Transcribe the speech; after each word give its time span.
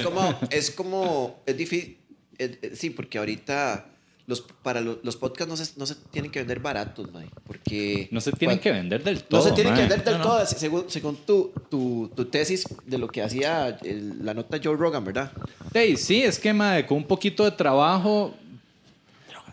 Es 0.00 0.04
como, 0.04 0.38
es 0.50 0.70
como, 0.70 1.42
es 1.46 1.56
difícil, 1.56 1.98
eh, 2.38 2.58
eh, 2.62 2.72
sí, 2.74 2.90
porque 2.90 3.18
ahorita 3.18 3.86
los, 4.26 4.40
para 4.62 4.80
lo- 4.80 4.98
los, 5.02 5.16
podcasts 5.16 5.48
no 5.50 5.56
se, 5.56 5.78
no 5.78 5.84
se 5.86 5.94
tienen 6.10 6.30
que 6.30 6.38
vender 6.40 6.58
baratos, 6.60 7.12
mae, 7.12 7.28
porque... 7.46 8.08
No 8.10 8.20
se 8.22 8.32
tienen 8.32 8.56
bueno, 8.56 8.62
que 8.62 8.72
vender 8.72 9.04
del 9.04 9.22
todo. 9.22 9.42
No 9.42 9.48
se 9.48 9.52
tienen 9.54 9.74
que 9.74 9.80
vender 9.80 10.02
del 10.02 10.14
No, 10.14 10.18
no. 10.18 10.24
todo, 10.24 10.46
según, 10.46 10.84
según 10.88 11.16
tu, 11.26 11.52
tu, 11.70 12.10
tu 12.16 12.24
tesis 12.24 12.64
de 12.86 12.96
lo 12.98 13.08
que 13.08 13.22
hacía 13.22 13.68
el- 13.82 14.24
la 14.24 14.32
nota 14.32 14.58
Joe 14.62 14.76
Rogan, 14.76 15.04
¿verdad? 15.04 15.30
Ey, 15.74 15.96
sí, 15.98 16.22
es 16.22 16.38
que, 16.38 16.52
mae, 16.54 16.86
con 16.86 16.96
un 16.98 17.04
poquito 17.04 17.44
de 17.44 17.50
trabajo, 17.50 18.34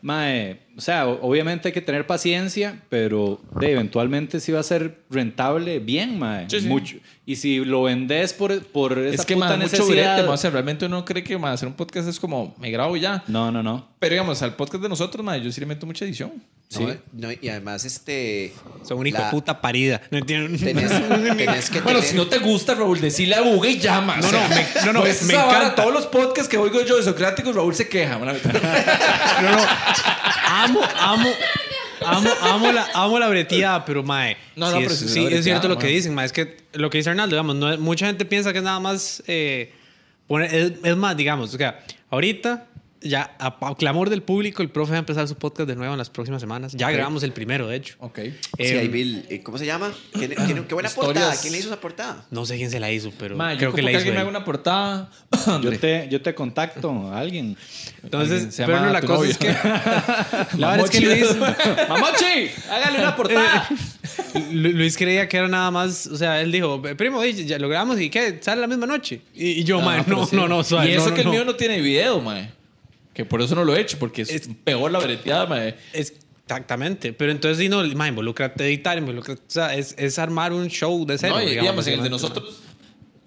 mae, 0.01 0.59
o 0.77 0.81
sea, 0.81 1.07
obviamente 1.07 1.67
hay 1.69 1.73
que 1.73 1.81
tener 1.81 2.07
paciencia, 2.07 2.81
pero 2.89 3.39
de, 3.59 3.71
eventualmente 3.73 4.39
sí 4.39 4.51
va 4.51 4.59
a 4.59 4.63
ser 4.63 4.99
rentable 5.09 5.79
bien, 5.79 6.17
mae. 6.19 6.49
Sí, 6.49 6.61
sí. 6.61 6.67
Mucho. 6.67 6.97
Y 7.25 7.35
si 7.35 7.63
lo 7.63 7.83
vendes 7.83 8.33
por, 8.33 8.61
por 8.67 8.97
esa 8.97 9.15
Es 9.21 9.25
que 9.25 9.35
puta 9.35 9.47
más 9.49 9.57
mucho 9.57 9.69
necesidad... 9.71 10.15
brete, 10.15 10.27
ma, 10.27 10.33
o 10.33 10.37
sea, 10.37 10.49
realmente 10.49 10.85
uno 10.85 11.05
cree 11.05 11.23
que 11.23 11.37
ma, 11.37 11.51
hacer 11.53 11.67
un 11.67 11.75
podcast 11.75 12.07
es 12.09 12.19
como 12.19 12.55
me 12.59 12.71
grabo 12.71 12.97
y 12.97 13.01
ya. 13.01 13.23
No, 13.27 13.51
no, 13.51 13.61
no. 13.63 13.89
Pero 13.99 14.13
digamos, 14.13 14.41
al 14.41 14.55
podcast 14.55 14.81
de 14.83 14.89
nosotros, 14.89 15.23
ma, 15.23 15.37
yo 15.37 15.51
sí 15.51 15.59
le 15.61 15.67
meto 15.67 15.85
mucha 15.85 16.03
edición. 16.05 16.31
¿no? 16.79 16.87
No, 17.11 17.27
y 17.41 17.49
además, 17.49 17.83
este... 17.83 18.53
Son 18.83 18.97
un 18.97 19.05
hijo 19.05 19.17
la- 19.19 19.29
puta 19.29 19.59
parida. 19.59 20.01
No 20.09 20.19
entiendo. 20.19 20.57
Tenés, 20.57 20.89
tenés 21.37 21.69
que 21.69 21.81
Bueno, 21.81 21.99
tener- 21.99 22.11
si 22.11 22.15
no 22.17 22.27
te 22.27 22.39
gusta, 22.39 22.73
Raúl, 22.75 22.99
decirle 23.01 23.35
a 23.35 23.41
Google 23.41 23.71
y 23.71 23.79
llama. 23.79 24.15
No, 24.17 24.27
o 24.27 24.29
sea, 24.29 24.47
no, 24.47 24.55
me- 24.55 24.67
no, 24.85 24.93
no, 24.93 25.01
pues 25.01 25.23
me 25.23 25.33
encanta. 25.33 25.75
Todos 25.75 25.93
los 25.93 26.07
podcasts 26.07 26.47
que 26.49 26.57
oigo 26.57 26.81
yo 26.85 26.95
de 26.95 27.03
Socráticos, 27.03 27.53
Raúl 27.55 27.75
se 27.75 27.87
queja. 27.89 28.17
No, 28.21 29.51
no. 29.51 29.57
Amo, 30.63 30.79
amo. 30.99 31.29
Amo, 32.03 32.29
amo, 32.41 32.71
la, 32.71 32.87
amo 32.95 33.19
la 33.19 33.27
breteada, 33.29 33.85
pero 33.85 34.01
mae. 34.01 34.35
No, 34.55 34.67
sí, 34.67 34.73
no, 34.73 34.79
es, 34.79 34.83
pero 34.85 34.95
sí 34.95 35.05
es 35.05 35.11
sí, 35.13 35.27
es 35.31 35.43
cierto 35.43 35.67
lo 35.67 35.77
que 35.77 35.85
dicen, 35.87 36.15
mae. 36.15 36.25
Es 36.25 36.31
que 36.31 36.57
lo 36.73 36.89
que 36.89 36.97
dice 36.97 37.11
Arnaldo, 37.11 37.35
digamos, 37.35 37.55
no, 37.57 37.77
mucha 37.77 38.07
gente 38.07 38.25
piensa 38.25 38.51
que 38.51 38.57
es 38.57 38.63
nada 38.63 38.79
más. 38.79 39.21
eh, 39.27 39.71
poner- 40.27 40.51
es, 40.51 40.71
es 40.83 40.97
más, 40.97 41.15
digamos, 41.15 41.53
o 41.53 41.57
sea, 41.57 41.79
ahorita, 42.09 42.65
ya 43.01 43.35
a, 43.39 43.57
a 43.67 43.75
clamor 43.75 44.09
del 44.09 44.21
público, 44.23 44.61
el 44.61 44.69
profe 44.69 44.91
va 44.91 44.97
a 44.97 44.99
empezar 44.99 45.27
su 45.27 45.35
podcast 45.35 45.67
de 45.67 45.75
nuevo 45.75 45.93
en 45.93 45.97
las 45.97 46.09
próximas 46.09 46.41
semanas. 46.41 46.73
Ya 46.75 46.91
grabamos 46.91 47.23
el 47.23 47.31
primero, 47.33 47.67
de 47.67 47.75
hecho. 47.77 47.95
ok. 47.99 48.19
Sí, 48.19 48.31
Eh, 48.59 48.79
ahí 48.79 48.87
vi 48.87 49.01
el- 49.01 49.25
eh, 49.29 49.41
¿Cómo 49.43 49.57
se 49.57 49.65
llama? 49.65 49.91
¿Quién- 50.13 50.31
quién- 50.45 50.63
qué 50.65 50.73
buena 50.73 50.89
Historias. 50.89 51.13
portada. 51.13 51.35
¿Quién 51.41 51.53
le 51.53 51.59
hizo 51.59 51.67
esa 51.69 51.79
portada? 51.81 52.25
no 52.31 52.45
sé 52.45 52.57
quién 52.57 52.69
se 52.69 52.79
la 52.79 52.91
hizo, 52.91 53.11
pero 53.17 53.35
Ma, 53.35 53.57
creo 53.57 53.73
que 53.73 53.81
la 53.81 53.87
que 53.87 53.91
hizo. 53.91 53.97
alguien 53.99 54.15
me 54.15 54.21
haga 54.21 54.29
una 54.29 54.45
portada. 54.45 55.09
Yo 55.61 55.79
te, 55.79 56.07
yo 56.11 56.21
te 56.21 56.35
contacto 56.35 57.11
a 57.11 57.19
alguien. 57.19 57.57
Entonces, 58.03 58.31
Alguien 58.33 58.51
se 58.51 58.65
pero 58.65 58.79
no, 58.81 58.89
la 58.91 59.01
cosa 59.01 59.13
novia. 59.13 59.31
es 59.31 59.37
que. 59.37 59.47
la 60.57 60.71
verdad 60.71 60.85
es 60.85 60.89
que 60.91 61.01
Luis. 61.01 61.35
¡Mamochi! 61.89 62.49
¡Hágale 62.69 62.99
una 62.99 63.15
portada! 63.15 63.67
Lu- 64.51 64.71
Luis 64.73 64.97
creía 64.97 65.27
que 65.27 65.37
era 65.37 65.47
nada 65.47 65.71
más, 65.71 66.07
o 66.07 66.15
sea, 66.17 66.41
él 66.41 66.51
dijo, 66.51 66.81
primo, 66.97 67.23
ya 67.25 67.57
lo 67.59 67.69
grabamos 67.69 67.99
y 67.99 68.09
¿qué? 68.09 68.39
¿Sale 68.41 68.61
la 68.61 68.67
misma 68.67 68.85
noche? 68.85 69.21
Y, 69.33 69.49
y 69.51 69.63
yo, 69.63 69.79
man, 69.81 70.03
pero 70.05 70.17
no, 70.17 70.25
sí. 70.25 70.35
no, 70.35 70.47
no, 70.47 70.63
suave, 70.63 70.89
Y 70.89 70.93
eso 70.93 71.05
no, 71.05 71.09
no, 71.09 71.15
que 71.15 71.21
el 71.21 71.27
no. 71.27 71.33
mío 71.33 71.45
no 71.45 71.55
tiene 71.55 71.81
video, 71.81 72.21
mae. 72.21 72.51
Que 73.21 73.25
por 73.25 73.39
eso 73.39 73.53
no 73.53 73.63
lo 73.63 73.75
he 73.75 73.81
hecho, 73.81 73.99
porque 73.99 74.23
es, 74.23 74.31
Es- 74.31 74.49
peor 74.63 74.91
la 74.91 74.97
breteada, 74.97 75.45
mae. 75.45 75.75
Exactamente, 75.93 77.13
pero 77.13 77.31
entonces 77.31 77.59
sí, 77.59 77.69
no, 77.69 77.83
man, 77.95 78.09
involúcrate 78.09 78.63
a 78.63 78.65
editar, 78.67 78.97
involúcrate, 78.97 79.39
o 79.39 79.45
sea, 79.47 79.75
es, 79.75 79.93
es 79.95 80.17
armar 80.17 80.51
un 80.53 80.67
show 80.69 81.05
de 81.05 81.19
cero. 81.19 81.35
No, 81.35 81.43
y, 81.43 81.51
digamos, 81.51 81.85
en 81.85 81.93
el 81.93 81.99
de 81.99 82.09
¿no? 82.09 82.15
nosotros 82.15 82.61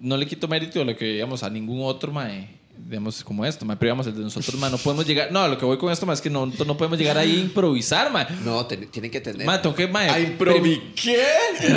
no 0.01 0.17
le 0.17 0.25
quito 0.27 0.49
mérito 0.49 0.81
a 0.81 0.83
lo 0.83 0.97
que 0.97 1.05
digamos 1.05 1.43
a 1.43 1.49
ningún 1.49 1.79
otro, 1.81 2.11
mae. 2.11 2.49
Digamos, 2.77 3.23
como 3.23 3.43
esto, 3.45 3.65
mae. 3.65 3.77
Pero 3.77 3.87
digamos, 3.89 4.05
el 4.07 4.13
de 4.15 4.21
nosotros, 4.21 4.55
mae, 4.59 4.69
no 4.69 4.77
podemos 4.77 5.07
llegar. 5.07 5.31
No, 5.31 5.47
lo 5.47 5.57
que 5.57 5.65
voy 5.65 5.77
con 5.77 5.91
esto, 5.91 6.05
mae, 6.05 6.13
es 6.13 6.21
que 6.21 6.29
no, 6.29 6.45
no 6.45 6.77
podemos 6.77 6.99
llegar 6.99 7.17
ahí 7.17 7.31
a 7.37 7.39
improvisar, 7.41 8.11
mae. 8.11 8.27
No, 8.43 8.65
tienen 8.67 9.09
que 9.11 9.19
tener... 9.21 9.47
Tengo 9.61 9.73
que. 9.75 9.83
¿A 9.85 10.19
improvi- 10.19 10.93
¿Qué? 10.93 11.23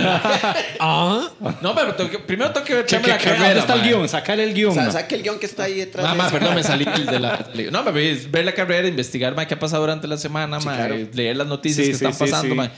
Ah, 0.80 1.28
No, 1.62 1.74
pero 1.74 1.94
tengo 1.94 2.10
que- 2.10 2.18
primero 2.18 2.50
tengo 2.52 2.66
que 2.66 2.74
ver 2.74 2.86
¿Qué- 2.86 2.96
la 2.98 3.16
carrera. 3.18 3.38
¿Dónde 3.44 3.60
está 3.60 3.74
el 3.74 3.82
guion? 3.82 4.08
Sácale 4.08 4.44
el 4.44 4.52
guion. 4.54 4.70
O 4.72 4.74
sea, 4.74 4.84
ma. 4.84 4.90
saque 4.90 5.14
el 5.14 5.22
guion 5.22 5.38
que 5.38 5.46
está 5.46 5.64
ahí 5.64 5.74
detrás 5.74 6.04
Ah, 6.06 6.10
de 6.12 6.18
ma, 6.18 6.24
eso. 6.26 6.32
perdón, 6.38 6.54
me 6.54 6.62
salí 6.62 6.84
de 7.10 7.18
la. 7.20 7.46
No, 7.72 7.84
pero 7.84 7.98
es 7.98 8.30
ver 8.30 8.44
la 8.44 8.52
carrera, 8.52 8.86
investigar, 8.86 9.34
ma, 9.34 9.46
qué 9.46 9.54
ha 9.54 9.58
pasado 9.58 9.82
durante 9.82 10.06
la 10.06 10.16
semana, 10.18 10.60
Sí, 10.60 10.66
ma, 10.66 10.76
claro. 10.76 10.96
leer 11.14 11.36
las 11.36 11.46
noticias 11.46 11.86
Sí, 11.86 11.92
que 11.92 11.98
sí, 11.98 12.04
están 12.04 12.12
sí, 12.28 12.32
pasando, 12.32 12.48
sí. 12.50 12.54
ma. 12.54 12.70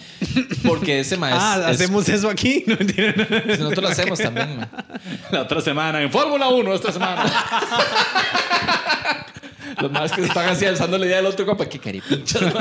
Porque 0.68 1.00
ese, 1.00 1.16
ma, 1.16 1.30
es, 1.30 1.36
ah, 1.38 1.58
es- 1.70 1.80
hacemos 1.80 2.08
eso 2.08 2.28
aquí, 2.30 2.62
no 2.66 2.76
entiendo. 2.78 3.24
Nosotros 3.46 3.82
lo 3.82 3.88
hacemos 3.88 4.18
también, 4.20 4.56
ma. 4.56 4.68
La 5.32 5.42
otra 5.42 5.60
semana, 5.60 6.00
en 6.02 6.10
Fórmula 6.12 6.48
1 6.48 6.74
esta 6.74 6.92
semana. 6.92 7.24
Los 9.80 9.90
más 9.90 10.12
que 10.12 10.20
se 10.22 10.28
están 10.28 10.48
así 10.48 10.64
alzando 10.66 10.98
la 10.98 11.06
idea 11.06 11.16
del 11.18 11.26
otro 11.26 11.46
compa, 11.46 11.68
que 11.68 11.78
caripinchas. 11.78 12.42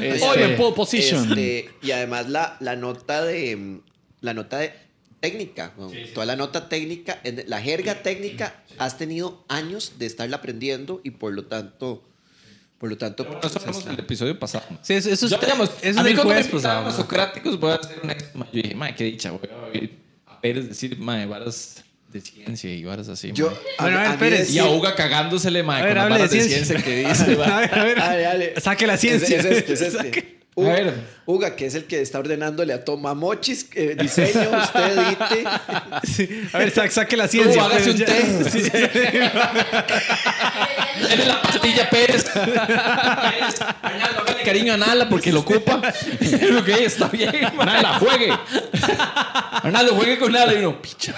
Este, 0.00 0.24
Hoy 0.24 0.42
en 0.42 0.56
pole 0.56 0.74
position. 0.74 1.28
Este, 1.28 1.70
y 1.82 1.90
además 1.90 2.28
la, 2.28 2.56
la 2.60 2.76
nota 2.76 3.22
de 3.22 3.80
la 4.20 4.32
nota 4.34 4.58
de 4.58 4.72
técnica, 5.20 5.72
toda 6.14 6.26
la 6.26 6.36
nota 6.36 6.68
técnica, 6.68 7.20
la 7.46 7.60
jerga 7.60 8.02
técnica, 8.02 8.54
has 8.78 8.98
tenido 8.98 9.44
años 9.48 9.92
de 9.98 10.06
estarla 10.06 10.38
aprendiendo 10.38 11.00
y 11.04 11.10
por 11.10 11.32
lo 11.32 11.44
tanto, 11.44 12.02
por 12.78 12.88
lo 12.90 12.96
tanto, 12.98 13.24
Eso 13.42 13.58
hablamos 13.58 13.86
en 13.86 13.92
el 13.92 14.00
episodio 14.00 14.38
pasado. 14.38 14.64
Sí, 14.82 14.94
eso, 14.94 15.10
eso 15.10 15.28
Yo, 15.28 15.36
es, 15.36 15.42
digamos, 15.42 15.70
eso 15.82 16.00
a 16.00 16.08
es 16.08 16.16
mí 16.16 16.24
me 16.24 16.44
pasado. 16.44 16.86
a 16.86 16.90
Socráticos 16.92 17.60
voy 17.60 17.72
a 17.72 17.74
hacer 17.76 18.00
un 18.02 18.10
ex, 18.10 18.34
ma. 18.34 18.46
Yo 18.52 18.62
dije, 18.62 18.74
ma, 18.74 18.94
qué 18.94 19.04
dicha, 19.04 19.30
voy 19.30 19.48
a 19.50 20.32
a 20.32 20.40
Pérez 20.40 20.68
decir, 20.68 20.98
ma, 20.98 21.24
varas 21.26 21.84
de 22.12 22.20
ciencia 22.20 22.70
y 22.72 22.84
varas 22.84 23.08
así, 23.08 23.30
yo 23.32 23.52
Bueno, 23.80 23.98
a 23.98 24.02
ver, 24.10 24.18
Pérez, 24.18 24.50
Y 24.50 24.58
a 24.58 24.66
Uga 24.66 24.94
cagándosele, 24.94 25.62
ma, 25.62 25.76
A 25.76 25.80
con 25.80 25.88
ver, 25.88 25.96
las 25.96 26.04
hable 26.04 26.14
de 26.14 26.20
varas 26.20 26.30
de 26.30 26.40
ciencia. 26.42 26.64
ciencia 26.66 26.84
que 26.84 26.96
dice, 27.08 27.42
a 27.52 27.58
ver, 27.60 27.74
a 27.78 27.84
ver. 27.84 27.96
Dale, 27.98 28.22
dale. 28.22 28.60
Saque 28.60 28.86
la 28.86 28.96
ciencia. 28.96 29.38
Es, 29.38 29.44
es 29.44 29.56
este, 29.58 29.72
es 29.74 29.80
este. 29.80 29.98
Saque. 29.98 30.42
Uga, 30.54 30.70
A 30.70 30.74
ver. 30.74 30.94
Uga, 31.24 31.56
que 31.56 31.64
es 31.64 31.74
el 31.74 31.84
que 31.86 32.02
está 32.02 32.18
ordenándole 32.18 32.74
a 32.74 32.84
Toma 32.84 33.14
Mochis, 33.14 33.66
eh, 33.74 33.96
diseño, 33.98 34.50
usted 34.62 34.98
edite. 34.98 35.44
Sí. 36.04 36.28
A 36.52 36.58
ver, 36.58 36.70
sa- 36.72 36.90
saque 36.90 37.16
la 37.16 37.26
ciencia. 37.28 37.64
hágase 37.64 37.90
un 37.92 37.98
té. 37.98 38.50
Sí. 38.50 38.60
Dale 41.00 41.24
la 41.26 41.40
pastilla 41.42 41.88
Pérez. 41.88 42.24
Pérez, 42.24 43.60
Arnaldo, 43.82 44.21
cariño 44.42 44.72
a 44.72 44.76
Nala 44.76 45.08
porque 45.08 45.32
lo 45.32 45.40
ocupa. 45.40 45.76
ok, 46.58 46.68
está 46.68 47.08
bien. 47.08 47.32
man. 47.56 47.66
Nala, 47.66 47.98
juegue. 47.98 48.32
Arnaldo, 49.62 49.94
juegue 49.94 50.18
con 50.18 50.32
Nala. 50.32 50.54
Y 50.54 50.58
uno, 50.58 50.80
picha. 50.80 51.14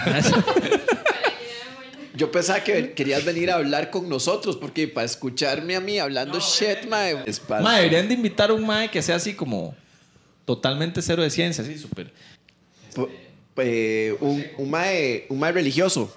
Yo 2.16 2.30
pensaba 2.30 2.62
que 2.62 2.92
querías 2.92 3.24
venir 3.24 3.50
a 3.50 3.56
hablar 3.56 3.90
con 3.90 4.08
nosotros, 4.08 4.56
porque 4.56 4.86
para 4.86 5.04
escucharme 5.04 5.74
a 5.74 5.80
mí 5.80 5.98
hablando 5.98 6.38
shit, 6.38 6.86
mae, 6.88 7.18
es 7.26 7.40
para- 7.40 7.60
Ma, 7.62 7.76
deberían 7.78 8.06
de 8.06 8.14
invitar 8.14 8.50
a 8.50 8.52
un 8.54 8.64
mae 8.64 8.88
que 8.88 9.02
sea 9.02 9.16
así 9.16 9.34
como 9.34 9.74
totalmente 10.44 11.02
cero 11.02 11.22
de 11.24 11.30
ciencia, 11.30 11.64
así 11.64 11.76
súper. 11.76 12.12
Eh, 13.56 14.16
un, 14.20 14.44
un, 14.58 14.70
mae, 14.70 15.26
un 15.28 15.38
mae 15.40 15.50
religioso. 15.50 16.16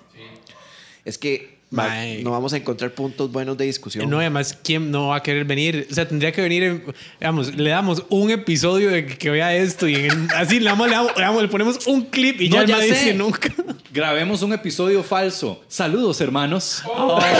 Es 1.03 1.17
que 1.17 1.56
va- 1.77 1.89
no 2.23 2.31
vamos 2.31 2.53
a 2.53 2.57
encontrar 2.57 2.91
puntos 2.91 3.31
buenos 3.31 3.57
de 3.57 3.65
discusión. 3.65 4.09
No, 4.09 4.19
además, 4.19 4.57
¿quién 4.63 4.89
no 4.91 5.07
va 5.09 5.17
a 5.17 5.23
querer 5.23 5.45
venir? 5.45 5.87
O 5.89 5.93
sea, 5.93 6.07
tendría 6.07 6.31
que 6.31 6.41
venir, 6.41 6.63
en- 6.63 6.83
digamos, 7.19 7.55
le 7.55 7.69
damos 7.69 8.03
un 8.09 8.31
episodio 8.31 8.89
de 8.91 9.05
que 9.05 9.29
vea 9.29 9.55
esto 9.55 9.87
y 9.87 9.95
en- 9.95 10.29
así 10.35 10.59
le, 10.59 10.65
damos, 10.69 10.87
le, 10.87 10.93
damos- 10.95 11.11
le 11.15 11.21
damos- 11.23 11.41
le 11.41 11.47
ponemos 11.47 11.87
un 11.87 12.05
clip 12.05 12.39
y 12.41 12.49
No, 12.49 12.57
ya, 12.63 12.65
ya 12.65 12.77
sé. 12.79 12.85
dice 12.87 13.13
nunca. 13.13 13.49
Grabemos 13.93 14.41
un 14.43 14.53
episodio 14.53 15.03
falso. 15.03 15.63
Saludos, 15.67 16.21
hermanos. 16.21 16.83
Todos 16.85 17.23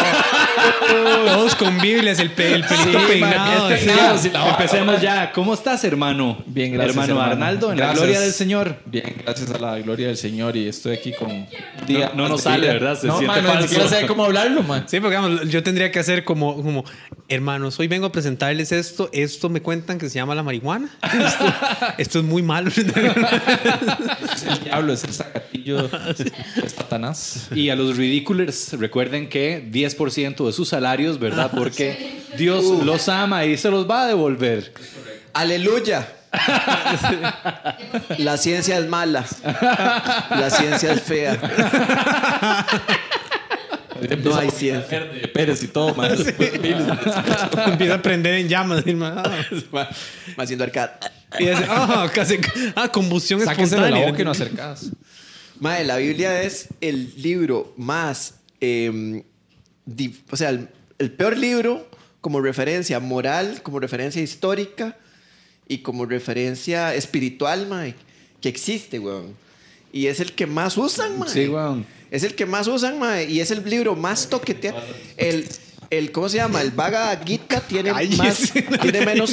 con 1.57 1.79
Biblias, 1.79 2.19
el, 2.19 2.31
pe- 2.31 2.53
el 2.53 2.63
pelito 2.63 3.00
Sí, 3.00 3.06
peinado. 3.07 3.69
este- 3.69 3.91
sí, 4.19 4.31
Empecemos 4.50 5.01
ya. 5.01 5.31
¿Cómo 5.31 5.53
estás, 5.53 5.84
hermano? 5.84 6.38
Bien, 6.45 6.72
gracias, 6.73 6.95
Hermano, 6.95 7.13
hermano. 7.13 7.31
Arnaldo, 7.31 7.72
en 7.72 7.79
la 7.79 7.94
gloria 7.94 8.19
del 8.19 8.31
Señor. 8.34 8.75
Bien, 8.85 9.16
gracias 9.23 9.51
a 9.51 9.57
la 9.59 9.79
gloria 9.79 10.07
del 10.07 10.18
Señor 10.18 10.56
y 10.56 10.68
estoy 10.68 10.95
aquí 10.95 11.13
con 11.13 11.47
día. 11.85 12.12
No- 12.16 12.28
nos 12.29 12.41
sale. 12.41 12.68
¿verdad? 12.68 12.97
Se 13.00 13.07
no, 13.07 13.18
siente 13.19 13.35
man, 13.35 13.44
no, 13.44 13.50
ni 13.50 13.56
falso. 13.62 13.68
siquiera 13.69 13.90
sé 14.01 14.07
cómo 14.07 14.25
hablarlo, 14.25 14.63
man. 14.63 14.85
Sí, 14.88 15.00
porque 15.00 15.18
digamos, 15.18 15.50
yo 15.50 15.63
tendría 15.63 15.91
que 15.91 16.00
hacer 16.00 16.23
como, 16.23 16.56
como, 16.62 16.85
hermanos, 17.29 17.79
hoy 17.79 17.88
vengo 17.88 18.05
a 18.05 18.11
presentarles 18.11 18.71
esto. 18.71 19.09
Esto 19.11 19.49
me 19.49 19.61
cuentan 19.61 19.97
que 19.97 20.09
se 20.09 20.15
llama 20.15 20.35
la 20.35 20.43
marihuana. 20.43 20.89
Esto, 21.03 21.45
esto 21.97 22.19
es 22.19 22.25
muy 22.25 22.41
malo. 22.41 22.69
Es 22.69 22.77
el 24.47 24.63
diablo, 24.63 24.93
es 24.93 25.03
el 25.03 25.13
sacatillo, 25.13 25.89
es 26.63 26.71
Satanás. 26.73 27.47
Y 27.53 27.69
a 27.69 27.75
los 27.75 27.97
ridiculers, 27.97 28.73
recuerden 28.73 29.29
que 29.29 29.69
10% 29.71 30.45
de 30.45 30.53
sus 30.53 30.69
salarios, 30.69 31.19
¿verdad? 31.19 31.51
Porque 31.56 32.21
Dios 32.38 32.83
los 32.85 33.09
ama 33.09 33.45
y 33.45 33.57
se 33.57 33.69
los 33.69 33.89
va 33.89 34.03
a 34.03 34.07
devolver. 34.07 34.73
Aleluya. 35.33 36.07
La 38.18 38.38
ciencia 38.38 38.77
es 38.77 38.88
mala. 38.88 39.25
La 40.30 40.50
ciencia 40.50 40.94
es 40.94 41.01
fea. 41.01 41.38
No 44.23 44.35
hay 44.35 44.49
ciencia. 44.51 44.99
De 45.05 45.27
Pérez 45.27 45.63
y 45.63 45.67
todo, 45.67 45.94
man. 45.95 46.11
Empieza 47.67 47.94
a 47.95 48.01
prender 48.01 48.35
en 48.35 48.47
llamas. 48.49 48.83
Va 48.85 49.89
haciendo 50.38 50.63
arcade. 50.63 50.91
Y 51.39 51.45
dice, 51.45 51.65
ah, 51.69 52.09
casi, 52.13 52.39
ah, 52.75 52.89
combustión 52.89 53.41
Sáquese 53.41 53.75
de 53.75 53.81
la 53.81 53.88
espontánea. 53.88 54.11
boca 54.11 54.21
y 54.21 54.25
no 54.25 54.31
acercas. 54.31 54.91
Mae, 55.59 55.83
la 55.83 55.97
Biblia 55.97 56.41
es 56.44 56.67
el 56.81 57.13
libro 57.21 57.73
más. 57.77 58.35
eh, 58.61 59.23
o 60.29 60.35
sea, 60.38 60.49
el, 60.49 60.67
el 60.99 61.11
peor 61.11 61.38
libro 61.38 61.89
como 62.21 62.41
referencia 62.41 62.99
moral, 62.99 63.61
como 63.63 63.79
referencia 63.79 64.21
histórica 64.21 64.97
y 65.67 65.79
como 65.79 66.05
referencia 66.05 66.94
espiritual, 66.95 67.67
mae, 67.67 67.95
que 68.41 68.49
existe, 68.49 68.99
weón. 68.99 69.35
Y 69.92 70.07
es 70.07 70.19
el 70.19 70.34
que 70.34 70.45
más 70.48 70.78
usan, 70.78 71.18
mae. 71.19 71.30
Sí, 71.30 71.48
weón. 71.48 71.86
Es 72.12 72.24
el 72.24 72.36
que 72.36 72.45
más 72.45 72.68
usan, 72.68 73.00
mae. 73.00 73.25
Y 73.30 73.39
es 73.42 73.51
el 73.51 73.68
libro 73.69 73.95
más 73.95 74.28
toqueteado. 74.30 74.81
El, 75.18 75.48
el, 75.89 76.12
¿cómo 76.12 76.30
se 76.30 76.38
llama? 76.38 76.62
El 76.62 76.72
Vaga 76.72 77.19
Gita 77.25 77.62
tiene 77.62 77.92
más, 78.18 78.51
tiene 78.81 79.06
menos... 79.06 79.31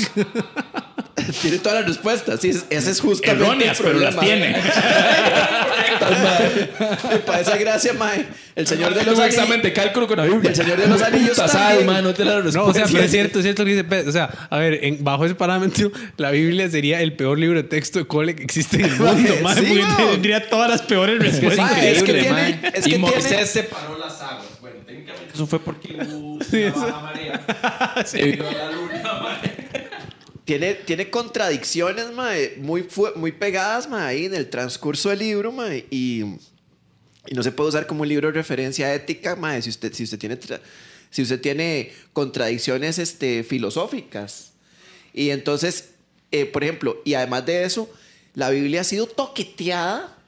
tiene 1.42 1.58
todas 1.58 1.80
las 1.80 1.88
respuestas. 1.88 2.40
Sí, 2.40 2.50
es- 2.50 2.64
ese 2.70 2.90
es 2.90 3.00
justamente 3.00 3.44
Erróneas, 3.44 3.78
el 3.80 3.86
pero 3.86 3.98
las 4.00 4.14
problema. 4.14 4.46
Mae. 6.00 7.18
Para 7.26 7.40
esa 7.40 7.56
gracia, 7.56 7.92
mae. 7.94 8.26
El 8.56 8.66
señor 8.66 8.94
de 8.94 9.02
los 9.04 9.18
anillos. 9.18 9.34
examen 9.34 9.62
de 9.62 9.72
cálculo 9.72 10.06
con 10.06 10.16
la 10.18 10.24
Biblia. 10.24 10.50
El 10.50 10.56
Señor 10.56 10.76
de 10.78 10.86
los 10.86 11.02
Anillos 11.02 11.30
Puta 11.30 11.46
también. 11.46 11.78
sal, 11.78 11.84
man, 11.86 12.04
no 12.04 12.14
te 12.14 12.24
la 12.24 12.40
No, 12.40 12.64
o 12.66 12.72
sea, 12.74 12.86
pero 12.90 13.02
es 13.04 13.10
cierto, 13.10 13.38
es 13.40 13.44
cierto 13.44 13.62
lo 13.62 13.66
que 13.66 13.72
dice 13.72 13.84
Pez. 13.84 14.06
O 14.06 14.12
sea, 14.12 14.30
a 14.50 14.58
ver, 14.58 14.78
en- 14.84 15.02
bajo 15.02 15.24
ese 15.24 15.34
parámetro, 15.34 15.90
la 16.16 16.30
Biblia 16.30 16.70
sería 16.70 17.00
el 17.00 17.14
peor 17.14 17.38
libro 17.38 17.60
de 17.62 17.68
texto 17.68 17.98
de 17.98 18.06
cole 18.06 18.36
que 18.36 18.44
existe 18.44 18.76
en 18.76 18.84
el 18.84 18.90
mundo. 18.98 19.32
Sí, 19.34 19.42
porque 19.42 19.72
weón. 19.72 20.10
tendría 20.12 20.48
todas 20.48 20.70
las 20.70 20.82
peores 20.82 21.18
respuestas. 21.18 21.70
Mae, 21.72 21.90
es 21.92 22.02
que 22.02 22.12
tiene, 22.12 22.30
mae. 22.30 22.60
es 22.62 22.72
que 22.72 22.78
y 22.78 22.82
tiene- 22.82 22.98
Moisés 22.98 23.50
separó 23.50 23.98
las 23.98 24.20
aguas. 24.22 24.44
Bueno, 24.60 24.76
técnicamente 24.86 25.34
eso 25.34 25.46
fue 25.46 25.58
porque 25.60 25.96
hubo 26.08 26.34
una 26.34 26.70
baja 26.70 27.00
marea. 27.00 28.02
Se 28.04 28.22
vio 28.22 28.44
la 28.44 28.70
luna, 28.70 29.20
mae. 29.22 29.53
Tiene, 30.44 30.74
tiene 30.74 31.08
contradicciones, 31.08 32.12
mae, 32.12 32.56
muy, 32.58 32.86
muy 33.16 33.32
pegadas, 33.32 33.88
mae, 33.88 34.08
ahí 34.08 34.24
en 34.26 34.34
el 34.34 34.50
transcurso 34.50 35.08
del 35.08 35.20
libro, 35.20 35.52
mae, 35.52 35.86
y, 35.90 36.22
y 37.26 37.34
no 37.34 37.42
se 37.42 37.50
puede 37.50 37.70
usar 37.70 37.86
como 37.86 38.02
un 38.02 38.08
libro 38.08 38.28
de 38.28 38.34
referencia 38.34 38.92
ética, 38.92 39.36
mae, 39.36 39.62
si 39.62 39.70
usted, 39.70 39.92
si 39.94 40.04
usted 40.04 40.18
tiene, 40.18 40.38
si 41.10 41.22
usted 41.22 41.40
tiene 41.40 41.92
contradicciones 42.12 42.98
este, 42.98 43.42
filosóficas. 43.42 44.52
Y 45.14 45.30
entonces, 45.30 45.90
eh, 46.30 46.44
por 46.44 46.62
ejemplo, 46.62 47.00
y 47.04 47.14
además 47.14 47.46
de 47.46 47.64
eso, 47.64 47.88
la 48.34 48.50
Biblia 48.50 48.82
ha 48.82 48.84
sido 48.84 49.06
toqueteada 49.06 50.18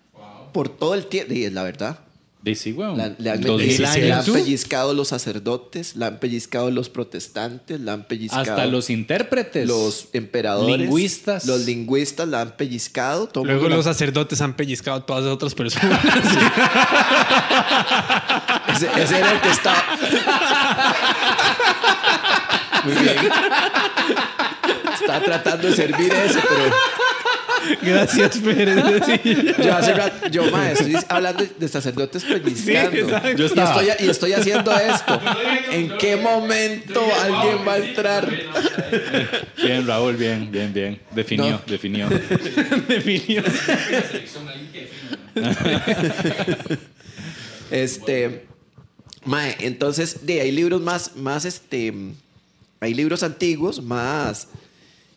por 0.53 0.71
todo 0.71 0.95
el 0.95 1.07
tiempo, 1.07 1.35
y 1.35 1.45
es 1.45 1.53
la 1.53 1.63
verdad. 1.65 2.06
Sí, 2.47 2.55
sí, 2.55 2.73
weón. 2.73 2.97
La, 2.97 3.13
le 3.19 3.31
han, 3.31 3.41
Dos 3.41 3.61
sí, 3.61 3.67
mil 3.67 3.77
sí, 3.77 3.85
años. 3.85 4.09
la 4.09 4.19
han 4.21 4.25
pellizcado 4.25 4.95
los 4.95 5.09
sacerdotes, 5.09 5.97
la 5.97 6.07
han 6.07 6.21
pellizcado 6.21 6.71
los 6.71 6.89
protestantes, 6.89 7.81
la 7.81 7.95
han 7.95 8.05
pellizcado 8.05 8.43
Hasta 8.43 8.67
los 8.67 8.89
intérpretes. 8.89 9.67
los 9.67 10.07
emperadores, 10.13 10.79
Lingüistas. 10.79 11.45
los 11.47 11.63
lingüistas 11.63 12.29
la 12.29 12.43
han 12.43 12.53
pellizcado. 12.57 13.27
todo 13.27 13.45
Luego 13.45 13.69
los 13.69 13.85
la- 13.85 13.93
sacerdotes 13.93 14.41
han 14.43 14.55
pellizcado 14.55 14.99
a 14.99 15.07
todas 15.07 15.25
las 15.25 15.33
otras 15.33 15.57
personas. 15.57 15.99
ese, 18.77 18.89
ese 19.03 19.19
era 19.19 19.33
el 19.33 19.41
que 19.41 19.51
estaba. 19.51 19.83
Muy 22.85 22.95
bien. 22.95 23.17
Estaba 24.95 25.21
tratando 25.21 25.69
de 25.69 25.77
servir 25.77 26.13
ese, 26.13 26.41
pero 26.49 26.65
Gracias, 27.83 28.39
Pérez. 28.39 28.85
Sí. 29.07 29.53
yo 29.65 29.75
hace 29.77 29.95
rato, 29.95 30.29
yo 30.29 30.51
ma, 30.51 30.71
estoy 30.71 30.95
hablando 31.09 31.45
de 31.59 31.69
sacerdotes 31.69 32.25
pellizcando. 32.25 32.91
Sí, 32.93 32.99
exacto. 32.99 33.33
yo 33.37 33.47
estaba- 33.47 33.85
Y, 33.85 33.89
estoy, 33.89 34.07
y 34.07 34.11
estoy 34.11 34.33
haciendo 34.33 34.73
esto. 34.77 35.21
¿En 35.71 35.97
qué 35.99 36.17
momento 36.17 37.01
alguien 37.23 37.67
va 37.67 37.75
a 37.75 37.79
entrar? 37.79 38.31
Bien, 39.63 39.87
Raúl, 39.87 40.17
bien, 40.17 40.51
bien, 40.51 40.73
bien. 40.73 41.01
Definió, 41.13 41.51
No. 41.51 41.61
definió. 41.67 42.09
Definió. 42.89 43.43
Este, 47.71 48.47
mae, 49.25 49.57
entonces, 49.61 50.25
de 50.27 50.41
hay 50.41 50.53
libros 50.53 50.81
más, 50.81 51.17
más, 51.17 51.45
este, 51.45 51.93
hay 52.81 52.95
libros 52.95 53.23
antiguos 53.23 53.83
más 53.83 54.49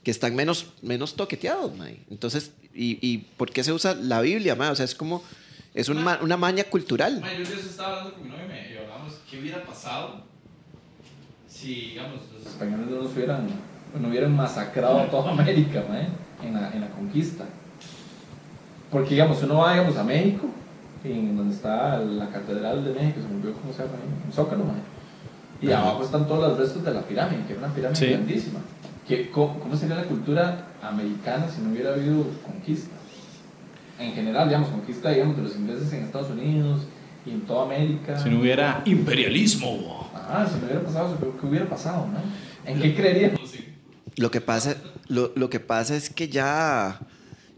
que 0.10 0.12
están 0.12 0.34
menos, 0.36 0.66
menos 0.82 1.14
toqueteados, 1.16 1.78
mae. 1.78 2.00
Entonces, 2.10 2.52
y, 2.74 2.98
y 3.08 3.20
por 3.38 3.52
qué 3.52 3.64
se 3.64 3.72
usa 3.72 3.94
la 3.94 4.22
Biblia, 4.22 4.56
mae? 4.56 4.72
O 4.72 4.76
sea, 4.76 4.84
es 4.86 4.96
como, 4.96 5.22
es 5.76 5.88
un 5.88 6.02
ma- 6.04 6.18
una 6.24 6.36
maña 6.36 6.64
cultural. 6.64 7.22
Mae, 7.22 7.38
yo 7.38 7.44
eso 7.44 7.54
estaba 7.70 7.90
hablando 8.00 8.14
con 8.16 8.24
mi 8.24 8.30
novia 8.32 8.46
y 8.46 8.48
me- 8.50 8.74
y 8.74 8.78
hablábamos 8.78 9.14
qué 9.30 9.40
hubiera 9.40 9.64
pasado 9.64 10.24
si, 11.48 11.76
digamos, 11.92 12.22
los 12.36 12.44
españoles 12.52 12.88
no 12.90 13.04
nos 13.04 13.12
hubieran, 13.14 13.48
no 14.00 14.08
hubieran 14.08 14.36
masacrado 14.36 15.00
a 15.00 15.10
toda 15.12 15.30
América, 15.32 15.84
mae, 15.88 16.08
en 16.48 16.56
la, 16.56 16.72
en 16.74 16.82
la 16.82 16.90
conquista. 16.90 17.46
Porque, 18.90 19.12
digamos, 19.12 19.44
uno 19.44 19.60
va, 19.60 19.74
digamos, 19.74 19.96
a 19.98 20.04
México, 20.04 20.48
en 21.04 21.38
donde 21.38 21.54
está 21.56 22.00
la 22.00 22.30
Catedral 22.32 22.84
de 22.84 22.94
México, 22.94 23.20
se 23.22 23.28
me 23.28 23.36
olvidó 23.36 23.54
cómo 23.62 23.72
se 23.74 23.84
llama 23.84 23.94
en 24.26 24.34
Zócalo, 24.34 24.64
mae. 24.66 24.82
Y 25.62 25.72
abajo 25.72 26.04
están 26.04 26.28
todos 26.28 26.50
los 26.50 26.58
restos 26.58 26.84
de 26.84 26.94
la 26.96 27.02
pirámide, 27.02 27.44
que 27.46 27.54
era 27.54 27.66
una 27.66 27.74
pirámide 27.76 28.00
Sí. 28.00 28.08
grandísima. 28.08 28.60
Que, 29.10 29.32
¿cómo, 29.32 29.60
¿Cómo 29.60 29.76
sería 29.76 29.96
la 29.96 30.04
cultura 30.04 30.68
americana 30.84 31.50
si 31.50 31.62
no 31.62 31.72
hubiera 31.72 31.96
habido 31.96 32.28
conquista? 32.46 32.96
En 33.98 34.14
general, 34.14 34.48
digamos, 34.48 34.70
conquista, 34.70 35.10
digamos, 35.10 35.36
de 35.36 35.42
los 35.42 35.56
ingleses 35.56 35.92
en 35.94 36.04
Estados 36.04 36.30
Unidos 36.30 36.82
y 37.26 37.32
en 37.32 37.42
toda 37.42 37.66
América. 37.66 38.20
Si 38.20 38.30
no 38.30 38.40
hubiera 38.40 38.84
imperialismo. 38.86 40.08
Ah, 40.14 40.48
si 40.48 40.60
no 40.60 40.68
hubiera 40.68 40.84
pasado 40.84 41.18
¿qué 41.42 41.48
hubiera 41.48 41.68
pasado, 41.68 42.06
no? 42.06 42.20
¿En 42.72 42.80
qué 42.80 42.96
creeríamos? 42.96 43.42
Lo 44.16 44.30
que 44.30 44.42
pasa, 44.42 44.76
lo, 45.08 45.32
lo 45.36 45.50
que 45.50 45.60
pasa 45.60 45.96
es 45.96 46.12
que 46.12 46.30
ya, 46.30 47.00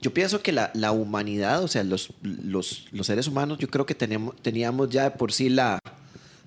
yo 0.01 0.13
pienso 0.13 0.41
que 0.41 0.53
la, 0.53 0.71
la 0.73 0.93
humanidad, 0.93 1.63
o 1.63 1.67
sea, 1.67 1.83
los, 1.83 2.13
los, 2.21 2.87
los 2.93 3.07
seres 3.07 3.27
humanos, 3.27 3.57
yo 3.57 3.67
creo 3.67 3.85
que 3.85 3.93
teníamos, 3.93 4.37
teníamos 4.41 4.89
ya 4.89 5.03
de 5.03 5.11
por 5.11 5.33
sí 5.33 5.49
la, 5.49 5.79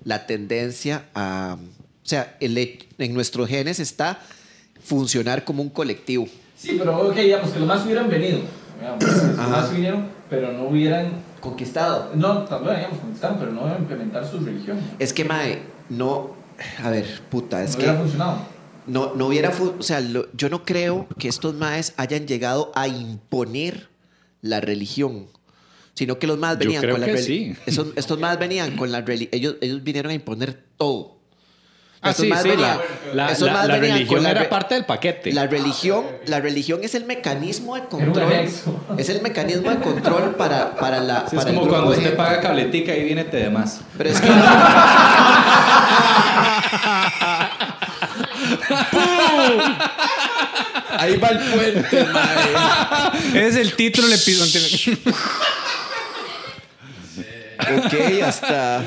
la 0.03 0.25
tendencia 0.25 1.05
a, 1.13 1.57
o 2.05 2.07
sea, 2.07 2.37
el, 2.39 2.57
en 2.57 3.13
nuestros 3.13 3.47
genes 3.47 3.79
está 3.79 4.19
funcionar 4.85 5.43
como 5.43 5.61
un 5.61 5.69
colectivo. 5.69 6.27
Sí, 6.57 6.75
pero 6.77 6.97
ok, 7.09 7.15
digamos 7.15 7.49
que 7.51 7.59
los 7.59 7.67
más 7.67 7.85
hubieran 7.85 8.09
venido. 8.09 8.39
Digamos, 8.79 9.03
los 9.37 9.49
más 9.49 9.71
vinieron, 9.73 10.07
pero 10.29 10.51
no 10.53 10.67
hubieran. 10.69 11.09
Conquistado. 11.41 12.11
No, 12.15 12.39
también, 12.45 12.77
digamos, 12.77 12.99
conquistaron, 12.99 13.37
pero 13.39 13.51
no 13.51 13.65
a 13.67 13.77
implementar 13.77 14.25
su 14.29 14.39
religión. 14.39 14.79
Es 14.99 15.13
que, 15.13 15.25
Mae, 15.25 15.59
no. 15.89 16.31
A 16.83 16.89
ver, 16.89 17.05
puta, 17.29 17.61
es 17.63 17.71
no 17.71 17.77
que 17.77 17.83
hubiera 17.83 17.99
funcionado. 17.99 18.37
no, 18.87 19.13
no 19.15 19.27
hubiera. 19.27 19.51
fu- 19.51 19.73
O 19.77 19.83
sea, 19.83 19.99
lo- 19.99 20.27
yo 20.33 20.49
no 20.49 20.63
creo 20.63 21.07
que 21.19 21.27
estos 21.27 21.53
Maes 21.55 21.93
hayan 21.97 22.25
llegado 22.27 22.71
a 22.75 22.87
imponer 22.87 23.89
la 24.41 24.61
religión, 24.61 25.27
sino 25.93 26.17
que 26.17 26.27
los 26.27 26.37
Maes 26.37 26.55
Yo 26.59 26.59
venían 26.65 26.81
creo 26.81 26.93
con 26.95 27.01
la 27.01 27.07
que 27.07 27.13
religión. 27.13 27.55
sí. 27.57 27.61
Esos, 27.67 27.87
estos 27.95 28.19
Maes 28.19 28.39
venían 28.39 28.75
con 28.77 28.91
la 28.91 29.01
religión. 29.01 29.29
Ellos, 29.33 29.55
ellos 29.61 29.83
vinieron 29.83 30.11
a 30.11 30.15
imponer 30.15 30.63
todo. 30.77 31.14
Ah, 32.05 32.11
Estos 32.11 32.23
sí, 32.25 32.29
maes 32.29 32.43
sí. 32.43 32.49
La, 32.55 32.79
la- 33.13 33.31
esos 33.31 33.47
la- 33.47 33.53
maes 33.53 33.67
la 33.67 33.77
religión 33.77 34.23
con 34.23 34.27
era 34.27 34.47
parte 34.47 34.75
del 34.75 34.85
paquete. 34.85 35.33
La 35.33 35.47
religión, 35.47 36.05
la 36.27 36.39
religión 36.39 36.81
es 36.83 36.93
el 36.93 37.05
mecanismo 37.05 37.75
de 37.75 37.85
control. 37.85 38.31
Es 38.97 39.09
el 39.09 39.21
mecanismo 39.23 39.71
de 39.71 39.77
control 39.77 40.35
para, 40.35 40.75
para 40.75 40.99
la. 40.99 41.21
Sí, 41.27 41.35
es 41.35 41.43
para 41.43 41.55
como 41.55 41.67
cuando 41.67 41.87
de 41.91 41.97
usted 41.97 42.03
gente. 42.11 42.17
paga 42.17 42.41
cabletica 42.41 42.95
y 42.95 43.03
viene 43.05 43.23
te 43.23 43.37
demás. 43.37 43.79
Pero 43.97 44.09
es 44.11 44.21
que. 44.21 44.29
Ahí 50.97 51.17
va 51.17 51.27
el 51.29 51.39
puente, 51.39 52.03
mae. 52.05 53.47
Es 53.47 53.55
el 53.55 53.75
título 53.75 54.07
del 54.07 54.19
episodio. 54.19 54.97
Ok, 57.59 58.21
hasta. 58.23 58.83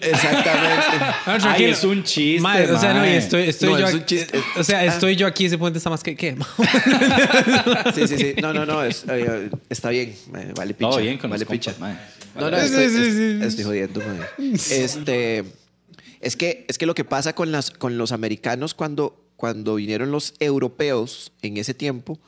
Exactamente. 0.00 0.96
Ah, 1.26 1.38
Ay, 1.42 1.64
es 1.64 1.84
un 1.84 2.02
chiste, 2.02 2.40
Mae, 2.40 2.70
o 2.70 2.78
sea, 2.78 2.94
no, 2.94 3.06
y 3.06 3.10
estoy, 3.10 3.42
estoy 3.48 3.70
No, 3.70 3.78
yo 3.78 3.86
es 3.86 3.94
un 3.94 4.00
aquí- 4.00 4.16
chiste. 4.16 4.40
O 4.56 4.64
sea, 4.64 4.84
estoy 4.84 5.16
yo 5.16 5.26
aquí, 5.26 5.46
ese 5.46 5.58
puente 5.58 5.78
está 5.78 5.90
más 5.90 6.02
que 6.02 6.16
qué. 6.16 6.36
Sí, 7.94 8.08
sí, 8.08 8.16
sí. 8.18 8.34
No, 8.40 8.52
no, 8.52 8.64
no. 8.66 8.82
es- 8.82 9.04
eh, 9.08 9.50
está 9.68 9.90
bien. 9.90 10.14
eh, 10.36 10.52
Vale, 10.56 10.74
picha. 10.74 10.90
Todo 10.90 11.00
bien 11.00 11.18
con 11.18 11.30
vale, 11.30 11.44
los 11.44 11.50
picha. 11.50 11.72
compas. 11.72 11.96
No, 12.36 12.50
no, 12.50 12.58
Sí, 12.58 12.64
estoy, 12.66 12.88
sí, 12.88 12.96
es- 12.96 13.14
sí. 13.14 13.38
estoy 13.42 13.64
jodiendo. 13.64 14.00
mae. 14.00 14.54
Este, 14.54 15.44
es 16.20 16.36
que, 16.36 16.64
es 16.68 16.78
que 16.78 16.86
lo 16.86 16.94
que 16.94 17.04
pasa 17.04 17.34
con, 17.34 17.50
las, 17.52 17.70
con 17.70 17.98
los 17.98 18.12
americanos 18.12 18.74
cuando, 18.74 19.20
cuando 19.36 19.74
vinieron 19.76 20.10
los 20.10 20.34
europeos 20.40 21.32
en 21.42 21.56
ese 21.56 21.74
tiempo, 21.74 22.18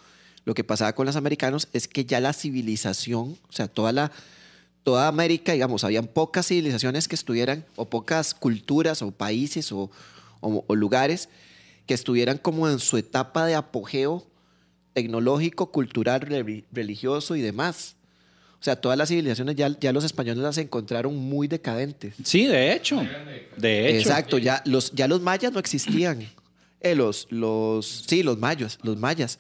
lo 0.44 0.54
que 0.54 0.64
pasaba 0.64 0.92
con 0.94 1.06
los 1.06 1.16
americanos 1.16 1.68
es 1.72 1.87
que 1.88 2.04
ya 2.04 2.18
la 2.20 2.32
civilización, 2.32 3.37
o 3.49 3.52
sea, 3.52 3.68
toda 3.68 3.92
la 3.92 4.11
toda 4.83 5.09
América, 5.09 5.53
digamos, 5.53 5.85
habían 5.85 6.07
pocas 6.07 6.47
civilizaciones 6.49 7.07
que 7.09 7.15
estuvieran, 7.15 7.65
o 7.77 7.89
pocas 7.89 8.35
culturas, 8.35 9.01
o 9.03 9.11
países, 9.12 9.71
o, 9.73 9.91
o- 10.41 10.65
o 10.67 10.75
lugares 10.75 11.29
que 11.87 11.95
estuvieran 11.95 12.39
como 12.39 12.69
en 12.69 12.79
su 12.79 12.97
etapa 12.97 13.47
de 13.47 13.55
apogeo 13.55 14.27
tecnológico, 14.93 15.71
cultural, 15.73 16.21
re- 16.21 16.65
religioso 16.73 17.37
y 17.37 17.41
demás. 17.41 17.97
O 18.61 18.65
sea, 18.65 18.77
todas 18.77 18.97
las 18.97 19.09
civilizaciones 19.09 19.57
ya, 19.57 19.77
ya 19.81 19.93
los 19.93 20.05
españoles 20.05 20.43
las 20.43 20.59
encontraron 20.59 21.17
muy 21.17 21.49
decadentes. 21.49 22.15
Sí, 22.25 22.47
de 22.47 22.73
hecho. 22.75 23.05
De 23.57 23.89
hecho. 23.89 23.99
Exacto, 24.09 24.39
ya 24.39 24.62
los, 24.67 24.93
ya 24.93 25.09
los 25.09 25.21
mayas 25.21 25.53
no 25.53 25.59
existían. 25.59 26.29
Eh, 26.81 26.95
los, 26.95 27.27
los, 27.31 28.05
sí, 28.07 28.23
los 28.23 28.39
mayas, 28.39 28.79
los 28.83 28.97
mayas. 28.97 29.39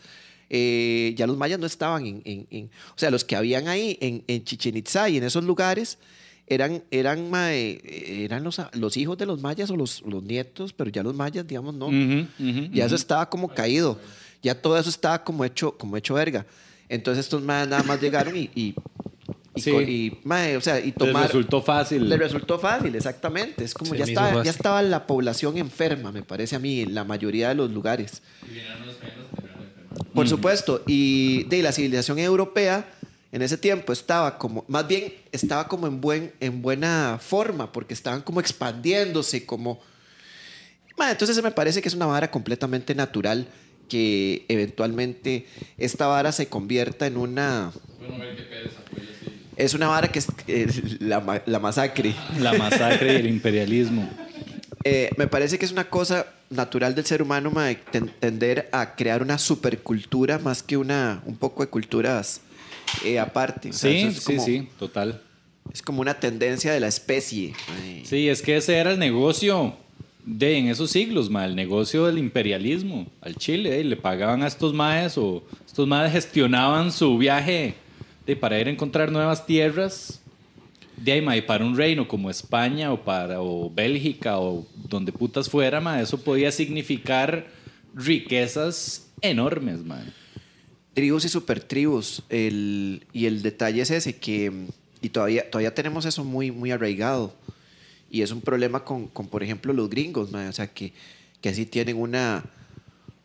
Eh, 0.54 1.14
ya 1.16 1.26
los 1.26 1.38
mayas 1.38 1.58
no 1.58 1.64
estaban 1.66 2.04
en, 2.04 2.20
en- 2.26 2.46
en- 2.50 2.66
O 2.90 2.98
sea, 2.98 3.10
los 3.10 3.24
que 3.24 3.36
habían 3.36 3.68
ahí 3.68 3.96
en, 4.02 4.22
en 4.26 4.44
Chichen 4.44 4.76
Itza 4.76 5.08
y 5.08 5.16
en 5.16 5.24
esos 5.24 5.44
lugares 5.44 5.96
eran, 6.46 6.82
eran, 6.90 7.30
mae, 7.30 7.80
eran 8.24 8.44
los, 8.44 8.60
los 8.74 8.96
hijos 8.98 9.16
de 9.16 9.24
los 9.24 9.40
mayas 9.40 9.70
o 9.70 9.76
los, 9.76 10.02
los 10.02 10.22
nietos, 10.22 10.74
pero 10.74 10.90
ya 10.90 11.02
los 11.02 11.14
mayas, 11.14 11.46
digamos, 11.46 11.74
no. 11.74 11.88
Ya 12.70 12.84
eso 12.84 12.96
estaba 12.96 13.30
como 13.30 13.48
caído. 13.48 13.98
Ya 14.42 14.54
todo 14.60 14.76
eso 14.78 14.90
estaba 14.90 15.24
como 15.24 15.44
hecho, 15.46 15.78
como 15.78 15.96
hecho 15.96 16.14
verga. 16.14 16.44
Entonces 16.90 17.24
estos 17.24 17.42
más 17.42 17.66
nada 17.66 17.82
más 17.84 17.98
llegaron 18.02 18.36
y, 18.36 18.50
y, 18.54 18.74
Y, 19.54 19.60
Sí. 19.60 19.70
co- 19.70 19.82
y, 19.82 20.18
mae, 20.24 20.56
o 20.56 20.60
sea, 20.62 20.80
y 20.80 20.86
Les 20.86 20.94
tomar... 20.94 21.26
resultó 21.26 21.60
fácil. 21.62 22.08
Le 22.08 22.16
resultó 22.16 22.58
fácil, 22.58 22.94
exactamente. 22.94 23.62
Es 23.64 23.74
como 23.74 23.92
Se 23.92 23.98
ya, 23.98 24.04
estaba, 24.04 24.42
ya 24.42 24.50
estaba 24.50 24.80
la 24.82 25.06
población 25.06 25.58
enferma, 25.58 26.10
me 26.10 26.22
parece 26.22 26.56
a 26.56 26.58
mí, 26.58 26.80
en 26.80 26.94
la 26.94 27.04
mayoría 27.04 27.50
de 27.50 27.54
los 27.56 27.70
lugares. 27.70 28.22
Por 30.14 30.28
supuesto. 30.28 30.82
Y 30.86 31.44
de 31.44 31.62
la 31.62 31.72
civilización 31.72 32.18
europea 32.18 32.86
en 33.32 33.40
ese 33.40 33.56
tiempo 33.56 33.92
estaba 33.92 34.38
como, 34.38 34.64
más 34.68 34.86
bien 34.86 35.14
estaba 35.32 35.66
como 35.66 35.86
en, 35.86 36.00
buen, 36.00 36.32
en 36.40 36.60
buena 36.60 37.18
forma, 37.20 37.72
porque 37.72 37.94
estaban 37.94 38.20
como 38.20 38.40
expandiéndose, 38.40 39.46
como... 39.46 39.80
Ma, 40.98 41.10
entonces 41.10 41.42
me 41.42 41.50
parece 41.50 41.80
que 41.80 41.88
es 41.88 41.94
una 41.94 42.06
vara 42.06 42.30
completamente 42.30 42.94
natural 42.94 43.48
que 43.88 44.44
eventualmente 44.48 45.46
esta 45.78 46.06
vara 46.06 46.32
se 46.32 46.46
convierta 46.46 47.06
en 47.06 47.16
una... 47.16 47.72
Es 49.56 49.74
una 49.74 49.88
vara 49.88 50.08
que 50.08 50.18
es 50.18 50.28
eh, 50.48 50.66
la, 51.00 51.42
la 51.46 51.58
masacre. 51.58 52.14
La 52.38 52.52
masacre 52.54 53.14
y 53.14 53.16
el 53.16 53.26
imperialismo. 53.26 54.08
Eh, 54.84 55.10
me 55.16 55.26
parece 55.26 55.58
que 55.58 55.64
es 55.64 55.72
una 55.72 55.88
cosa 55.88 56.26
natural 56.50 56.94
del 56.94 57.04
ser 57.06 57.22
humano 57.22 57.52
ten- 57.90 58.10
tender 58.20 58.68
a 58.72 58.94
crear 58.94 59.22
una 59.22 59.38
supercultura 59.38 60.38
más 60.38 60.62
que 60.62 60.76
una 60.76 61.22
un 61.26 61.36
poco 61.36 61.62
de 61.62 61.68
culturas 61.70 62.40
eh, 63.04 63.18
aparte. 63.18 63.70
O 63.70 63.72
sea, 63.72 63.90
Sí, 63.90 63.96
es 64.08 64.16
sí, 64.16 64.24
como- 64.24 64.44
sí, 64.44 64.68
total. 64.78 65.20
Es 65.72 65.80
como 65.80 66.00
una 66.00 66.14
tendencia 66.14 66.72
de 66.72 66.80
la 66.80 66.88
especie. 66.88 67.54
mae. 67.68 68.04
Sí, 68.04 68.28
es 68.28 68.42
que 68.42 68.56
ese 68.56 68.76
era 68.76 68.90
el 68.92 68.98
negocio 68.98 69.74
de 70.24 70.58
en 70.58 70.66
esos 70.68 70.90
siglos, 70.90 71.30
ma, 71.30 71.44
el 71.44 71.54
negocio 71.56 72.06
del 72.06 72.18
imperialismo 72.18 73.06
al 73.20 73.36
Chile. 73.36 73.80
eh, 73.80 73.84
le 73.84 73.96
pagaban 73.96 74.42
a 74.42 74.46
estos 74.48 74.74
maes 74.74 75.16
o 75.16 75.42
estos 75.66 75.86
maes 75.86 76.12
gestionaban 76.12 76.92
su 76.92 77.16
viaje 77.18 77.74
de, 78.26 78.36
para 78.36 78.58
ir 78.60 78.66
a 78.66 78.70
encontrar 78.70 79.10
nuevas 79.12 79.46
tierras. 79.46 80.20
De 80.96 81.12
ahí, 81.12 81.42
para 81.42 81.64
un 81.64 81.76
reino 81.76 82.06
como 82.06 82.30
España 82.30 82.92
o 82.92 83.02
para 83.02 83.40
o 83.40 83.70
Bélgica 83.70 84.38
o 84.38 84.66
donde 84.88 85.12
putas 85.12 85.48
fuera, 85.48 85.80
ma, 85.80 86.00
eso 86.00 86.22
podía 86.22 86.52
significar 86.52 87.46
riquezas 87.94 89.10
enormes, 89.20 89.84
ma. 89.84 90.04
Tribus 90.94 91.24
y 91.24 91.28
supertribus. 91.28 92.22
El, 92.28 93.06
y 93.12 93.26
el 93.26 93.42
detalle 93.42 93.82
es 93.82 93.90
ese 93.90 94.16
que 94.16 94.52
y 95.00 95.08
todavía 95.08 95.50
todavía 95.50 95.74
tenemos 95.74 96.04
eso 96.04 96.24
muy 96.24 96.50
muy 96.50 96.70
arraigado. 96.70 97.34
Y 98.10 98.20
es 98.20 98.30
un 98.30 98.42
problema 98.42 98.84
con, 98.84 99.08
con, 99.08 99.26
por 99.26 99.42
ejemplo, 99.42 99.72
los 99.72 99.88
gringos, 99.88 100.30
mae, 100.30 100.46
o 100.46 100.52
sea, 100.52 100.66
que, 100.66 100.92
que 101.40 101.48
así 101.48 101.64
tienen 101.64 101.96
una, 101.96 102.44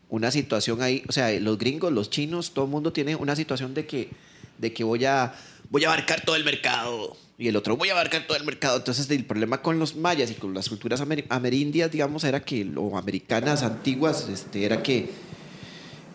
una 0.08 0.32
situación 0.32 0.82
ahí, 0.82 1.04
o 1.10 1.12
sea, 1.12 1.38
los 1.42 1.58
gringos, 1.58 1.92
los 1.92 2.10
chinos, 2.10 2.54
todo 2.54 2.64
el 2.64 2.72
mundo 2.72 2.94
tiene 2.94 3.18
una 3.18 3.36
situación 3.36 3.74
de 3.74 3.86
que, 3.86 4.10
de 4.58 4.72
que 4.72 4.86
voy, 4.86 5.04
a, 5.04 5.36
voy 5.70 5.84
a 5.84 5.88
abarcar 5.90 6.22
todo 6.22 6.38
el 6.38 6.46
mercado 6.46 7.18
y 7.38 7.48
el 7.48 7.56
otro 7.56 7.78
voy 7.78 7.90
a 7.90 7.94
abarcar 7.94 8.26
todo 8.26 8.38
el 8.38 8.44
mercado. 8.44 8.78
Entonces, 8.78 9.10
el 9.12 9.26
problema 9.26 9.62
con 9.62 9.78
los 9.80 9.96
mayas 9.96 10.32
y 10.32 10.36
con 10.36 10.54
las 10.54 10.70
culturas 10.70 11.02
amer- 11.02 11.26
amerindias, 11.30 11.92
digamos, 11.92 12.24
era 12.24 12.40
que, 12.42 12.68
o 12.76 12.98
americanas 12.98 13.64
antiguas, 13.64 14.28
este, 14.30 14.66
era 14.66 14.82
que, 14.82 15.12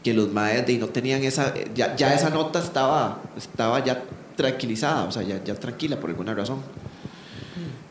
que 0.02 0.14
los 0.14 0.33
mayas 0.33 0.67
de, 0.67 0.73
ahí 0.73 0.79
no 0.79 0.88
tenían 0.88 1.23
esa, 1.23 1.55
ya, 1.75 1.95
ya 1.97 2.12
esa 2.12 2.31
nota 2.31 2.59
estaba, 2.59 3.23
estaba 3.37 3.85
ya 3.85 4.02
tranquilizada, 4.37 5.05
o 5.05 5.12
sea, 5.12 5.23
ya, 5.23 5.43
ya 5.45 5.55
tranquila 5.55 5.99
por 6.00 6.11
alguna 6.11 6.35
razón. 6.35 6.61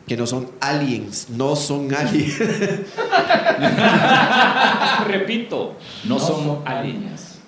Que 0.06 0.16
no 0.16 0.26
son 0.26 0.50
aliens, 0.60 1.28
no 1.30 1.56
son 1.56 1.94
aliens. 1.94 2.38
Repito, 5.06 5.76
no, 6.04 6.18
son 6.18 6.62
aliens. 6.66 7.38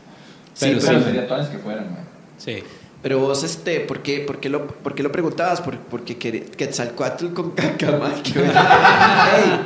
Sí, 0.54 0.66
Pero 0.66 0.78
Pero 0.80 0.98
sí. 0.98 1.04
sería 1.04 1.26
que 1.50 1.58
fueran, 1.58 1.88
güey. 1.90 2.04
Sí. 2.38 2.62
Pero 3.04 3.18
vos, 3.18 3.44
este, 3.44 3.80
¿por 3.80 4.00
qué, 4.00 4.20
por 4.20 4.40
qué, 4.40 4.48
lo, 4.48 4.66
por 4.66 4.94
qué 4.94 5.02
lo 5.02 5.12
preguntabas? 5.12 5.60
Por, 5.60 5.76
porque 5.78 6.16
que- 6.16 6.40
Quetzalcoatl 6.40 7.34
con 7.34 7.50
caca, 7.50 7.98
man. 7.98 8.14
que- 8.22 8.40
Ey, 8.40 8.46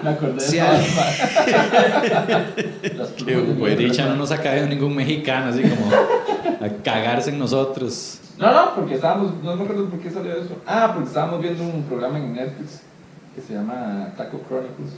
Me 0.02 0.10
acordé 0.10 0.32
de 0.34 0.40
si 0.40 0.58
Qué 3.24 3.36
mierda, 3.36 3.76
dicha 3.76 4.02
no 4.04 4.08
man. 4.10 4.18
nos 4.18 4.32
ha 4.32 4.40
caído 4.42 4.66
ningún 4.66 4.94
mexicano 4.96 5.46
así 5.50 5.62
como 5.62 5.90
a 5.92 6.68
cagarse 6.82 7.30
en 7.30 7.38
nosotros. 7.38 8.18
No, 8.38 8.52
no, 8.52 8.74
porque 8.74 8.94
estábamos, 8.96 9.32
no 9.42 9.54
me 9.56 9.62
acuerdo 9.62 9.88
por 9.88 9.98
qué 10.00 10.10
salió 10.10 10.32
eso. 10.32 10.56
Ah, 10.66 10.90
porque 10.94 11.08
estábamos 11.08 11.40
viendo 11.40 11.62
un 11.62 11.82
programa 11.84 12.18
en 12.18 12.34
Netflix 12.34 12.80
que 13.34 13.40
se 13.40 13.54
llama 13.54 14.08
Taco 14.16 14.40
Chronicles. 14.48 14.90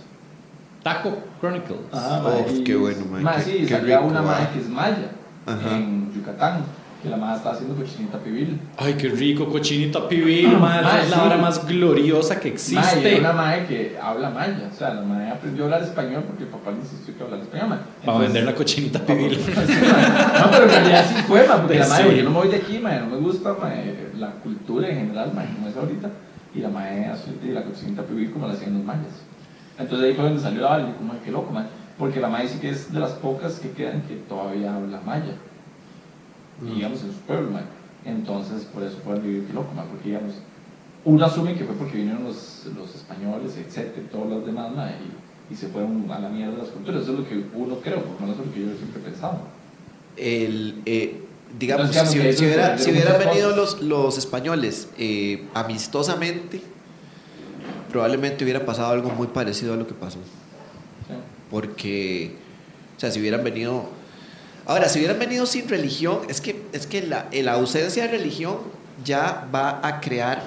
Taco 0.83 1.13
Chronicles. 1.41 1.79
Ajá, 1.93 2.23
Oh, 2.25 2.45
qué 2.65 2.75
bueno, 2.77 3.05
mae, 3.11 3.37
qué- 3.37 3.43
sí, 3.43 3.53
qué 3.67 3.77
salía 3.77 3.99
rico, 3.99 4.09
una 4.09 4.23
mae 4.23 4.49
que 4.51 4.61
es 4.61 4.69
maya 4.69 5.11
Ajá. 5.47 5.77
en 5.77 6.11
Yucatán, 6.15 6.65
que 7.03 7.09
la 7.09 7.17
mae 7.17 7.35
estaba 7.37 7.55
haciendo 7.55 7.75
cochinita 7.77 8.19
pibil. 8.19 8.61
Ay, 8.77 8.95
qué 8.95 9.09
rico, 9.09 9.47
cochinita 9.49 10.07
pibil, 10.09 10.49
madre. 10.61 11.03
Es 11.05 11.11
la 11.11 11.17
sí. 11.17 11.23
hora 11.25 11.37
más 11.39 11.67
gloriosa 11.67 12.39
que 12.39 12.49
existe. 12.49 13.17
era 13.17 13.21
una 13.21 13.33
mae 13.33 13.67
que 13.67 13.97
habla 14.03 14.29
maya, 14.31 14.69
o 14.71 14.77
sea, 14.77 14.95
la 14.95 15.03
mae 15.03 15.31
aprendió 15.31 15.63
a 15.63 15.67
hablar 15.67 15.83
español 15.83 16.25
porque 16.27 16.45
el 16.45 16.51
papá 16.51 16.71
le 16.73 16.79
insistió 16.79 17.17
que 17.17 17.23
hablara 17.25 17.43
español, 17.43 17.69
mae. 17.71 17.79
Para 17.79 17.93
Entonces- 18.01 18.23
vender 18.33 18.45
la 18.45 18.55
cochinita 18.55 18.99
pibil. 19.07 19.39
No, 20.41 20.51
pero 20.51 20.65
en 20.65 20.71
realidad 20.71 21.05
sí 21.09 21.23
fue, 21.27 21.47
mae, 21.49 21.59
porque 21.59 21.79
la 21.79 21.89
mae, 21.89 22.11
Sí. 22.11 22.17
yo 22.17 22.23
no 22.25 22.31
me 22.31 22.37
voy 22.37 22.49
de 22.49 22.57
aquí, 22.57 22.79
mae, 22.79 23.01
no 23.01 23.07
me 23.07 23.17
gusta 23.17 23.57
la 24.19 24.31
cultura 24.43 24.89
en 24.89 24.97
general, 24.97 25.33
mae, 25.35 25.47
como 25.55 25.69
es 25.69 25.77
ahorita, 25.77 26.11
y 26.55 26.61
la 26.61 26.69
mae 26.69 27.07
hace 27.07 27.31
la 27.53 27.63
cochinita 27.63 28.03
pibil 28.03 28.31
como 28.31 28.47
la 28.47 28.53
hacían 28.55 28.75
los 28.75 28.85
mayas. 28.85 29.23
Entonces 29.79 30.09
ahí 30.09 30.15
fue 30.15 30.25
donde 30.25 30.41
salió 30.43 30.61
la 30.61 30.69
vara, 30.69 30.83
y 30.83 30.87
yo 30.89 30.97
como, 30.97 31.13
"Ay, 31.15 31.21
qué 31.25 31.31
loco, 31.31 31.51
mae, 31.53 31.65
porque 31.99 32.21
la 32.21 32.29
mae 32.29 32.47
sí 32.47 32.59
que 32.59 32.69
es 32.71 32.93
de 32.93 33.01
las 33.01 33.13
pocas 33.13 33.55
que 33.61 33.71
quedan 33.71 34.03
que 34.03 34.17
todavía 34.17 34.75
habla 34.75 35.01
maya, 35.07 35.35
digamos, 36.61 37.03
en 37.03 37.13
su 37.13 37.19
pueblo, 37.21 37.51
mae. 37.51 37.63
Entonces, 38.05 38.65
por 38.65 38.83
eso 38.83 38.97
a 39.11 39.15
vivir 39.15 39.45
qué 39.47 39.53
loco, 39.53 39.73
mae, 39.75 39.87
porque 39.87 40.09
digamos, 40.09 40.35
uno 41.05 41.25
asume 41.25 41.55
que 41.55 41.65
fue 41.65 41.75
porque 41.75 41.97
vinieron 41.97 42.25
los, 42.25 42.67
los 42.77 42.95
españoles, 42.95 43.57
etcétera, 43.57 44.03
y 44.07 44.13
todos 44.13 44.29
los 44.29 44.47
demás, 44.47 44.73
mae, 44.75 44.93
y, 45.51 45.53
y 45.53 45.57
se 45.57 45.69
fueron 45.69 46.11
a 46.11 46.19
la 46.19 46.29
mierda 46.29 46.59
las 46.59 46.69
culturas. 46.69 47.03
Eso 47.03 47.13
es 47.13 47.19
lo 47.21 47.29
que 47.29 47.43
uno 47.55 47.77
creo, 47.81 48.03
porque 48.05 48.25
no 48.25 48.33
es 48.33 48.39
lo 48.39 48.45
que 48.53 48.61
yo 48.61 48.67
siempre 48.77 49.01
he 49.01 49.05
pensado. 49.05 49.39
el, 50.17 50.83
eh, 50.87 51.23
digamos, 51.59 51.87
Entonces, 51.89 52.13
si, 52.13 52.19
digamos 52.19 52.39
si 52.39 52.45
hubiera- 52.45 52.79
si 52.79 52.91
hubieran 52.91 53.19
venido 53.19 53.57
los, 53.57 53.81
los 53.83 54.19
españoles 54.19 54.89
eh, 54.99 55.47
amistosamente, 55.55 56.61
probablemente 57.91 58.45
hubiera 58.45 58.65
pasado 58.65 58.93
algo 58.93 59.11
muy 59.11 59.27
parecido 59.29 59.75
a 59.75 59.77
lo 59.77 59.87
que 59.87 59.95
pasó. 59.95 60.19
¿sí? 61.09 61.15
Porque, 61.51 62.35
o 62.97 63.01
sea, 63.01 63.11
si 63.11 63.21
hubieran 63.21 63.43
venido... 63.43 63.89
Ahora, 64.71 64.89
si 64.89 65.01
hubieran 65.01 65.19
venido 65.19 65.47
sin 65.47 65.69
religión, 65.69 66.21
es 66.29 66.41
que, 66.41 66.63
es 66.73 66.87
que 66.87 67.03
la, 67.03 67.27
la 67.33 67.55
ausencia 67.55 68.05
de 68.05 68.09
religión 68.17 68.59
ya 69.05 69.49
va 69.53 69.85
a 69.85 70.01
crear... 70.01 70.45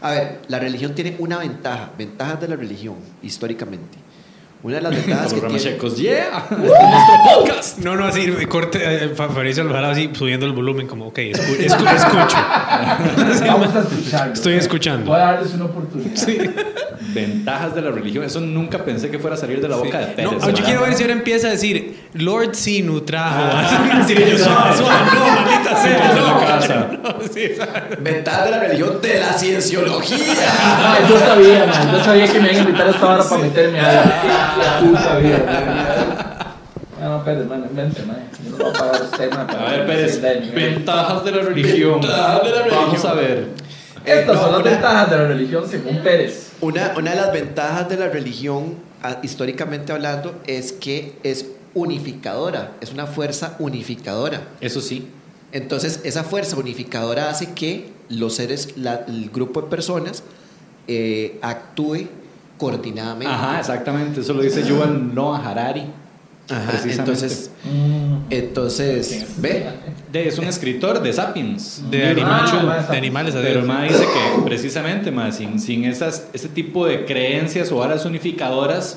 A 0.00 0.10
ver, 0.10 0.40
la 0.48 0.58
religión 0.58 0.92
tiene 0.96 1.14
una 1.20 1.38
ventaja, 1.38 1.92
ventajas 1.96 2.40
de 2.40 2.48
la 2.48 2.56
religión, 2.56 2.96
históricamente. 3.22 3.96
Una 4.62 4.76
de 4.76 4.82
las 4.82 4.92
ventajas 4.94 5.32
que 5.32 5.40
Los 5.40 5.40
tiene... 5.40 5.48
ramachecos, 5.48 5.96
yeah. 5.96 6.44
Este 6.50 6.54
es 6.54 6.70
nuestro 6.70 7.34
podcast. 7.34 7.78
No, 7.78 7.96
no, 7.96 8.04
así, 8.04 8.30
corte, 8.46 8.78
eh, 8.82 9.08
Fa- 9.14 9.28
Fabricio 9.30 9.62
Alvarado 9.62 9.92
así 9.92 10.10
subiendo 10.12 10.44
el 10.46 10.52
volumen, 10.52 10.86
como, 10.86 11.06
ok, 11.08 11.18
escu- 11.18 11.58
escu- 11.58 11.94
escucho. 11.94 12.36
Vamos 13.46 13.74
a 13.74 13.80
escucharlo. 13.80 14.32
Estoy 14.34 14.54
escuchando. 14.54 15.06
Voy 15.10 15.20
a 15.20 15.24
darles 15.32 15.54
una 15.54 15.64
oportunidad. 15.66 16.10
Ventajas 17.12 17.74
de 17.74 17.82
la 17.82 17.90
religión. 17.90 18.22
Eso 18.24 18.40
nunca 18.40 18.84
pensé 18.84 19.10
que 19.10 19.18
fuera 19.18 19.34
a 19.34 19.38
salir 19.38 19.60
de 19.60 19.68
la 19.68 19.76
boca 19.76 19.98
de 19.98 20.06
Pérez. 20.08 20.30
No, 20.30 20.38
yo 20.38 20.46
¿verdad? 20.46 20.64
quiero 20.64 20.82
ver 20.82 20.94
si 20.94 21.02
ahora 21.02 21.14
empieza 21.14 21.48
a 21.48 21.50
decir 21.50 21.98
Lord 22.14 22.54
Sinu 22.54 23.00
trajo. 23.00 23.40
Ah, 23.42 24.00
así, 24.02 24.14
sí, 24.14 24.20
yo, 24.22 24.36
sí. 24.38 24.44
suave, 24.44 24.76
suave, 24.76 24.98
no, 25.14 25.26
maldita 25.26 25.82
sea. 25.82 25.96
Estamos 25.96 26.18
en 26.18 26.24
la 26.24 26.32
no, 26.32 26.40
casa. 26.46 26.90
no, 27.02 27.19
sí. 27.32 27.52
Ventajas 28.00 28.44
de 28.44 28.50
la 28.50 28.58
religión 28.60 29.00
de 29.00 29.18
la 29.20 29.32
cienciología. 29.32 30.18
Ay, 30.78 31.04
yo 31.08 31.18
sabía, 31.18 31.66
man. 31.66 31.92
Yo 31.92 32.04
sabía 32.04 32.26
que 32.32 32.40
me 32.40 32.52
iban 32.52 32.56
a 32.56 32.68
invitar 32.68 32.86
a 32.86 32.90
esta 32.90 33.06
hora 33.14 33.24
para 33.24 33.40
meterme 33.42 33.80
a 33.80 33.92
la 33.92 34.80
puta 34.80 35.18
vida. 35.18 35.38
man. 35.46 36.30
No, 37.00 37.18
no, 37.18 37.24
Pérez, 37.24 37.46
man, 37.46 37.64
invente, 37.68 38.02
man. 38.02 38.28
Yo 38.44 38.50
no 38.50 38.56
voy 38.64 38.68
a 38.74 38.78
pagar 38.78 39.02
usted, 39.02 39.30
man. 39.32 39.46
A 39.50 39.70
ver, 39.70 39.86
Pérez, 39.86 40.20
ventajas 40.54 41.24
de 41.24 41.30
la 41.32 41.42
religión. 41.42 42.00
Ventajas 42.00 42.42
de 42.44 42.50
la 42.50 42.56
religión. 42.62 42.84
Vamos 42.86 43.04
a 43.06 43.14
ver. 43.14 43.46
Estas 44.04 44.36
No, 44.36 44.42
son 44.42 44.52
las 44.52 44.60
una- 44.60 44.70
ventajas 44.70 45.10
de 45.10 45.16
la 45.16 45.24
religión 45.24 45.64
según 45.68 45.98
Pérez. 46.02 46.50
Una, 46.60 46.92
una 46.96 47.10
de 47.12 47.16
las 47.16 47.32
ventajas 47.32 47.88
de 47.88 47.96
la 47.96 48.08
religión, 48.08 48.76
ah, 49.02 49.16
históricamente 49.22 49.92
hablando, 49.92 50.34
es 50.46 50.72
que 50.72 51.14
es 51.22 51.46
unificadora, 51.74 52.72
es 52.80 52.92
una 52.92 53.06
fuerza 53.06 53.56
unificadora. 53.58 54.40
Eso 54.60 54.80
sí. 54.80 55.08
Entonces, 55.52 56.00
esa 56.04 56.22
fuerza 56.24 56.56
unificadora 56.56 57.28
hace 57.30 57.52
que 57.52 57.90
los 58.08 58.34
seres, 58.36 58.76
la- 58.76 59.04
el 59.08 59.30
grupo 59.30 59.62
de 59.62 59.68
personas, 59.68 60.22
eh, 60.88 61.38
actúe 61.42 62.06
coordinadamente. 62.58 63.32
Ajá, 63.32 63.58
exactamente. 63.60 64.20
Eso 64.20 64.32
lo 64.34 64.42
dice 64.42 64.64
Yuval 64.66 65.14
Noah 65.14 65.48
Harari. 65.50 65.84
Ajá, 66.48 66.70
precisamente. 66.72 67.00
entonces, 67.00 67.50
entonces, 68.30 69.26
ve, 69.38 69.66
De- 70.12 70.26
es 70.26 70.38
un 70.38 70.46
escritor 70.46 71.00
de 71.00 71.12
Sapiens. 71.12 71.82
De, 71.90 72.12
libro 72.14 72.30
Ah, 72.32 72.42
animal- 72.44 72.66
ma, 72.66 72.78
esa- 72.80 72.90
de 72.92 72.98
animales 72.98 73.34
Pero 73.34 73.54
Dios. 73.60 73.66
ma 73.66 73.84
dice 73.84 74.00
que 74.04 74.42
precisamente 74.44 75.10
ma, 75.12 75.30
sin, 75.30 75.60
sin 75.60 75.84
esas, 75.84 76.26
ese 76.32 76.48
tipo 76.48 76.86
de 76.86 77.04
creencias 77.04 77.70
o 77.70 77.82
aras 77.82 78.04
unificadoras, 78.04 78.96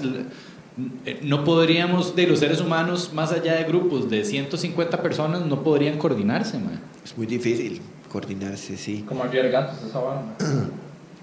no 1.22 1.44
podríamos, 1.44 2.16
de 2.16 2.28
los 2.28 2.40
seres 2.40 2.60
humanos, 2.62 3.12
más 3.14 3.32
allá 3.32 3.56
de 3.56 3.64
grupos 3.66 4.10
de 4.10 4.24
150 4.26 5.02
personas, 5.02 5.46
no 5.46 5.62
podrían 5.64 5.98
coordinarse. 5.98 6.58
ma. 6.58 6.72
es 7.04 7.18
muy 7.18 7.28
difícil 7.28 7.82
coordinarse, 8.12 8.78
sí. 8.78 9.04
Como 9.08 9.24
gatos, 9.24 9.78
esa 9.88 10.00
vara. 10.00 10.22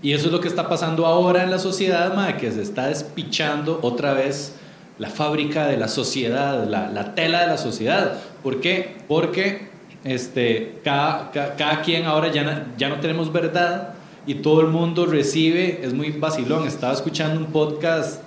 Y 0.03 0.13
eso 0.13 0.27
es 0.27 0.33
lo 0.33 0.41
que 0.41 0.49
está 0.49 0.69
pasando 0.69 1.05
ahora 1.07 1.43
en 1.45 1.51
la 1.51 1.59
sociedad, 1.59 2.15
mae, 2.15 2.37
que 2.37 2.51
se 2.53 2.63
está 2.63 2.87
despichando 2.89 3.79
otra 3.83 4.15
vez 4.15 4.55
la 4.99 5.09
fábrica 5.11 5.67
de 5.67 5.77
la 5.77 5.89
sociedad, 5.89 6.67
la, 6.69 6.91
la 6.91 7.15
tela 7.15 7.41
de 7.43 7.47
la 7.49 7.59
sociedad. 7.59 8.19
¿Por 8.43 8.61
qué? 8.61 8.97
Porque 9.09 9.69
este, 10.05 10.79
cada, 10.85 11.31
ca- 11.33 11.55
cada 11.57 11.83
quien 11.83 12.05
ahora 12.07 12.31
ya, 12.33 12.45
na- 12.45 12.67
ya 12.79 12.89
no 12.89 13.01
tenemos 13.01 13.33
verdad 13.33 13.95
y 14.27 14.37
todo 14.37 14.61
el 14.63 14.69
mundo 14.69 15.07
recibe, 15.07 15.81
es 15.83 15.93
muy 15.93 16.11
vacilón. 16.13 16.67
Estaba 16.67 16.93
escuchando 16.93 17.39
un 17.41 17.47
podcast 17.47 18.23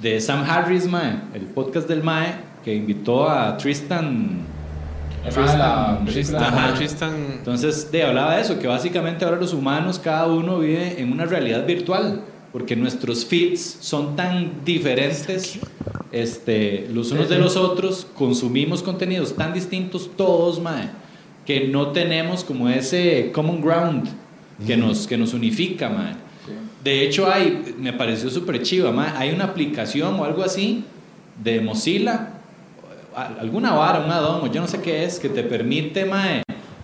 de 0.00 0.20
Sam 0.20 0.44
Harris, 0.48 0.86
mae, 0.86 1.20
el 1.34 1.42
podcast 1.42 1.88
del 1.88 2.02
Mae, 2.02 2.34
que 2.64 2.74
invitó 2.74 3.28
a 3.28 3.56
Tristan. 3.56 4.46
Tristan, 5.22 6.04
Tristan, 6.06 6.42
Ajá. 6.42 6.64
ajá, 6.64 6.74
Tristan. 6.74 7.14
Entonces, 7.38 7.92
de, 7.92 8.02
hablaba 8.02 8.36
de 8.36 8.42
eso, 8.42 8.58
que 8.58 8.66
básicamente 8.66 9.24
ahora 9.24 9.36
los 9.38 9.52
humanos, 9.52 9.98
cada 9.98 10.26
uno 10.26 10.60
vive 10.60 11.00
en 11.00 11.12
una 11.12 11.26
realidad 11.26 11.66
virtual, 11.66 12.22
porque 12.52 12.74
nuestros 12.74 13.26
feeds 13.26 13.78
son 13.80 14.16
tan 14.16 14.64
diferentes 14.64 15.58
este, 16.12 16.88
los 16.92 17.12
unos 17.12 17.28
de 17.28 17.38
los 17.38 17.56
otros, 17.56 18.06
consumimos 18.14 18.82
contenidos 18.82 19.36
tan 19.36 19.52
distintos 19.52 20.10
todos, 20.16 20.60
mae, 20.60 20.90
que 21.46 21.68
no 21.68 21.88
tenemos 21.88 22.42
como 22.42 22.68
ese 22.68 23.30
common 23.32 23.60
ground 23.60 24.08
que, 24.66 24.76
nos, 24.76 25.06
que 25.06 25.16
nos 25.16 25.34
unifica, 25.34 25.88
mae. 25.88 26.29
De 26.82 27.04
hecho, 27.04 27.30
hay, 27.30 27.74
me 27.78 27.92
pareció 27.92 28.30
súper 28.30 28.62
chiva, 28.62 28.92
hay 29.18 29.30
una 29.30 29.44
aplicación 29.44 30.14
o 30.18 30.24
algo 30.24 30.42
así 30.42 30.84
de 31.42 31.60
Mozilla, 31.60 32.30
alguna 33.14 33.72
vara, 33.72 34.00
un 34.00 34.10
addon, 34.10 34.42
o 34.42 34.52
yo 34.52 34.60
no 34.60 34.68
sé 34.68 34.80
qué 34.80 35.04
es, 35.04 35.18
que 35.18 35.28
te 35.28 35.42
permite, 35.42 36.04
mae, 36.04 36.42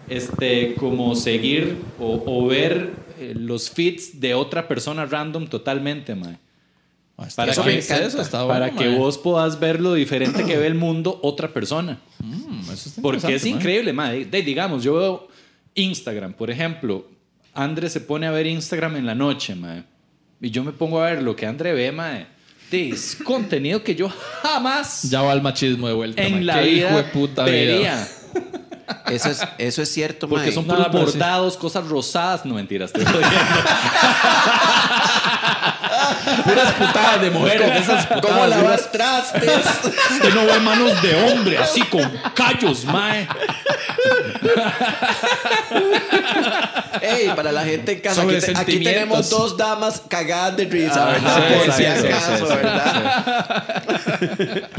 este, 0.09 0.75
como 0.75 1.15
seguir 1.15 1.79
o, 1.99 2.23
o 2.27 2.47
ver 2.47 2.93
eh, 3.19 3.33
los 3.35 3.71
feeds 3.71 4.21
de 4.21 4.35
otra 4.35 4.69
persona 4.69 5.07
random 5.07 5.47
totalmente, 5.47 6.15
mae. 6.15 6.39
Para 7.35 7.53
Eso 7.53 7.65
que. 7.65 7.79
Eso 7.79 8.21
está 8.21 8.47
para 8.47 8.71
que 8.71 8.95
vos 8.95 9.17
puedas 9.17 9.59
ver 9.59 9.81
lo 9.81 9.95
diferente 9.95 10.45
que 10.45 10.59
ve 10.59 10.67
el 10.67 10.75
mundo 10.75 11.19
otra 11.23 11.49
persona. 11.49 11.99
Mm, 12.19 12.61
eso 12.71 12.89
está 12.91 13.01
Porque 13.01 13.35
es 13.35 13.47
increíble. 13.47 13.95
De- 14.31 14.43
digamos, 14.43 14.85
yo 14.85 14.95
veo 14.95 15.29
Instagram, 15.75 16.35
por 16.35 16.51
ejemplo. 16.51 17.07
André 17.57 17.89
se 17.91 18.01
pone 18.01 18.27
a 18.27 18.31
ver 18.31 18.47
Instagram 18.47 18.97
en 18.97 19.07
la 19.07 19.15
noche, 19.15 19.55
mae. 19.55 19.83
Y 20.41 20.51
yo 20.51 20.63
me 20.63 20.73
pongo 20.73 21.01
a 21.03 21.07
ver 21.11 21.23
lo 21.23 21.35
que 21.35 21.47
André 21.47 21.73
ve, 21.73 21.91
mae. 21.93 22.27
Es 22.71 23.17
contenido 23.25 23.83
que 23.83 23.95
yo 23.95 24.11
jamás 24.43 25.03
Ya 25.05 25.23
va 25.23 25.33
el 25.33 25.41
machismo 25.43 25.87
de 25.89 25.95
vuelta. 25.95 26.21
mae. 26.23 26.31
en 26.33 26.47
la 26.47 26.55
Qué 26.61 26.63
vida 26.67 26.89
hijo 26.89 26.97
de 26.99 27.05
puta 27.05 27.45
vida. 27.45 27.53
vería. 27.55 28.09
Eso 29.09 29.31
es, 29.31 29.41
eso 29.59 29.83
es 29.83 29.93
cierto, 29.93 30.29
Porque 30.29 30.47
mae. 30.47 30.53
son 30.55 30.67
No, 30.67 30.75
puros 30.75 30.89
pero 30.93 31.07
sí. 31.07 31.13
bordados, 31.19 31.57
cosas 31.57 31.87
rosadas. 31.87 32.45
No 32.45 32.55
mentiras, 32.55 32.91
estoy. 32.95 33.05
Puras 36.45 36.73
putadas 36.75 37.21
de 37.21 37.31
mujeres. 37.31 37.81
esas 37.83 38.07
¿Cómo 38.07 38.21
putadas, 38.21 38.51
lavas 38.51 38.93
trastes? 38.93 39.61
Usted 40.13 40.35
no 40.35 40.45
ve 40.47 40.61
manos 40.61 41.01
de 41.03 41.15
hombre 41.33 41.59
así 41.59 41.83
con 41.83 42.03
callos, 42.35 42.85
mae. 42.85 43.27
Ey, 47.03 47.29
para 47.37 47.53
la 47.53 47.63
gente 47.65 47.93
en 47.93 48.01
casa, 48.01 48.23
aquí, 48.23 48.31
te- 48.31 48.37
aquí 48.37 48.47
sentimientos. 48.55 48.93
tenemos 48.93 49.31
dos 49.31 49.57
damas 49.57 50.03
cagadas 50.09 50.57
de 50.57 50.65
risa, 50.65 51.11
Ajá, 51.11 51.13
¿verdad? 51.13 51.37
sí, 51.37 51.43
Por 51.55 51.65
sí, 51.65 51.71
si 51.73 51.83
sí, 51.83 51.87
acaso, 52.07 52.37
sí, 52.37 52.43
sí, 52.47 52.55
¿verdad? 52.57 54.17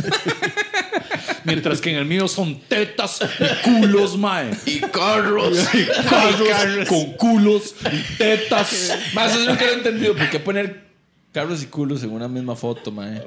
Mientras 1.43 1.79
que 1.79 1.91
en 1.91 1.97
el 1.97 2.05
mío 2.05 2.27
son 2.27 2.59
tetas 2.61 3.19
y 3.21 3.69
culos, 3.69 4.17
mae. 4.17 4.51
Y 4.65 4.79
carros. 4.81 5.57
Carros 6.09 6.87
con 6.89 7.13
culos 7.13 7.75
y 7.91 8.17
tetas. 8.17 8.97
Más 9.13 9.31
eso 9.33 9.45
nunca 9.49 9.65
lo 9.65 9.71
he 9.71 9.75
entendido. 9.75 10.15
¿Por 10.15 10.29
qué 10.29 10.39
poner 10.39 10.87
carros 11.31 11.63
y 11.63 11.67
culos 11.67 12.03
en 12.03 12.11
una 12.11 12.27
misma 12.27 12.55
foto, 12.55 12.91
mae? 12.91 13.21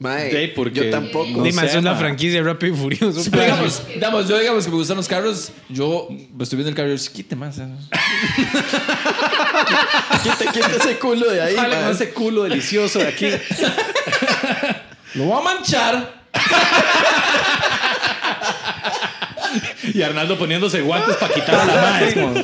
Mae, 0.00 0.48
porque- 0.56 0.86
yo 0.86 0.90
tampoco. 0.90 1.44
Es 1.44 1.54
la 1.54 1.80
ma. 1.92 1.96
franquicia 1.96 2.38
de 2.38 2.42
Rápido 2.42 2.74
y 2.74 2.78
Furioso. 2.78 3.22
Sí, 3.22 3.28
pero 3.30 3.42
digamos, 3.44 3.82
digamos, 3.86 4.28
yo 4.28 4.38
digamos 4.38 4.64
que 4.64 4.70
me 4.70 4.76
gustan 4.76 4.96
los 4.96 5.06
carros. 5.06 5.52
Yo 5.68 6.08
estoy 6.40 6.56
viendo 6.56 6.70
el 6.70 6.74
carro 6.74 6.92
y 6.92 6.96
yo, 6.96 7.12
quite 7.12 7.36
más. 7.36 7.58
eh". 7.58 7.68
Quita, 10.22 10.52
quita 10.52 10.68
ese 10.80 10.98
culo 10.98 11.30
de 11.30 11.42
ahí, 11.42 11.54
mae. 11.54 11.70
con 11.82 11.90
ese 11.90 12.10
culo 12.12 12.42
delicioso 12.44 12.98
de 12.98 13.08
aquí. 13.08 13.28
Lo 15.14 15.24
voy 15.24 15.38
a 15.38 15.42
manchar. 15.44 16.20
Y 19.94 20.02
Arnaldo 20.02 20.38
poniéndose 20.38 20.80
guantes 20.80 21.16
para 21.16 21.34
quitar 21.34 21.54
a 21.60 21.64
la 21.64 22.00
como, 22.14 22.34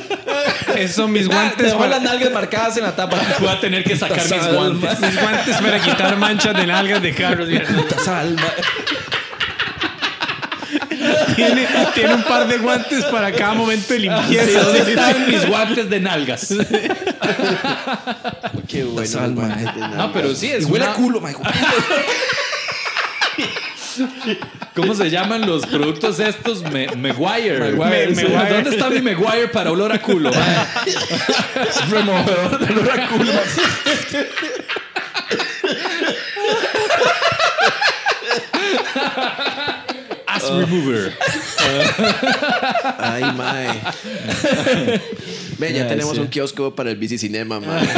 Esos 0.75 0.95
son 0.95 1.11
mis 1.11 1.23
Te 1.27 1.33
guantes 1.33 1.65
dejo 1.65 1.77
para, 1.79 1.89
las 1.91 2.01
nalgas 2.01 2.31
marcadas 2.31 2.77
en 2.77 2.83
la 2.83 2.95
tapa. 2.95 3.17
voy 3.39 3.49
a 3.49 3.59
tener 3.59 3.83
que 3.83 3.95
sacar 3.95 4.23
mis 4.29 4.47
guantes. 4.53 4.99
mis 4.99 5.21
guantes 5.21 5.57
para 5.57 5.79
quitar 5.79 6.17
manchas 6.17 6.55
de 6.55 6.67
nalgas 6.67 7.01
de 7.01 7.13
carros. 7.13 7.47
Salma. 8.03 8.41
Tiene, 11.35 11.67
tiene 11.93 12.13
un 12.15 12.23
par 12.23 12.47
de 12.47 12.57
guantes 12.57 13.03
para 13.05 13.31
cada 13.31 13.53
momento 13.53 13.93
de 13.93 13.99
Sí, 13.99 14.07
limpieza. 14.09 14.61
¿Dónde 14.61 14.79
están 14.79 15.27
mis 15.27 15.45
guantes 15.47 15.89
de 15.89 15.99
nalgas? 15.99 16.53
Qué 18.67 18.83
bueno. 18.83 19.07
Salma, 19.07 19.47
mae. 19.47 19.65
No, 19.95 20.11
pero 20.11 20.33
sí, 20.35 20.51
es 20.51 20.63
Y 20.63 20.65
huele 20.65 20.85
una- 20.85 20.93
a 20.93 20.95
culo, 20.95 21.21
mae. 21.21 21.35
¿Cómo 24.75 24.93
se 24.93 25.09
llaman 25.09 25.45
los 25.45 25.65
productos 25.65 26.19
estos? 26.19 26.63
Me, 26.63 26.87
Meguiar. 26.95 27.59
Meguiar, 27.59 27.89
Me- 27.89 28.15
sí. 28.15 28.23
Meguiar. 28.23 28.49
¿Dónde 28.53 28.69
está 28.71 28.89
mi 28.89 29.01
Meguiar 29.01 29.51
para 29.51 29.71
olor 29.71 29.91
a 29.91 30.01
culo? 30.01 30.31
mae? 30.31 30.67
Removedor 31.91 32.59
de 32.59 32.73
olor 32.73 32.91
a 32.99 33.07
culo. 33.07 33.31
Ass 40.27 40.43
remover. 40.51 41.13
Ay, 42.99 43.23
mae. 43.33 43.81
Ve, 45.57 45.73
ya 45.73 45.87
tenemos 45.87 46.13
sí. 46.15 46.19
un 46.21 46.27
kiosco 46.27 46.75
para 46.75 46.91
el 46.91 46.97
bicicinema, 46.97 47.59
mae. 47.59 47.87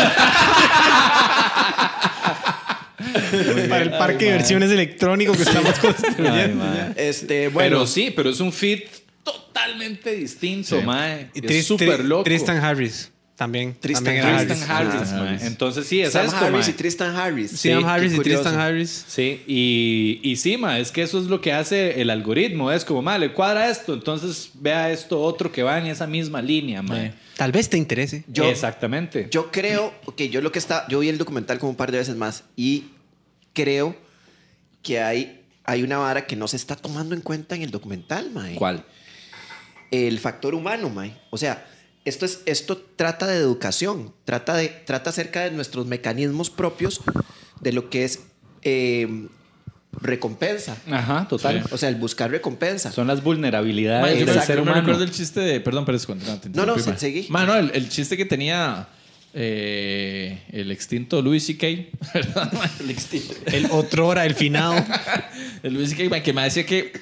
Para 3.70 3.84
el 3.84 3.92
parque 3.92 4.26
de 4.26 4.32
versiones 4.32 4.72
electrónico 4.72 5.34
que 5.34 5.44
estamos 5.44 5.78
construyendo. 5.80 6.64
mae. 6.64 6.94
Este, 6.96 7.28
Pero 7.28 7.52
bueno. 7.52 7.88
sí, 7.88 8.12
pero 8.16 8.30
es 8.30 8.40
un 8.40 8.52
fit 8.52 8.86
totalmente 9.24 10.12
distinto, 10.16 10.80
Sí. 10.80 10.86
mae. 10.86 11.30
Y 11.34 11.40
Es 11.40 11.46
Tris- 11.46 11.64
súper 11.66 12.02
Tri- 12.02 12.08
loco. 12.08 12.24
Tristan 12.24 12.58
Harris 12.58 13.12
también. 13.36 13.74
Tristan 13.80 14.04
también 14.06 14.26
era 14.28 14.38
Tristan 14.46 14.70
Harris. 14.72 14.94
Harris, 14.96 15.12
mae. 15.12 15.28
Harris. 15.30 15.44
Entonces 15.44 15.88
sí, 15.88 16.02
es 16.02 16.12
Sam 16.12 16.26
esto, 16.26 16.38
Harris 16.38 16.52
mae. 16.66 16.70
y 16.70 16.74
Tristan 16.74 17.16
Harris. 17.16 17.52
Sam 17.52 17.86
Harris 17.86 18.14
y 18.14 18.20
Tristan. 18.20 18.56
Harris. 18.60 19.06
Sí, 19.08 19.42
y, 19.48 20.20
y 20.24 20.36
sí, 20.36 20.58
ma, 20.58 20.80
es 20.80 20.92
que 20.92 21.04
eso 21.04 21.20
es 21.20 21.26
lo 21.26 21.40
que 21.42 21.54
hace 21.54 22.02
el 22.02 22.10
algoritmo. 22.10 22.72
Es 22.72 22.84
como, 22.84 23.02
ma, 23.02 23.18
le 23.18 23.32
cuadra 23.34 23.70
esto, 23.70 23.94
entonces 23.94 24.50
vea 24.56 24.92
esto 24.92 25.20
otro 25.22 25.52
que 25.52 25.64
va 25.64 25.78
en 25.78 25.86
esa 25.88 26.06
misma 26.08 26.42
línea, 26.42 26.82
ma. 26.82 26.96
Sí. 27.02 27.12
Tal 27.38 27.52
vez 27.54 27.70
te 27.70 27.78
interese. 27.78 28.26
Yo- 28.28 28.50
Exactamente. 28.50 29.28
Yo 29.32 29.50
creo 29.52 29.94
que 30.18 30.28
yo 30.30 30.42
lo 30.42 30.52
que 30.52 30.60
está, 30.60 30.86
yo 30.90 31.00
vi 31.00 31.08
el 31.08 31.18
documental 31.18 31.58
como 31.60 31.70
un 31.70 31.78
par 31.78 31.92
de 31.94 32.00
veces 32.00 32.18
más 32.18 32.44
y 32.58 32.86
creo 33.64 33.96
que 34.84 35.02
hay, 35.02 35.42
hay 35.66 35.84
una 35.84 35.98
vara 35.98 36.26
que 36.26 36.36
no 36.36 36.48
se 36.48 36.56
está 36.58 36.76
tomando 36.76 37.16
en 37.16 37.22
cuenta 37.22 37.56
en 37.56 37.62
el 37.64 37.72
documental, 37.72 38.32
mae. 38.32 38.56
¿Cuál? 38.56 38.84
El 39.92 40.20
factor 40.20 40.54
humano, 40.56 40.90
mae. 40.90 41.16
O 41.32 41.38
sea, 41.38 41.66
esto 42.06 42.26
es, 42.26 42.42
esto 42.46 42.78
trata 42.96 43.28
de 43.28 43.38
educación, 43.38 44.14
trata 44.26 44.56
de, 44.56 44.70
trata 44.70 45.10
acerca 45.10 45.44
de 45.44 45.52
nuestros 45.52 45.86
mecanismos 45.88 46.50
propios 46.50 47.02
de 47.62 47.74
lo 47.74 47.90
que 47.90 48.06
es 48.06 48.20
eh, 48.62 49.28
recompensa. 49.92 50.78
Ajá, 50.92 51.28
total. 51.28 51.64
O 51.72 51.78
sea, 51.78 51.90
el 51.90 51.96
buscar 51.96 52.32
recompensa. 52.32 52.92
Son 52.92 53.08
las 53.08 53.24
vulnerabilidades 53.24 54.20
del 54.20 54.30
Exacto, 54.30 54.46
ser 54.48 54.56
yo 54.58 54.64
me 54.66 54.72
humano. 54.72 54.82
recuerdo 54.88 55.04
el 55.04 55.12
chiste 55.12 55.40
de. 55.42 55.60
Perdón, 55.60 55.86
pero 55.86 55.98
es 55.98 56.06
cuando. 56.06 56.26
No, 56.54 56.66
No, 56.66 56.80
se- 56.80 56.98
seguí. 56.98 57.28
Mae, 57.30 57.46
no, 57.46 57.56
el, 57.56 57.72
el 57.74 57.90
chiste 57.90 58.16
que 58.16 58.26
tenía 58.26 58.88
eh, 59.34 60.40
el 60.52 60.72
extinto 60.72 61.22
Louis 61.22 61.46
C.K. 61.46 61.68
El 62.80 62.90
extinto. 62.90 63.34
El 63.46 63.68
otro 63.72 64.08
hora, 64.08 64.26
el 64.26 64.36
finado. 64.36 64.76
El 65.64 65.74
Louis 65.74 65.92
C.K. 65.96 66.22
que 66.24 66.34
me 66.34 66.44
decía 66.44 66.66
que, 66.66 66.94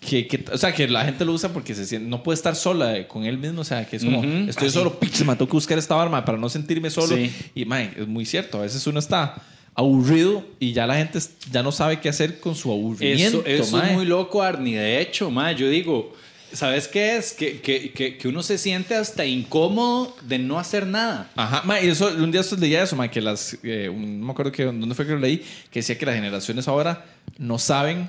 que, 0.00 0.26
que- 0.26 0.44
O 0.52 0.58
sea, 0.58 0.72
que 0.72 0.88
la 0.88 1.04
gente 1.04 1.24
lo 1.24 1.32
usa 1.32 1.52
porque 1.52 1.74
se 1.74 1.84
siente, 1.86 2.08
no 2.08 2.22
puede 2.22 2.36
estar 2.36 2.56
sola 2.56 2.96
eh, 2.96 3.06
con 3.06 3.24
él 3.24 3.38
mismo. 3.38 3.60
O 3.60 3.64
sea, 3.64 3.86
que 3.86 3.96
es 3.96 4.04
como. 4.04 4.22
Estoy 4.48 4.70
solo, 4.70 4.98
piches, 4.98 5.26
me 5.26 5.34
tengo 5.34 5.46
que 5.46 5.52
buscar 5.52 5.78
esta 5.78 6.00
arma 6.00 6.24
para 6.24 6.38
no 6.38 6.48
sentirme 6.48 6.90
solo. 6.90 7.16
Sí. 7.16 7.30
Y, 7.54 7.64
mae, 7.64 7.92
es 7.96 8.06
muy 8.06 8.24
cierto. 8.24 8.58
A 8.58 8.62
veces 8.62 8.86
uno 8.86 8.98
está 8.98 9.42
aburrido 9.74 10.44
y 10.60 10.72
ya 10.72 10.86
la 10.86 10.96
gente 10.96 11.18
ya 11.50 11.62
no 11.62 11.72
sabe 11.72 12.00
qué 12.00 12.08
hacer 12.08 12.40
con 12.40 12.54
su 12.54 12.70
aburrimiento. 12.70 13.42
Eso, 13.46 13.78
es 13.78 13.92
muy 13.92 14.04
loco, 14.04 14.42
Arnie. 14.42 14.78
De 14.78 15.00
hecho, 15.00 15.30
ma, 15.30 15.52
yo 15.52 15.68
digo, 15.68 16.14
¿sabes 16.54 16.88
qué 16.88 17.16
es? 17.16 17.32
Que, 17.32 17.60
que, 17.60 17.92
que, 17.92 18.16
que 18.18 18.28
uno 18.28 18.42
se 18.42 18.58
siente 18.58 18.94
hasta 18.94 19.24
incómodo 19.24 20.16
de 20.22 20.38
no 20.38 20.58
hacer 20.58 20.86
nada. 20.86 21.30
Ajá, 21.36 21.62
ma, 21.64 21.80
y 21.80 21.88
eso, 21.88 22.08
un 22.08 22.30
día 22.30 22.42
leía 22.58 22.82
eso, 22.82 22.96
ma, 22.96 23.08
que 23.10 23.20
las, 23.20 23.56
eh, 23.62 23.88
un- 23.88 24.20
no 24.20 24.26
me 24.26 24.32
acuerdo 24.32 24.52
que, 24.52 24.64
dónde 24.64 24.94
fue 24.94 25.06
que 25.06 25.12
lo 25.12 25.18
leí, 25.18 25.38
que 25.70 25.80
decía 25.80 25.96
que 25.98 26.06
las 26.06 26.14
generaciones 26.14 26.68
ahora 26.68 27.04
no 27.38 27.58
saben 27.58 28.08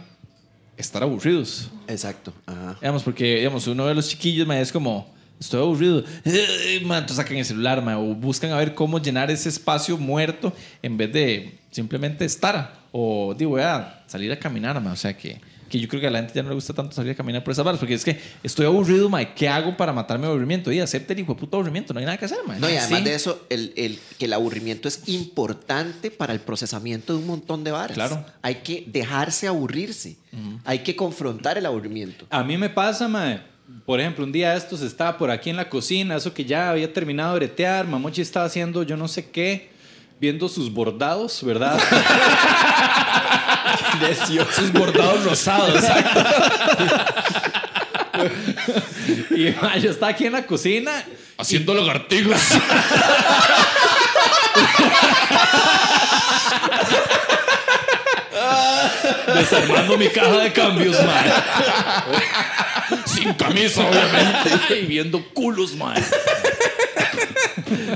estar 0.78 1.04
aburridos. 1.04 1.70
Exacto. 1.88 2.34
Ajá. 2.46 2.78
Digamos, 2.82 3.04
porque, 3.04 3.36
digamos, 3.38 3.68
uno 3.68 3.86
de 3.88 3.96
los 3.96 4.10
chiquillos, 4.10 4.48
ma, 4.48 4.60
es 4.60 4.72
como, 4.72 5.14
estoy 5.40 5.62
aburrido. 5.62 6.04
Eh, 6.26 6.82
ma, 6.86 6.98
entonces 7.00 7.18
sacan 7.18 7.38
el 7.38 7.46
celular, 7.46 7.82
ma, 7.82 7.98
o 8.00 8.14
buscan 8.16 8.52
a 8.52 8.58
ver 8.58 8.74
cómo 8.74 9.00
llenar 9.02 9.30
ese 9.32 9.50
espacio 9.50 9.98
muerto 9.98 10.54
en 10.82 10.98
vez 10.98 11.12
de 11.14 11.60
simplemente 11.72 12.26
estar. 12.26 12.82
O 12.92 13.34
digo, 13.38 13.52
voy 13.52 13.62
a 13.62 14.04
salir 14.08 14.32
a 14.32 14.38
caminar, 14.40 14.80
ma. 14.82 14.92
O 14.92 14.96
sea 14.96 15.16
que, 15.18 15.40
que 15.74 15.80
yo 15.80 15.88
creo 15.88 16.02
que 16.02 16.06
a 16.08 16.12
la 16.12 16.20
gente 16.20 16.34
ya 16.36 16.44
no 16.44 16.50
le 16.50 16.56
gusta 16.56 16.72
tanto 16.72 16.92
salir 16.96 17.14
a 17.14 17.16
caminar 17.16 17.44
por 17.44 17.52
esas 17.52 17.66
barras, 17.66 17.80
porque 17.80 17.96
es 17.96 18.06
que 18.06 18.20
estoy 18.44 18.68
aburrido, 18.68 19.10
ma. 19.10 19.26
¿Qué 19.34 19.50
hago 19.50 19.76
para 19.76 19.92
matarme 19.92 20.28
de 20.28 20.30
aburrimiento? 20.32 20.72
Y 20.72 20.80
acepte 20.80 21.14
el 21.14 21.20
hijo 21.22 21.34
de 21.34 21.40
puto 21.40 21.58
aburrimiento, 21.58 21.96
no 21.96 22.00
hay 22.00 22.06
nada 22.06 22.16
que 22.20 22.26
hacer, 22.26 22.38
ma. 22.46 22.60
No, 22.60 22.70
y 22.70 22.76
además 22.78 23.00
Sí. 23.00 23.06
de 23.06 23.16
eso, 23.16 23.44
el, 23.50 23.74
el- 23.76 23.98
que 24.20 24.26
el 24.26 24.34
aburrimiento 24.34 24.88
es 24.88 25.02
importante 25.08 26.12
para 26.12 26.32
el 26.32 26.42
procesamiento 26.42 27.14
de 27.14 27.20
un 27.20 27.26
montón 27.26 27.64
de 27.64 27.72
varas. 27.72 27.96
Claro. 27.96 28.24
Hay 28.44 28.58
que 28.58 28.84
dejarse 28.86 29.48
aburrirse. 29.48 30.16
Hay 30.64 30.80
que 30.84 30.96
confrontar 30.96 31.58
el 31.58 31.66
aburrimiento. 31.66 32.28
A 32.30 32.44
mí 32.44 32.56
me 32.56 32.70
pasa, 32.70 33.08
mae. 33.08 33.42
Por 33.88 34.00
ejemplo, 34.00 34.24
un 34.26 34.32
día 34.32 34.52
de 34.52 34.58
estos 34.60 34.82
estaba 34.84 35.18
por 35.18 35.32
aquí 35.32 35.50
en 35.50 35.56
la 35.56 35.70
cocina, 35.70 36.18
eso 36.18 36.36
que 36.36 36.46
ya 36.46 36.70
había 36.70 36.94
terminado 36.94 37.34
de 37.34 37.40
bretear, 37.40 37.88
Mamochi 37.88 38.22
estaba 38.22 38.46
haciendo 38.46 38.84
yo 38.84 38.96
no 38.96 39.08
sé 39.08 39.32
qué, 39.32 39.72
viendo 40.22 40.48
sus 40.50 40.72
bordados, 40.72 41.44
¿verdad? 41.44 41.80
Sus 44.56 44.72
bordados 44.72 45.24
rosados. 45.24 45.84
y 49.32 49.56
mae, 49.62 49.82
yo 49.82 49.92
estaba 49.92 50.12
aquí 50.12 50.26
en 50.26 50.34
la 50.34 50.46
cocina 50.46 51.04
Haciendo 51.38 51.74
lagartijas. 51.74 52.54
desarmando 59.36 59.98
mi 59.98 60.08
caja 60.10 60.38
de 60.38 60.54
cambios, 60.54 60.96
mae. 61.04 61.34
Sin 63.06 63.34
camisa, 63.34 63.82
obviamente. 63.82 64.80
y 64.82 64.86
viendo 64.86 65.24
culos, 65.34 65.76
mae. 65.76 66.02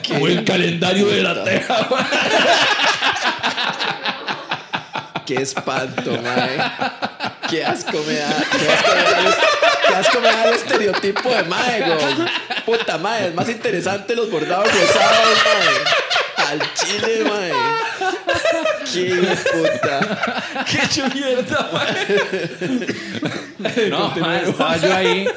Como 0.08 0.28
el 0.28 0.44
calendario 0.44 1.08
de 1.08 1.22
la 1.24 1.44
teja. 1.44 1.88
Qué 5.28 5.42
espanto, 5.42 6.22
mae. 6.24 6.58
Qué 7.50 7.66
asco 7.66 8.02
me 8.08 8.14
da. 8.14 8.30
Qué 8.58 8.70
asco 8.72 8.96
me 8.96 9.04
da 9.04 9.20
el, 9.20 9.34
qué 9.86 9.96
asco 9.96 10.22
me 10.22 10.28
da 10.30 10.44
el 10.46 10.54
estereotipo 10.54 11.30
de 11.30 11.44
mae, 11.44 11.82
güey. 11.82 12.30
Puta 12.66 12.98
mae, 12.98 13.28
es 13.28 13.36
más 13.36 13.50
interesante 13.50 14.16
los 14.16 14.32
bordados 14.32 14.70
rosados, 14.72 15.38
mae. 15.46 16.48
Al 16.48 16.74
chile, 16.76 17.26
mae. 17.26 17.52
Qué 18.94 19.38
puta. 19.52 20.66
Qué 20.66 20.78
hecho 20.86 21.10
mierda, 21.14 21.70
No, 23.90 24.16
mae, 24.16 24.50
estaba 24.50 24.78
yo 24.78 24.96
ahí. 24.96 25.28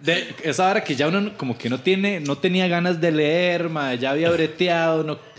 De 0.00 0.34
esa 0.42 0.68
hora 0.68 0.82
que 0.82 0.96
ya 0.96 1.06
uno 1.06 1.36
como 1.36 1.56
que 1.56 1.70
no 1.70 1.78
tiene, 1.78 2.18
no 2.18 2.36
tenía 2.36 2.66
ganas 2.66 3.00
de 3.00 3.12
leer, 3.12 3.68
mae, 3.68 3.96
ya 3.96 4.10
había 4.10 4.30
breteado, 4.30 5.04
no. 5.04 5.33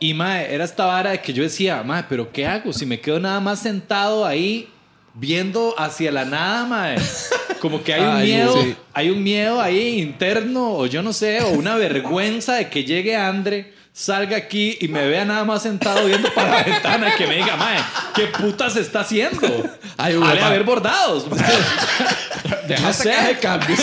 Y 0.00 0.14
mae, 0.14 0.54
era 0.54 0.64
esta 0.64 0.86
vara 0.86 1.10
de 1.10 1.20
que 1.20 1.32
yo 1.32 1.42
decía, 1.42 1.82
mae, 1.82 2.04
pero 2.08 2.30
¿qué 2.32 2.46
hago? 2.46 2.72
Si 2.72 2.86
me 2.86 3.00
quedo 3.00 3.18
nada 3.18 3.40
más 3.40 3.60
sentado 3.60 4.24
ahí 4.24 4.68
viendo 5.14 5.74
hacia 5.76 6.12
la 6.12 6.24
nada, 6.24 6.64
mae. 6.66 6.96
Como 7.60 7.82
que 7.82 7.92
hay 7.94 8.02
un 8.02 8.08
Ay, 8.16 8.26
miedo, 8.28 8.62
sí. 8.62 8.76
hay 8.94 9.10
un 9.10 9.22
miedo 9.22 9.60
ahí 9.60 9.98
interno, 10.00 10.74
o 10.74 10.86
yo 10.86 11.02
no 11.02 11.12
sé, 11.12 11.40
o 11.42 11.48
una 11.48 11.74
vergüenza 11.74 12.54
de 12.54 12.68
que 12.68 12.84
llegue 12.84 13.16
Andre, 13.16 13.74
salga 13.92 14.36
aquí 14.36 14.78
y 14.80 14.86
me 14.86 15.04
vea 15.08 15.24
nada 15.24 15.44
más 15.44 15.64
sentado 15.64 16.06
viendo 16.06 16.32
para 16.32 16.50
la 16.58 16.62
ventana 16.62 17.08
y 17.08 17.12
que 17.18 17.26
me 17.26 17.34
diga, 17.38 17.56
mae, 17.56 17.78
¿qué 18.14 18.26
putas 18.28 18.76
está 18.76 19.00
haciendo? 19.00 19.40
Ay, 19.96 20.14
a 20.40 20.50
ver 20.50 20.62
bordados. 20.62 21.26
Deja 22.68 22.82
No 22.86 22.92
sé. 22.92 23.08
de 23.10 23.38
cambios. 23.40 23.80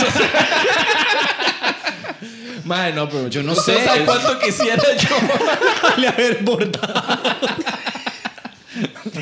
Madre, 2.65 2.93
no, 2.93 3.07
pero 3.09 3.27
Yo 3.29 3.41
no 3.43 3.53
¿Usted 3.53 3.73
sé, 3.77 3.95
es- 3.99 4.01
cuánto 4.05 4.39
quisiera 4.39 4.83
yo? 4.97 5.15
Le 5.97 6.07
haber 6.07 6.43
bordado. 6.43 6.93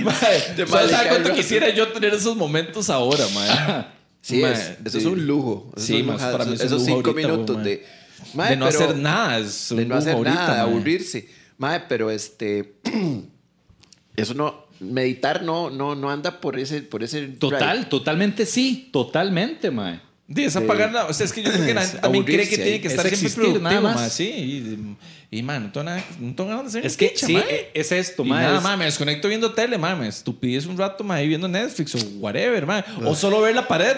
Madre, 0.03 0.53
De 0.56 0.63
¿usted 0.63 0.67
sabe 0.67 0.91
madre, 0.91 1.10
cuánto 1.10 1.34
quisiera 1.34 1.69
yo 1.69 1.89
tener 1.89 2.13
esos 2.13 2.36
momentos 2.36 2.89
ahora, 2.89 3.25
madre? 3.34 3.86
Sí, 4.21 4.41
es, 4.43 4.60
eso 4.60 4.91
sí. 4.91 4.97
es 4.99 5.06
un 5.06 5.27
lujo. 5.27 5.71
Eso 5.75 5.86
Sí, 5.86 6.03
para 6.03 6.45
mí 6.45 6.53
es 6.53 6.60
un 6.62 6.65
Esos 6.67 6.71
lujo 6.71 6.86
cinco 6.86 7.10
ahorita, 7.12 7.27
minutos 7.27 7.63
de. 7.63 7.86
No 8.34 8.43
pero- 8.45 8.65
hacer 8.67 8.95
nada. 8.97 9.38
Es 9.39 9.69
un 9.71 9.77
de 9.77 9.86
no 9.86 9.95
hacer 9.95 10.13
ahorita, 10.15 10.36
nada, 10.36 10.56
de 10.56 10.62
aburrirse. 10.62 11.29
Mae, 11.58 11.82
pero 11.89 12.10
este. 12.10 12.75
eso 14.15 14.34
no. 14.34 14.63
Meditar 14.79 15.43
no, 15.43 15.69
no, 15.69 15.93
no 15.95 16.10
anda 16.10 16.39
por 16.41 16.58
ese. 16.58 16.82
Por 16.82 17.03
ese 17.03 17.27
Total, 17.27 17.88
totalmente 17.89 18.45
sí, 18.45 18.89
totalmente, 18.91 19.69
mae. 19.71 19.99
Sí, 20.35 20.43
es 20.43 20.55
apagar 20.55 20.91
la... 20.91 21.05
O 21.05 21.13
sea, 21.13 21.25
es 21.25 21.33
que 21.33 21.43
yo 21.43 21.51
creo 21.51 21.65
que 21.65 21.73
la 21.73 21.81
gente 21.81 21.99
también 21.99 22.23
cree 22.23 22.47
que 22.49 22.55
tiene 22.57 22.71
ahí. 22.73 22.79
que 22.79 22.87
Es 22.87 22.93
estar 22.93 23.07
siempre 23.15 23.29
productivo, 23.35 23.63
nada 23.63 23.81
más. 23.81 23.95
mae, 23.95 24.09
Sí, 24.09 24.97
y, 25.31 25.37
y 25.37 25.43
man, 25.43 25.63
no 25.65 25.71
tengo 25.71 25.83
nada, 25.85 26.03
no 26.19 26.35
tengo 26.35 26.49
ganas 26.49 26.73
de 26.73 26.79
hacer 26.79 26.85
Es 26.85 26.97
que 26.97 27.09
picha, 27.09 27.27
sí, 27.27 27.35
e- 27.37 27.71
es 27.73 27.91
esto, 27.91 28.23
Y 28.25 28.29
mae. 28.29 28.43
nada, 28.45 28.59
mae, 28.61 28.77
me 28.77 28.85
desconecto 28.85 29.27
viendo 29.27 29.51
tele, 29.53 29.77
mae, 29.77 29.95
me 29.95 30.07
estupidez 30.07 30.65
un 30.65 30.77
rato, 30.77 31.03
mae, 31.03 31.27
viendo 31.27 31.47
Netflix 31.47 31.95
o 31.95 31.99
whatever, 32.19 32.65
mae. 32.65 32.83
O 33.05 33.15
solo 33.15 33.41
ver 33.41 33.55
la 33.55 33.67
pared, 33.67 33.95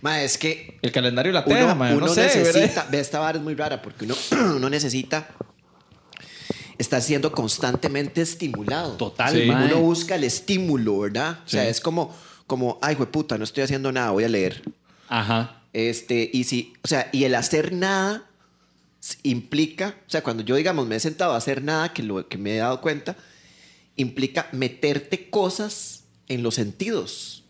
Mae, 0.00 0.24
es 0.24 0.36
que. 0.36 0.76
el 0.82 0.92
calendario 0.92 1.32
de 1.32 1.38
la 1.38 1.44
Uno, 1.46 1.54
teja, 1.56 1.74
mae. 1.74 1.94
uno 1.96 2.06
No 2.08 2.12
sé, 2.14 2.22
necesita. 2.24 2.86
Ve, 2.90 3.00
esta 3.00 3.20
vara 3.20 3.38
es 3.38 3.44
muy 3.44 3.54
rara 3.54 3.80
porque 3.80 4.04
uno, 4.04 4.14
uno 4.56 4.68
necesita 4.68 5.28
estar 6.78 7.00
siendo 7.00 7.32
constantemente 7.32 8.20
estimulado. 8.20 8.92
Total, 8.96 9.32
Sí. 9.32 9.48
Uno 9.48 9.78
busca 9.80 10.16
el 10.16 10.24
estímulo, 10.24 10.98
¿verdad? 11.00 11.38
O 11.46 11.48
sea, 11.48 11.62
Sí. 11.64 11.68
es 11.70 11.80
como, 11.80 12.14
como, 12.46 12.78
ay, 12.82 12.96
puta, 12.96 13.38
no 13.38 13.44
estoy 13.44 13.62
haciendo 13.64 13.92
nada, 13.92 14.10
voy 14.10 14.24
a 14.24 14.28
leer. 14.28 14.62
Ajá. 15.18 15.60
Este, 15.72 16.30
y 16.32 16.44
si, 16.44 16.72
o 16.82 16.88
sea, 16.88 17.08
y 17.12 17.24
el 17.24 17.34
hacer 17.34 17.72
nada 17.72 18.24
implica, 19.22 19.94
o 20.06 20.10
sea, 20.10 20.22
cuando 20.22 20.42
yo, 20.42 20.56
digamos, 20.56 20.86
me 20.86 20.96
he 20.96 21.00
sentado 21.00 21.32
a 21.34 21.36
hacer 21.36 21.62
nada, 21.62 21.92
que, 21.92 22.02
lo, 22.02 22.26
que 22.28 22.38
me 22.38 22.54
he 22.54 22.58
dado 22.58 22.80
cuenta, 22.80 23.16
implica 23.96 24.48
meterte 24.52 25.28
cosas 25.30 26.04
en 26.28 26.42
los 26.42 26.54
sentidos. 26.54 27.42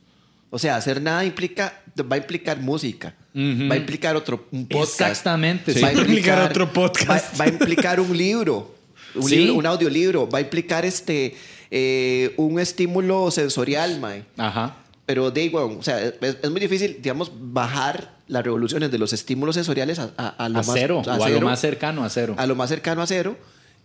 O 0.50 0.59
sea, 0.59 0.77
hacer 0.77 1.00
nada 1.00 1.24
implica, 1.24 1.83
va 2.00 2.16
a 2.16 2.18
implicar 2.18 2.61
música, 2.61 3.14
Ujú. 3.35 3.68
va 3.68 3.74
a 3.74 3.79
implicar 3.79 4.14
otro 4.16 4.46
un 4.53 4.66
podcast. 4.66 5.00
Exactamente, 5.00 5.72
Va 5.72 5.79
sí. 5.79 5.85
a 5.85 5.87
Va 5.92 5.98
a 5.98 6.00
implicar 6.03 6.50
otro 6.50 6.66
Va, 6.66 6.72
podcast. 6.72 7.40
va 7.40 7.44
a 7.44 7.48
implicar 7.48 7.98
un 8.00 8.16
libro, 8.16 8.74
un, 9.14 9.29
Sí. 9.29 9.37
libro, 9.37 9.55
un 9.55 9.66
audiolibro, 9.66 10.29
va 10.29 10.38
a 10.38 10.42
implicar 10.42 10.85
este, 10.85 11.37
eh, 11.70 12.35
un 12.37 12.59
estímulo 12.61 13.31
sensorial, 13.31 13.98
mae. 14.00 14.24
Ajá. 14.37 14.77
Pero 15.06 15.30
de 15.30 15.44
igual, 15.44 15.76
o 15.78 15.82
sea, 15.82 16.00
es, 16.02 16.14
es 16.20 16.50
muy 16.50 16.60
difícil, 16.60 16.96
digamos, 17.02 17.30
bajar 17.34 18.14
las 18.26 18.42
revoluciones 18.42 18.90
de 18.90 18.98
los 18.98 19.12
estímulos 19.12 19.54
sensoriales 19.54 19.98
a, 19.98 20.10
a- 20.16 20.28
a 20.28 20.48
lo 20.48 20.60
A 20.60 20.62
más 20.62 20.70
cero, 20.72 21.02
a 21.06 21.16
o 21.16 21.24
a 21.24 21.28
lo 21.28 21.40
más 21.42 21.60
cercano 21.60 22.04
a 22.04 22.08
cero. 22.08 22.34
a 22.38 22.46
lo 22.46 22.54
más 22.56 22.70
cercano 22.70 23.02
a 23.02 23.06
cero, 23.06 23.36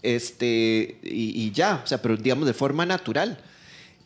este, 0.02 0.98
y, 1.04 1.42
y 1.44 1.52
ya, 1.52 1.82
o 1.84 1.88
sea, 1.88 2.02
pero 2.02 2.16
digamos 2.18 2.46
de 2.48 2.54
forma 2.54 2.86
natural. 2.86 3.38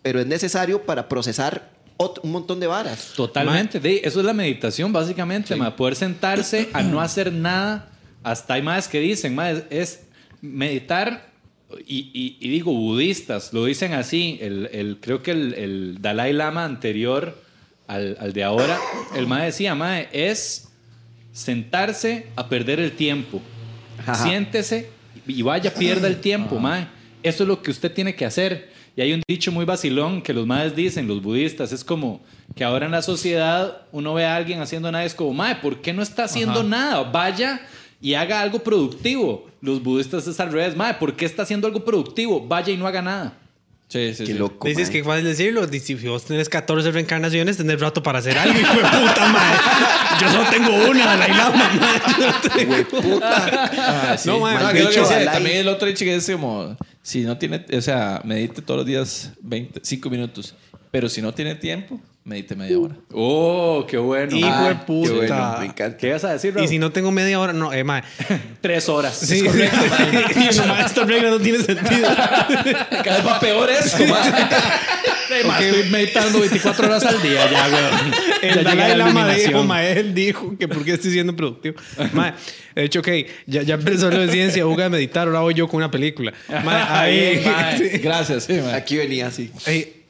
Pero 0.01 0.19
es 0.19 0.27
necesario 0.27 0.85
para 0.85 1.07
procesar 1.07 1.69
ot- 1.97 2.19
un 2.23 2.31
montón 2.31 2.59
de 2.59 2.67
varas. 2.67 3.13
Totalmente. 3.15 3.79
De, 3.79 4.01
eso 4.03 4.19
es 4.19 4.25
la 4.25 4.33
meditación, 4.33 4.91
básicamente, 4.91 5.55
ma, 5.55 5.75
Poder 5.75 5.95
sentarse 5.95 6.69
a 6.73 6.81
no 6.83 6.99
hacer 6.99 7.31
nada. 7.31 7.89
Hasta 8.23 8.55
hay 8.55 8.61
más 8.61 8.87
que 8.87 8.99
dicen, 8.99 9.35
ma, 9.35 9.51
es, 9.51 9.63
es 9.69 9.99
meditar. 10.41 11.31
Y, 11.87 12.09
y- 12.13 12.37
y 12.39 12.49
digo, 12.49 12.71
budistas 12.73 13.53
lo 13.53 13.65
dicen 13.65 13.93
así. 13.93 14.37
El, 14.41 14.69
el- 14.71 14.97
creo 14.99 15.21
que 15.23 15.31
el, 15.31 15.53
el 15.53 15.97
Dalai 16.01 16.33
Lama 16.33 16.65
anterior 16.65 17.41
al, 17.87 18.17
al 18.19 18.33
de 18.33 18.43
ahora, 18.43 18.79
el 19.15 19.27
ma 19.27 19.43
decía, 19.43 19.75
ma, 19.75 19.99
es 19.99 20.69
sentarse 21.31 22.27
a 22.35 22.47
perder 22.47 22.79
el 22.79 22.91
tiempo. 22.93 23.41
Ajá. 23.99 24.15
Siéntese 24.15 24.89
y 25.27 25.41
vaya, 25.41 25.73
pierda 25.73 26.07
el 26.07 26.19
tiempo, 26.19 26.59
mae. 26.59 26.87
Eso 27.21 27.43
es 27.43 27.47
lo 27.47 27.61
que 27.61 27.71
usted 27.71 27.91
tiene 27.91 28.15
que 28.15 28.25
hacer. 28.25 28.71
Y 28.95 29.01
hay 29.01 29.13
un 29.13 29.23
dicho 29.27 29.51
muy 29.51 29.65
vacilón 29.65 30.21
que 30.21 30.33
los 30.33 30.45
maes 30.45 30.75
dicen, 30.75 31.07
los 31.07 31.21
budistas, 31.23 31.71
es 31.71 31.83
como 31.83 32.21
que 32.55 32.63
ahora 32.63 32.85
en 32.85 32.91
la 32.91 33.01
sociedad 33.01 33.83
uno 33.91 34.13
ve 34.13 34.25
a 34.25 34.35
alguien 34.35 34.61
haciendo 34.61 34.91
nada 34.91 35.03
es 35.05 35.15
como, 35.15 35.33
mae, 35.33 35.55
¿por 35.55 35.81
qué 35.81 35.93
no 35.93 36.03
está 36.03 36.25
haciendo 36.25 36.59
Ajá. 36.59 36.69
nada? 36.69 37.03
Vaya 37.03 37.61
y 38.03 38.13
haga 38.13 38.41
algo 38.41 38.59
productivo. 38.59 39.47
Los 39.61 39.81
budistas 39.81 40.27
es 40.27 40.39
al 40.39 40.51
revés, 40.51 40.75
mae, 40.75 40.93
¿por 40.95 41.15
qué 41.15 41.25
está 41.25 41.41
haciendo 41.43 41.65
algo 41.67 41.83
productivo? 41.85 42.45
Vaya 42.45 42.71
y 42.71 42.77
no 42.77 42.85
haga 42.85 43.01
nada. 43.01 43.37
Sí, 43.87 44.13
sí, 44.15 44.23
Qué 44.25 44.31
sí. 44.33 44.37
loco. 44.37 44.67
Dices 44.67 44.89
que 44.89 44.99
es 44.99 45.05
fácil 45.05 45.23
decirlo. 45.25 45.67
Dices, 45.67 45.99
Si 46.01 46.07
vos 46.07 46.25
tenés 46.25 46.49
14 46.49 46.91
reencarnaciones, 46.91 47.57
tenés 47.57 47.79
rato 47.79 48.01
para 48.01 48.19
hacer 48.19 48.37
algo, 48.37 48.59
hijo 48.59 48.73
de 48.73 48.79
puta, 48.81 49.27
madre. 49.27 49.59
Yo 50.19 50.29
solo 50.31 50.49
tengo 50.49 50.89
una, 50.89 51.05
Dalai 51.05 51.29
Lama, 51.29 51.71
madre. 51.79 52.01
Yo 52.19 52.27
no 52.27 52.41
tengo- 52.55 52.71
Güey, 52.73 52.83
puta. 52.85 53.71
Ah, 54.11 54.17
sí. 54.17 54.27
No, 54.29 54.39
mal 54.39 54.57
que 54.57 54.57
es 54.57 54.63
lo 54.63 54.73
que 54.73 54.79
dicho, 54.95 55.01
decía, 55.01 55.17
Dalai. 55.19 55.33
también 55.35 55.57
el 55.57 55.67
otro 55.67 55.87
dicho 55.87 56.05
que 56.05 56.15
es 56.15 56.29
como, 56.29 56.75
si 57.03 57.21
no 57.21 57.37
tiene, 57.37 57.63
o 57.71 57.81
sea, 57.81 58.19
medite 58.25 58.61
todos 58.63 58.79
los 58.79 58.85
días 58.87 59.31
20, 59.41 59.79
5 59.83 60.09
minutos, 60.09 60.55
pero 60.89 61.07
si 61.07 61.21
no 61.21 61.31
tiene 61.33 61.53
tiempo, 61.55 62.01
medite 62.25 62.55
media 62.55 62.79
hora. 62.79 62.95
Oh, 63.11 63.85
qué 63.87 63.97
bueno. 63.97 64.35
Hijo 64.35 64.47
Ah, 64.49 64.69
de 64.69 64.75
puta. 64.75 65.09
Qué 65.11 65.15
bueno, 65.17 65.55
me 65.59 65.65
encanta. 65.65 65.97
¿Qué 65.97 66.11
vas 66.13 66.23
a 66.23 66.33
decir, 66.33 66.51
Y 66.51 66.55
Raúl? 66.57 66.67
si 66.69 66.79
no 66.79 66.91
tengo 66.91 67.11
media 67.11 67.39
hora, 67.39 67.51
no, 67.53 67.73
eh, 67.73 67.83
madre. 67.83 68.07
Tres 68.61 68.87
horas. 68.89 69.17
Sí, 69.17 69.39
sí. 69.41 69.45
Y 69.49 70.55
no, 70.57 70.65
madre, 70.67 70.85
esta 70.85 71.03
regla 71.05 71.29
no 71.31 71.39
tiene 71.39 71.59
sentido. 71.59 72.07
Cada 72.15 73.17
vez 73.17 73.27
va 73.27 73.39
peor 73.39 73.69
eso, 73.69 73.97
mae. 74.07 74.33
Estoy 75.67 75.89
meditando 75.89 76.39
24 76.39 76.85
horas 76.87 77.03
al 77.05 77.21
día 77.21 77.49
ya, 77.49 77.67
weón. 77.67 78.13
El 78.41 78.63
Dalai 78.63 78.89
la 78.89 79.05
Lama 79.05 79.33
dijo, 79.33 79.63
mae, 79.63 79.99
él 79.99 80.13
dijo 80.13 80.55
que 80.57 80.67
por 80.67 80.83
qué 80.85 80.93
estoy 80.93 81.11
siendo 81.11 81.35
productivo. 81.35 81.75
Mae, 82.13 82.33
de 82.75 82.83
hecho, 82.85 82.99
ok, 82.99 83.07
ya, 83.47 83.63
ya 83.63 83.75
empezó 83.75 84.09
la 84.11 84.31
ciencia, 84.31 84.63
juega 84.63 84.85
a 84.85 84.89
meditar, 84.89 85.27
ahora 85.27 85.39
voy 85.41 85.53
yo 85.53 85.67
con 85.67 85.77
una 85.77 85.89
película. 85.91 86.33
Mae, 86.63 86.83
ahí, 86.87 87.41
mae. 87.45 87.77
sí. 87.77 87.97
Gracias, 87.99 88.43
sí, 88.45 88.53
mae. 88.53 88.73
Aquí 88.75 88.97
venía 88.97 89.27
así. 89.27 89.51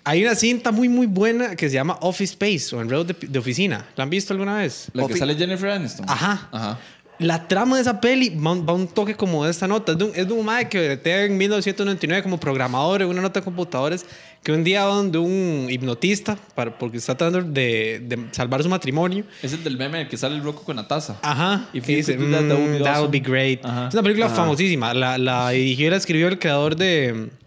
Hay 0.03 0.23
una 0.23 0.35
cinta 0.35 0.71
muy, 0.71 0.89
muy 0.89 1.05
buena 1.07 1.55
que 1.55 1.69
se 1.69 1.75
llama 1.75 1.97
Office 2.01 2.33
Space 2.33 2.75
o 2.75 2.81
Enredo 2.81 3.03
de, 3.03 3.15
de 3.19 3.39
Oficina. 3.39 3.85
¿La 3.95 4.03
han 4.03 4.09
visto 4.09 4.33
alguna 4.33 4.57
vez? 4.57 4.87
La 4.93 5.07
que 5.07 5.15
sale 5.17 5.35
Jennifer 5.35 5.69
Aniston. 5.69 6.05
Ajá. 6.09 6.49
Ajá. 6.51 6.79
La 7.19 7.47
trama 7.47 7.75
de 7.75 7.83
esa 7.83 8.01
peli 8.01 8.29
va, 8.29 8.51
un- 8.51 8.67
va 8.67 8.73
un 8.73 8.87
toque 8.87 9.15
como 9.15 9.45
de 9.45 9.51
esta 9.51 9.67
nota. 9.67 9.91
Es 9.93 9.97
de 9.99 10.03
un, 10.03 10.11
es 10.15 10.27
de 10.27 10.33
un 10.33 10.43
mae 10.43 10.67
que 10.67 10.83
bretea 10.83 11.25
en 11.25 11.37
1999 11.37 12.23
como 12.23 12.39
programador 12.39 13.03
en 13.03 13.07
una 13.07 13.21
nota 13.21 13.39
de 13.39 13.43
computadores 13.45 14.03
que 14.41 14.51
un 14.51 14.63
día 14.63 14.83
va 14.85 14.95
donde 14.95 15.19
un 15.19 15.67
hipnotista 15.69 16.37
para, 16.55 16.77
porque 16.77 16.97
está 16.97 17.15
tratando 17.15 17.47
de, 17.53 18.01
de 18.03 18.25
salvar 18.31 18.61
su 18.63 18.67
matrimonio. 18.67 19.23
Es 19.43 19.53
el 19.53 19.63
del 19.63 19.77
meme 19.77 19.99
en 19.99 20.03
el 20.05 20.09
que 20.09 20.17
sale 20.17 20.35
el 20.35 20.43
roco 20.43 20.63
con 20.63 20.75
la 20.75 20.87
taza. 20.87 21.17
Ajá. 21.21 21.69
Y 21.71 21.79
dice, 21.79 22.17
do 22.17 22.25
that, 22.31 22.47
that 22.47 22.57
would 22.57 22.71
be 22.71 22.79
"Mm, 22.79 22.83
that 22.83 22.99
would 22.99 23.11
be 23.11 23.19
awesome". 23.19 23.31
great. 23.31 23.63
Ajá. 23.65 23.87
Es 23.87 23.93
una 23.93 24.03
película 24.03 24.27
famosísima. 24.29 24.93
La, 24.93 25.17
la 25.19 25.51
dirigió 25.51 25.87
y 25.87 25.89
la 25.91 25.97
escribió 25.97 26.27
el 26.27 26.39
creador 26.39 26.75
de 26.75 27.13
mm, 27.13 27.42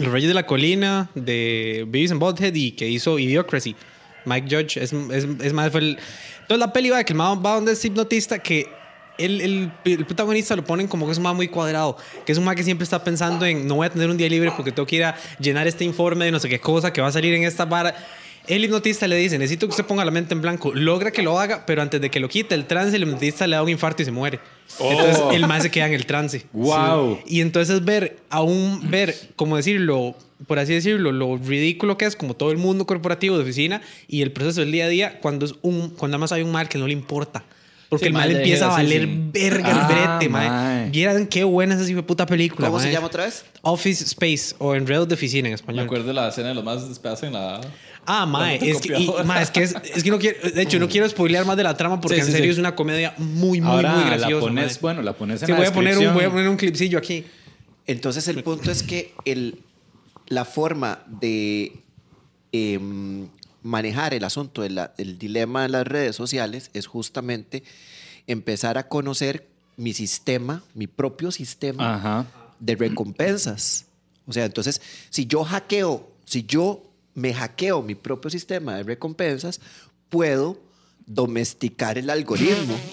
Los 0.00 0.12
Reyes 0.12 0.28
de 0.28 0.34
la 0.34 0.46
Colina, 0.46 1.10
de 1.14 1.84
Beavis 1.86 2.10
and 2.10 2.20
Butthead 2.20 2.54
y 2.54 2.72
que 2.72 2.88
hizo 2.88 3.18
Idiocracy. 3.18 3.76
Mike 4.24 4.48
Judge 4.54 4.82
es, 4.82 4.92
es, 4.92 5.26
es 5.42 5.52
más 5.52 5.70
fue 5.70 5.80
el... 5.80 5.98
Entonces 6.42 6.58
la 6.58 6.72
peli 6.72 6.90
va 6.90 6.98
de 6.98 7.04
que 7.04 7.12
el 7.12 7.18
man 7.18 7.42
va 7.44 7.54
donde 7.54 7.72
es 7.72 7.84
hipnotista 7.84 8.38
que 8.38 8.66
el, 9.18 9.40
el, 9.40 9.72
el 9.84 10.06
protagonista 10.06 10.56
lo 10.56 10.64
ponen 10.64 10.88
como 10.88 11.06
que 11.06 11.12
es 11.12 11.18
un 11.18 11.24
man 11.24 11.36
muy 11.36 11.48
cuadrado, 11.48 11.96
que 12.24 12.32
es 12.32 12.38
un 12.38 12.44
man 12.44 12.56
que 12.56 12.64
siempre 12.64 12.84
está 12.84 13.04
pensando 13.04 13.44
en 13.44 13.66
no 13.66 13.76
voy 13.76 13.86
a 13.86 13.90
tener 13.90 14.08
un 14.08 14.16
día 14.16 14.28
libre 14.28 14.50
porque 14.56 14.72
tengo 14.72 14.86
que 14.86 14.96
ir 14.96 15.04
a 15.04 15.16
llenar 15.38 15.66
este 15.66 15.84
informe 15.84 16.24
de 16.24 16.32
no 16.32 16.40
sé 16.40 16.48
qué 16.48 16.58
cosa 16.58 16.92
que 16.92 17.00
va 17.00 17.08
a 17.08 17.12
salir 17.12 17.34
en 17.34 17.44
esta 17.44 17.66
vara. 17.66 17.94
El 18.50 18.64
hipnotista 18.64 19.06
le 19.06 19.16
dice, 19.16 19.38
necesito 19.38 19.66
que 19.66 19.70
usted 19.70 19.84
ponga 19.84 20.04
la 20.04 20.10
mente 20.10 20.34
en 20.34 20.42
blanco. 20.42 20.72
Logra 20.74 21.10
que 21.10 21.22
lo 21.22 21.38
haga, 21.38 21.64
pero 21.66 21.82
antes 21.82 22.00
de 22.00 22.10
que 22.10 22.18
lo 22.20 22.28
quite 22.28 22.54
el 22.54 22.66
trance, 22.66 22.96
el 22.96 23.02
hipnotista 23.04 23.46
le 23.46 23.56
da 23.56 23.62
un 23.62 23.68
infarto 23.68 24.02
y 24.02 24.04
se 24.04 24.10
muere. 24.10 24.40
Entonces 24.80 25.22
el 25.32 25.46
man 25.46 25.62
se 25.62 25.70
queda 25.70 25.86
en 25.86 25.94
el 25.94 26.04
trance. 26.06 26.46
Wow. 26.52 27.20
Sí. 27.26 27.36
Y 27.36 27.40
entonces 27.40 27.84
ver, 27.84 28.18
aún 28.28 28.90
ver, 28.90 29.14
como 29.36 29.56
decirlo, 29.56 30.16
por 30.46 30.58
así 30.58 30.74
decirlo, 30.74 31.12
lo 31.12 31.36
ridículo 31.36 31.96
que 31.96 32.04
es 32.06 32.16
como 32.16 32.34
todo 32.34 32.50
el 32.50 32.58
mundo 32.58 32.86
corporativo 32.86 33.36
de 33.36 33.42
oficina 33.44 33.80
y 34.08 34.22
el 34.22 34.32
proceso 34.32 34.60
del 34.60 34.72
día 34.72 34.86
a 34.86 34.88
día 34.88 35.20
cuando 35.20 35.46
es 35.46 35.54
un, 35.62 35.90
cuando 35.90 36.16
además 36.16 36.32
hay 36.32 36.42
un 36.42 36.50
mal 36.52 36.68
que 36.68 36.78
no 36.78 36.86
le 36.86 36.92
importa. 36.92 37.44
Porque 37.88 38.04
Sí, 38.04 38.08
el 38.08 38.12
mal 38.12 38.30
empieza 38.30 38.68
a 38.68 38.70
sí, 38.70 38.82
valer 38.84 39.02
sí. 39.02 39.20
verga 39.32 39.64
Ah, 39.66 39.70
el 39.80 40.18
brete, 40.18 40.28
mae. 40.28 40.90
Vieran 40.90 41.26
qué 41.26 41.42
buena 41.42 41.74
es 41.74 41.80
esa 41.80 41.90
hijo 41.90 42.00
de 42.02 42.06
puta 42.06 42.24
película. 42.24 42.68
¿Cómo 42.68 42.78
se 42.78 42.86
mae. 42.86 42.94
llama 42.94 43.08
otra 43.08 43.24
vez? 43.24 43.44
Office 43.62 44.04
Space 44.04 44.54
o 44.58 44.76
Enredos 44.76 45.08
de 45.08 45.14
Oficina 45.14 45.48
en 45.48 45.52
Me 45.52 45.56
español. 45.56 45.84
acuerdo 45.86 46.06
de 46.06 46.14
la 46.14 46.28
escena 46.28 46.48
de 46.50 46.54
los 46.54 46.62
más 46.62 46.88
despedazos 46.88 47.24
en 47.24 47.32
la. 47.32 47.60
Ah, 48.06 48.26
mae, 48.26 48.58
La 48.58 48.66
es 48.66 48.80
que, 48.80 48.88
y- 48.88 48.92
fotocopiadora. 49.06 49.24
mae, 49.24 49.42
es 49.42 49.50
que 49.50 49.62
es, 49.62 49.74
es 49.94 50.02
que 50.02 50.10
no 50.10 50.18
quiero, 50.18 50.50
de 50.50 50.62
hecho 50.62 50.78
no 50.78 50.88
quiero 50.88 51.08
spoilear 51.08 51.44
más 51.46 51.56
de 51.56 51.62
la 51.62 51.76
trama 51.76 52.00
porque 52.00 52.16
Sí, 52.16 52.20
en 52.22 52.26
serio 52.28 52.44
sí. 52.46 52.50
es 52.50 52.58
una 52.58 52.74
comedia 52.74 53.14
muy 53.18 53.60
muy 53.60 53.70
Ahora 53.76 53.94
muy 53.94 54.04
la 54.10 54.16
graciosa. 54.16 54.40
pones, 54.46 54.72
mae. 54.72 54.78
bueno, 54.80 55.02
la 55.02 55.12
pones 55.12 55.42
en 55.42 55.46
Sí, 55.46 55.52
la 55.52 55.58
voy 55.58 55.66
a 55.66 55.72
poner 55.72 55.98
un 55.98 56.14
voy 56.14 56.24
a 56.24 56.30
poner 56.30 56.48
un 56.48 56.56
clipcillo 56.56 56.98
aquí. 56.98 57.24
Entonces 57.86 58.26
el 58.28 58.42
punto 58.42 58.70
es 58.70 58.82
que 58.82 59.14
el, 59.24 59.62
la 60.28 60.44
forma 60.44 61.02
de 61.06 61.72
em, 62.52 63.28
manejar 63.62 64.14
el 64.14 64.24
asunto 64.24 64.62
del 64.62 65.18
dilema 65.18 65.62
de 65.62 65.68
las 65.68 65.86
redes 65.86 66.16
sociales 66.16 66.70
es 66.72 66.86
justamente 66.86 67.62
empezar 68.26 68.78
a 68.78 68.88
conocer 68.88 69.46
mi 69.76 69.92
sistema, 69.92 70.62
mi 70.74 70.86
propio 70.86 71.30
sistema 71.30 71.94
Ajá. 71.96 72.26
de 72.58 72.74
recompensas. 72.76 73.86
O 74.26 74.32
sea, 74.32 74.44
entonces, 74.44 74.80
si 75.10 75.26
yo 75.26 75.42
hackeo, 75.44 76.08
si 76.24 76.44
yo 76.44 76.82
me 77.14 77.32
hackeo 77.34 77.82
mi 77.82 77.94
propio 77.94 78.30
sistema 78.30 78.76
de 78.76 78.82
recompensas, 78.84 79.60
puedo 80.08 80.58
domesticar 81.06 81.98
el 81.98 82.10
algoritmo. 82.10 82.76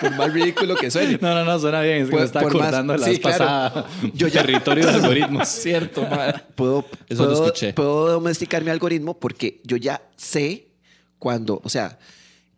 Por 0.00 0.10
más 0.16 0.32
ridículo 0.32 0.76
que 0.76 0.90
suene. 0.90 1.18
No, 1.20 1.34
no, 1.34 1.44
no, 1.44 1.58
suena 1.58 1.80
bien. 1.80 2.02
Es 2.02 2.04
que 2.06 2.10
Por- 2.10 2.20
me 2.20 2.26
está 2.26 2.40
por 2.40 2.52
más- 2.54 2.62
acordando 2.62 2.92
de 2.92 2.98
la 2.98 3.04
sí, 3.06 3.10
vez 3.12 3.20
claro. 3.20 3.38
pasada. 3.38 3.86
Yo 4.14 4.28
ya- 4.28 4.42
Territorio 4.42 4.86
de 4.86 4.92
algoritmos. 4.92 5.48
Cierto, 5.48 6.02
mae. 6.02 6.34
puedo, 6.54 6.84
Eso 7.08 7.22
lo 7.24 7.30
puedo- 7.30 7.44
escuché. 7.46 7.72
puedo 7.72 8.06
domesticar 8.12 8.62
mi 8.62 8.70
algoritmo 8.70 9.18
porque 9.18 9.60
yo 9.64 9.76
ya 9.78 10.02
sé 10.16 10.68
cuando, 11.18 11.60
o 11.64 11.68
sea, 11.70 11.98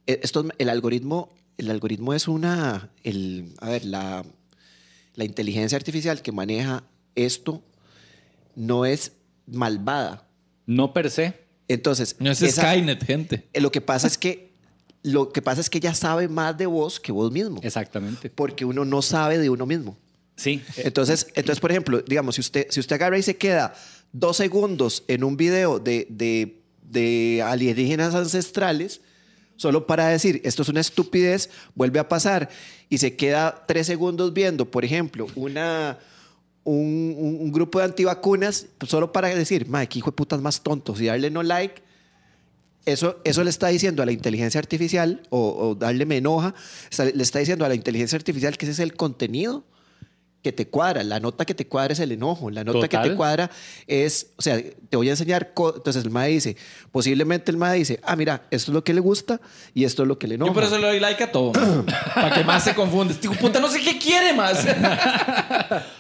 e- 0.09 0.21
esto, 0.23 0.45
el 0.59 0.69
algoritmo, 0.69 1.33
el 1.57 1.71
algoritmo 1.71 2.15
es 2.15 2.27
una, 2.27 2.91
el, 3.05 3.53
a 3.61 3.69
ver, 3.71 3.85
la, 3.85 4.25
la 5.15 5.25
inteligencia 5.25 5.77
artificial 5.77 6.21
que 6.21 6.33
maneja 6.33 6.83
esto 7.15 7.63
no 8.57 8.85
es 8.85 9.13
malvada. 9.47 10.27
No 10.69 10.93
per 10.93 11.11
se. 11.11 11.33
Entonces, 11.67 12.15
No 12.21 12.31
es 12.31 12.41
esa- 12.43 12.63
Skynet, 12.63 13.05
gente. 13.05 13.49
eh, 13.53 13.61
lo 13.61 13.73
que 13.73 13.81
pasa 13.81 14.07
es 14.07 14.17
que 14.17 14.47
lo 15.03 15.33
que 15.33 15.41
pasa 15.43 15.61
es 15.61 15.71
que 15.71 15.79
ella 15.79 15.95
sabe 15.95 16.29
más 16.29 16.57
de 16.59 16.67
vos 16.67 16.99
que 17.01 17.13
vos 17.13 17.31
mismo, 17.33 17.61
Exactamente. 17.63 18.31
porque 18.31 18.65
uno 18.65 18.85
no 18.85 19.01
sabe 19.01 19.39
de 19.39 19.49
uno 19.49 19.65
mismo. 19.65 19.97
Sí. 20.37 20.61
Entonces, 20.77 21.29
entonces, 21.35 21.61
por 21.61 21.71
ejemplo, 21.71 22.03
digamos, 22.03 22.35
si 22.35 22.41
usted, 22.43 22.67
si 22.71 22.81
usted 22.81 22.95
agarra 22.97 23.17
y 23.19 23.23
se 23.23 23.37
queda 23.37 23.75
dos 24.13 24.37
segundos 24.37 25.05
en 25.09 25.25
un 25.25 25.37
video 25.37 25.79
de, 25.79 26.07
de, 26.11 26.61
de 26.83 27.43
alienígenas 27.45 28.15
ancestrales, 28.15 29.01
solo 29.57 29.87
para 29.87 30.09
decir, 30.09 30.41
esto 30.45 30.63
es 30.63 30.69
una 30.69 30.81
estupidez, 30.81 31.49
vuelve 31.75 31.99
a 32.01 32.09
pasar, 32.09 32.49
y 32.89 32.99
se 32.99 33.15
queda 33.17 33.65
tres 33.67 33.87
segundos 33.87 34.33
viendo, 34.35 34.69
por 34.71 34.85
ejemplo, 34.85 35.27
una, 35.37 35.99
un, 36.73 37.15
un- 37.19 37.39
un 37.41 37.53
grupo 37.53 37.79
de 37.79 37.85
antivacunas, 37.87 38.67
solo 38.87 39.13
para 39.13 39.29
decir, 39.29 39.67
madre, 39.69 39.89
qué 39.89 39.99
hijo 39.99 40.11
de 40.11 40.17
putas 40.17 40.41
más 40.41 40.61
tontos, 40.63 41.01
y 41.01 41.07
darle 41.07 41.31
no 41.31 41.43
like, 41.43 41.83
eso, 42.85 43.19
eso 43.25 43.45
le 43.45 43.51
está 43.51 43.69
diciendo 43.69 44.03
a 44.03 44.07
la 44.07 44.13
inteligencia 44.13 44.59
artificial, 44.59 45.23
o, 45.31 45.41
o 45.71 45.75
darle 45.75 46.07
me 46.07 46.17
enoja, 46.19 46.55
está- 46.91 47.05
le 47.05 47.23
está 47.23 47.39
diciendo 47.39 47.65
a 47.65 47.69
la 47.69 47.75
inteligencia 47.75 48.17
artificial 48.17 48.57
que 48.57 48.67
ese 48.67 48.73
es 48.73 48.79
el 48.79 48.95
contenido 48.95 49.65
que 50.43 50.53
te 50.53 50.69
cuadra. 50.69 51.03
La 51.03 51.19
nota 51.19 51.45
que 51.45 51.53
te 51.53 51.67
cuadra 51.67 51.93
es 51.95 51.99
el 51.99 52.13
enojo. 52.13 52.49
La 52.49 52.63
nota 52.63 52.87
que 52.89 52.97
Total. 52.97 53.11
te 53.11 53.17
cuadra 53.17 53.51
es, 53.89 54.29
o 54.37 54.43
sea, 54.43 54.63
te 54.89 54.97
voy 54.97 55.09
a 55.09 55.11
enseñar. 55.11 55.53
Entonces 55.57 56.05
el 56.05 56.11
MAE 56.11 56.31
dice, 56.31 56.57
posiblemente 56.93 57.51
el 57.51 57.57
MAE 57.57 57.79
dice, 57.79 57.99
ah, 58.05 58.15
mira, 58.15 58.47
esto 58.53 58.71
es 58.71 58.75
lo 58.75 58.85
que 58.85 58.95
le 58.95 59.01
gusta 59.01 59.41
y 59.75 59.83
esto 59.83 60.03
es 60.03 60.09
lo 60.09 60.17
que 60.17 60.29
le 60.29 60.37
enoja. 60.37 60.51
Yo 60.51 60.55
por 60.55 60.63
eso 60.63 60.79
le 60.79 60.87
doy 60.87 61.01
like 61.01 61.25
a 61.25 61.33
todo. 61.33 61.53
para 62.15 62.31
que 62.33 62.45
más 62.45 62.63
se 62.63 62.73
confunde. 62.75 63.15
Este 63.15 63.27
hijo 63.27 63.35
de 63.35 63.41
puta, 63.41 63.59
no 63.59 63.69
sé 63.69 63.81
qué 63.81 63.99
quiere 63.99 64.33
más. 64.33 64.65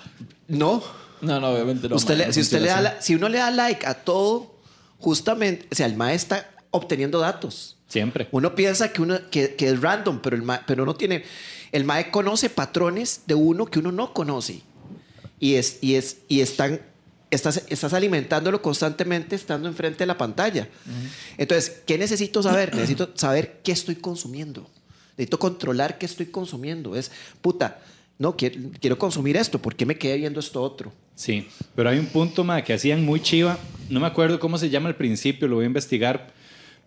No. 0.48 0.82
no, 1.20 1.40
no, 1.40 1.50
obviamente 1.50 1.88
no. 1.88 1.96
usted 1.96 2.14
mae, 2.14 2.18
le- 2.18 2.26
no 2.26 2.32
si, 2.32 2.40
usted 2.40 2.61
le 2.61 2.68
da 2.68 2.80
la- 2.80 3.02
si 3.02 3.14
uno 3.14 3.28
le 3.28 3.38
da 3.38 3.50
like 3.50 3.87
a 3.87 3.94
todo, 3.94 4.54
justamente, 4.98 5.68
o 5.70 5.74
sea, 5.74 5.87
el 5.87 5.94
MAE 5.96 6.14
está 6.14 6.50
obteniendo 6.70 7.20
datos. 7.20 7.76
Siempre. 7.88 8.28
Uno 8.32 8.54
piensa 8.54 8.92
que, 8.92 9.00
uno, 9.00 9.18
que, 9.30 9.54
que 9.54 9.68
es 9.68 9.80
random, 9.80 10.20
pero, 10.22 10.37
el 10.37 10.42
MAE, 10.42 10.61
pero 10.66 10.84
no 10.84 10.94
tiene... 10.96 11.24
El 11.72 11.84
MAE 11.84 12.11
conoce 12.11 12.50
patrones 12.50 13.22
de 13.26 13.34
uno 13.34 13.66
que 13.66 13.78
uno 13.78 13.92
no 13.92 14.12
conoce. 14.14 14.62
Y, 15.40 15.54
es, 15.54 15.78
y, 15.82 15.94
es, 15.96 16.18
y 16.28 16.40
están, 16.40 16.80
estás, 17.30 17.62
estás 17.68 17.92
alimentándolo 17.92 18.61
constantemente 18.62 19.37
estando 19.37 19.68
enfrente 19.68 19.98
de 20.00 20.06
la 20.06 20.16
pantalla. 20.18 20.68
Entonces, 21.37 21.82
¿qué 21.87 21.98
necesito 21.98 22.42
saber? 22.42 22.74
Necesito 22.74 23.11
saber 23.14 23.61
qué 23.62 23.72
estoy 23.72 23.96
consumiendo. 23.96 24.68
Necesito 25.12 25.38
controlar 25.38 25.98
qué 25.98 26.06
estoy 26.06 26.26
consumiendo. 26.26 26.96
Es, 26.96 27.11
puta, 27.42 27.78
no, 28.18 28.37
quiero, 28.37 28.57
quiero 28.81 28.98
consumir 28.98 29.37
esto. 29.37 29.59
¿Por 29.61 29.74
qué 29.76 29.87
me 29.87 29.96
quedé 29.96 30.16
viendo 30.16 30.40
esto 30.40 30.62
otro? 30.62 30.92
Sí, 31.14 31.46
pero 31.74 31.88
hay 31.90 31.98
un 31.98 32.07
punto 32.07 32.44
ma, 32.44 32.62
que 32.62 32.72
hacían 32.72 33.04
muy 33.04 33.20
chiva. 33.20 33.59
No 33.90 34.00
me 34.00 34.07
acuerdo 34.07 34.38
cómo 34.40 34.59
se 34.59 34.70
llama 34.70 34.88
al 34.88 34.96
principio, 34.96 35.48
lo 35.48 35.57
voy 35.57 35.64
a 35.64 35.66
investigar. 35.66 36.33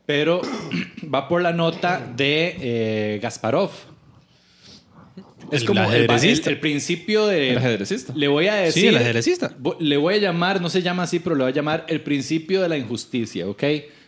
Pero 0.05 0.41
va 1.13 1.27
por 1.27 1.41
la 1.41 1.53
nota 1.53 2.05
de 2.15 2.55
eh, 2.59 3.19
Gasparov. 3.21 3.69
Es 5.51 5.61
El 5.61 5.67
como 5.67 5.81
el, 5.81 5.85
el- 5.87 5.91
ajedrecista. 6.09 6.49
el 6.49 6.59
principio 6.59 7.27
de. 7.27 7.51
El 7.51 7.57
ajedrecista. 7.57 8.13
Le 8.15 8.27
voy 8.27 8.47
a 8.47 8.55
decir. 8.55 8.83
Sí, 8.83 8.87
el 8.87 8.97
ajedrecista. 8.97 9.55
Le 9.79 9.97
voy 9.97 10.15
a 10.15 10.17
llamar, 10.17 10.61
no 10.61 10.69
se 10.69 10.81
llama 10.81 11.03
así, 11.03 11.19
pero 11.19 11.35
le 11.35 11.43
voy 11.43 11.51
a 11.51 11.55
llamar 11.55 11.85
el 11.89 12.01
principio 12.01 12.61
de 12.61 12.69
la 12.69 12.77
injusticia, 12.77 13.47
¿ok? 13.47 13.63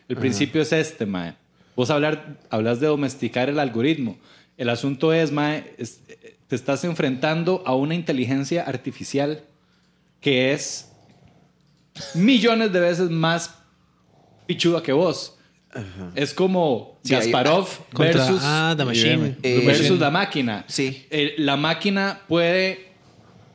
El 0.10 0.18
principio 0.18 0.62
es 0.62 0.72
este, 0.72 1.06
Mae. 1.06 1.36
Vos 1.76 1.90
hablar, 1.90 2.38
hablas 2.50 2.80
de 2.80 2.88
domesticar 2.88 3.50
el 3.50 3.60
algoritmo. 3.60 4.18
El 4.58 4.70
asunto 4.70 5.12
es, 5.14 5.32
Mae, 5.32 5.74
es- 5.78 6.02
te 6.54 6.58
estás 6.58 6.84
enfrentando 6.84 7.64
a 7.66 7.74
una 7.74 7.96
inteligencia 7.96 8.62
artificial 8.62 9.42
que 10.22 10.54
es 10.54 10.92
millones 12.14 12.72
de 12.72 12.80
veces 12.80 13.10
más 13.10 13.56
pichuda 14.46 14.84
que 14.84 14.94
vos. 14.94 15.36
Es 16.14 16.32
como 16.36 17.00
Sí, 17.04 17.16
hay- 17.16 17.22
Gasparov 17.32 17.68
Contra- 17.92 18.24
versus, 18.24 18.42
ah, 18.44 18.76
The 18.78 18.86
Machine. 18.86 19.36
Eh, 19.42 19.64
versus 19.66 20.00
la 20.00 20.12
máquina. 20.12 20.64
Sí. 20.68 21.08
Eh, 21.10 21.34
la 21.40 21.58
máquina 21.58 22.22
puede 22.28 22.93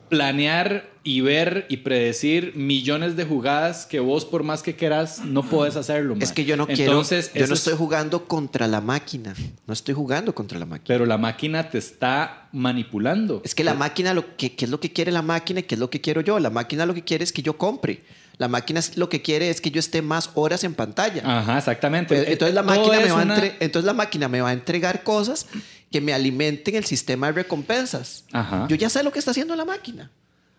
planear 0.09 0.89
y 1.03 1.21
ver 1.21 1.65
y 1.69 1.77
predecir 1.77 2.53
millones 2.55 3.15
de 3.15 3.23
jugadas 3.23 3.85
que 3.85 3.99
vos, 3.99 4.25
por 4.25 4.43
más 4.43 4.61
que 4.63 4.75
quieras, 4.75 5.19
no 5.23 5.43
puedes 5.43 5.75
hacerlo. 5.75 6.15
Es 6.19 6.31
que 6.33 6.43
yo 6.45 6.57
no 6.57 6.67
Entonces, 6.67 7.29
quiero... 7.29 7.39
Yo 7.39 7.45
eso 7.45 7.49
no 7.49 7.53
es- 7.53 7.59
estoy 7.61 7.75
jugando 7.77 8.25
contra 8.27 8.67
la 8.67 8.81
máquina. 8.81 9.33
No 9.65 9.73
estoy 9.73 9.93
jugando 9.95 10.35
contra 10.35 10.59
la 10.59 10.65
máquina. 10.65 10.85
Pero 10.87 11.05
la 11.05 11.17
máquina 11.17 11.69
te 11.69 11.77
está 11.77 12.49
manipulando. 12.51 13.41
Es 13.45 13.55
que 13.55 13.63
la 13.63 13.73
máquina, 13.73 14.13
lo 14.13 14.35
que, 14.35 14.55
¿qué 14.55 14.65
es 14.65 14.71
lo 14.71 14.79
que 14.79 14.91
quiere 14.91 15.11
la 15.11 15.21
máquina 15.21 15.61
y 15.61 15.63
qué 15.63 15.75
es 15.75 15.79
lo 15.79 15.89
que 15.89 16.01
quiero 16.01 16.21
yo? 16.21 16.37
La 16.39 16.49
máquina 16.49 16.85
lo 16.85 16.93
que 16.93 17.03
quiere 17.03 17.23
es 17.23 17.31
que 17.31 17.41
yo 17.41 17.57
compre. 17.57 18.01
La 18.37 18.47
máquina 18.47 18.79
lo 18.95 19.09
que 19.09 19.21
quiere 19.21 19.49
es 19.49 19.59
que 19.59 19.69
yo 19.69 19.79
esté 19.79 20.01
más 20.01 20.29
horas 20.35 20.63
en 20.63 20.73
pantalla. 20.73 21.21
Ajá, 21.25 21.57
exactamente. 21.57 22.15
Pues, 22.15 22.27
entonces, 22.29 22.55
la 22.55 22.63
máquina 22.63 22.99
me 22.99 23.11
va 23.11 23.19
a 23.19 23.23
una- 23.23 23.35
entre- 23.35 23.55
entonces 23.59 23.85
la 23.85 23.93
máquina 23.93 24.27
me 24.29 24.39
va 24.41 24.49
a 24.49 24.53
entregar 24.53 25.03
cosas 25.03 25.45
que 25.91 26.01
me 26.01 26.13
alimenten 26.13 26.75
el 26.75 26.85
sistema 26.85 27.27
de 27.27 27.33
recompensas. 27.33 28.25
Ajá. 28.31 28.67
Yo 28.69 28.75
ya 28.75 28.89
sé 28.89 29.03
lo 29.03 29.11
que 29.11 29.19
está 29.19 29.31
haciendo 29.31 29.55
la 29.55 29.65
máquina. 29.65 30.11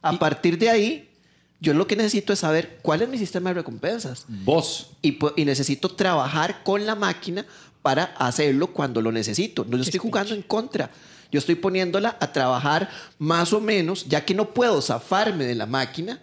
A 0.02 0.18
partir 0.18 0.58
de 0.58 0.70
ahí, 0.70 1.08
yo 1.60 1.74
lo 1.74 1.86
que 1.86 1.94
necesito 1.94 2.32
es 2.32 2.38
saber 2.38 2.78
cuál 2.82 3.02
es 3.02 3.08
mi 3.08 3.18
sistema 3.18 3.50
de 3.50 3.54
recompensas. 3.54 4.24
Vos. 4.28 4.92
Y 5.02 5.44
necesito 5.44 5.90
trabajar 5.90 6.62
con 6.62 6.86
la 6.86 6.94
máquina 6.94 7.44
para 7.82 8.04
hacerlo 8.18 8.68
cuando 8.68 9.00
lo 9.02 9.12
necesito. 9.12 9.64
No 9.68 9.76
yo 9.76 9.82
estoy 9.82 10.00
jugando 10.00 10.34
en 10.34 10.42
contra. 10.42 10.90
Yo 11.30 11.38
estoy 11.38 11.54
poniéndola 11.54 12.16
a 12.18 12.32
trabajar 12.32 12.90
más 13.18 13.52
o 13.52 13.60
menos, 13.60 14.06
ya 14.08 14.24
que 14.24 14.34
no 14.34 14.50
puedo 14.52 14.82
zafarme 14.82 15.44
de 15.44 15.54
la 15.54 15.66
máquina, 15.66 16.18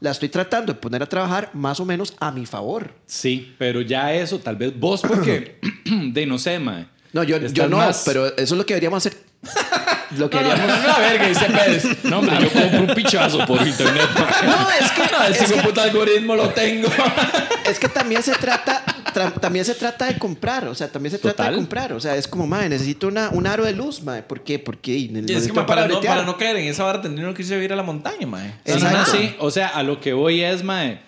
la 0.00 0.10
estoy 0.10 0.28
tratando 0.28 0.72
de 0.72 0.80
poner 0.80 1.02
a 1.02 1.08
trabajar 1.08 1.50
más 1.54 1.78
o 1.78 1.84
menos 1.84 2.14
a 2.18 2.32
mi 2.32 2.44
favor. 2.44 2.94
Sí, 3.06 3.54
pero 3.58 3.80
ya 3.80 4.12
eso, 4.12 4.40
tal 4.40 4.56
vez 4.56 4.78
vos, 4.78 5.02
porque 5.02 5.60
de 6.12 6.26
no 6.26 6.38
sé, 6.38 6.58
mae. 6.58 6.86
No, 7.14 7.22
yo, 7.22 7.38
yo 7.38 7.68
no, 7.68 7.78
más- 7.78 8.02
pero 8.04 8.26
eso 8.26 8.34
es 8.36 8.50
lo 8.52 8.66
que 8.66 8.74
deberíamos 8.74 9.06
hacer. 9.06 9.18
lo 10.18 10.28
que 10.28 10.36
No, 10.36 10.42
no, 10.42 10.48
deberíamos 10.50 10.82
no, 10.84 10.92
no, 10.92 10.98
verga, 10.98 11.28
dice 11.28 11.44
Pérez. 11.46 12.04
No, 12.04 12.18
hombre, 12.18 12.36
yo 12.40 12.50
compro 12.52 12.80
un 12.82 12.94
pichazo 12.94 13.46
por 13.46 13.66
internet. 13.66 14.08
No, 14.44 14.70
es 14.70 14.90
que, 14.92 15.02
No, 15.12 15.24
es 15.24 15.52
que- 15.52 15.62
puto 15.62 15.80
algoritmo 15.80 16.34
lo 16.36 16.48
tengo. 16.50 16.88
es 17.70 17.78
que 17.78 17.88
también 17.88 18.22
se 18.22 18.32
trata 18.34 18.84
tra- 19.14 19.32
también 19.40 19.64
se 19.64 19.74
trata 19.76 20.06
de 20.06 20.18
comprar, 20.18 20.66
o 20.66 20.74
sea, 20.74 20.88
también 20.90 21.12
se 21.12 21.18
trata 21.18 21.36
Total. 21.36 21.52
de 21.52 21.56
comprar, 21.58 21.92
o 21.92 22.00
sea, 22.00 22.16
es 22.16 22.26
como, 22.26 22.46
madre, 22.48 22.68
necesito 22.68 23.06
una, 23.06 23.28
un 23.30 23.46
aro 23.46 23.64
de 23.64 23.72
luz, 23.72 24.02
madre, 24.02 24.22
¿por 24.24 24.42
qué? 24.42 24.58
Porque 24.58 24.90
Y 24.92 25.24
es 25.32 25.46
que 25.46 25.52
para, 25.62 25.86
no, 25.86 26.00
para 26.00 26.24
no 26.24 26.36
caer 26.36 26.56
en 26.56 26.64
esa 26.66 26.82
vara 26.82 27.00
tendría 27.00 27.24
uno 27.24 27.32
que 27.34 27.42
irse 27.42 27.54
a 27.54 27.56
vivir 27.58 27.72
a 27.72 27.76
la 27.76 27.84
montaña, 27.84 28.26
mae. 28.26 28.48
No, 28.66 28.74
no, 28.74 28.80
no, 28.80 28.88
Exacto. 28.88 29.12
sí. 29.12 29.36
O 29.38 29.50
sea, 29.52 29.68
a 29.68 29.84
lo 29.84 30.00
que 30.00 30.12
voy 30.14 30.42
es, 30.42 30.64
mae, 30.64 31.00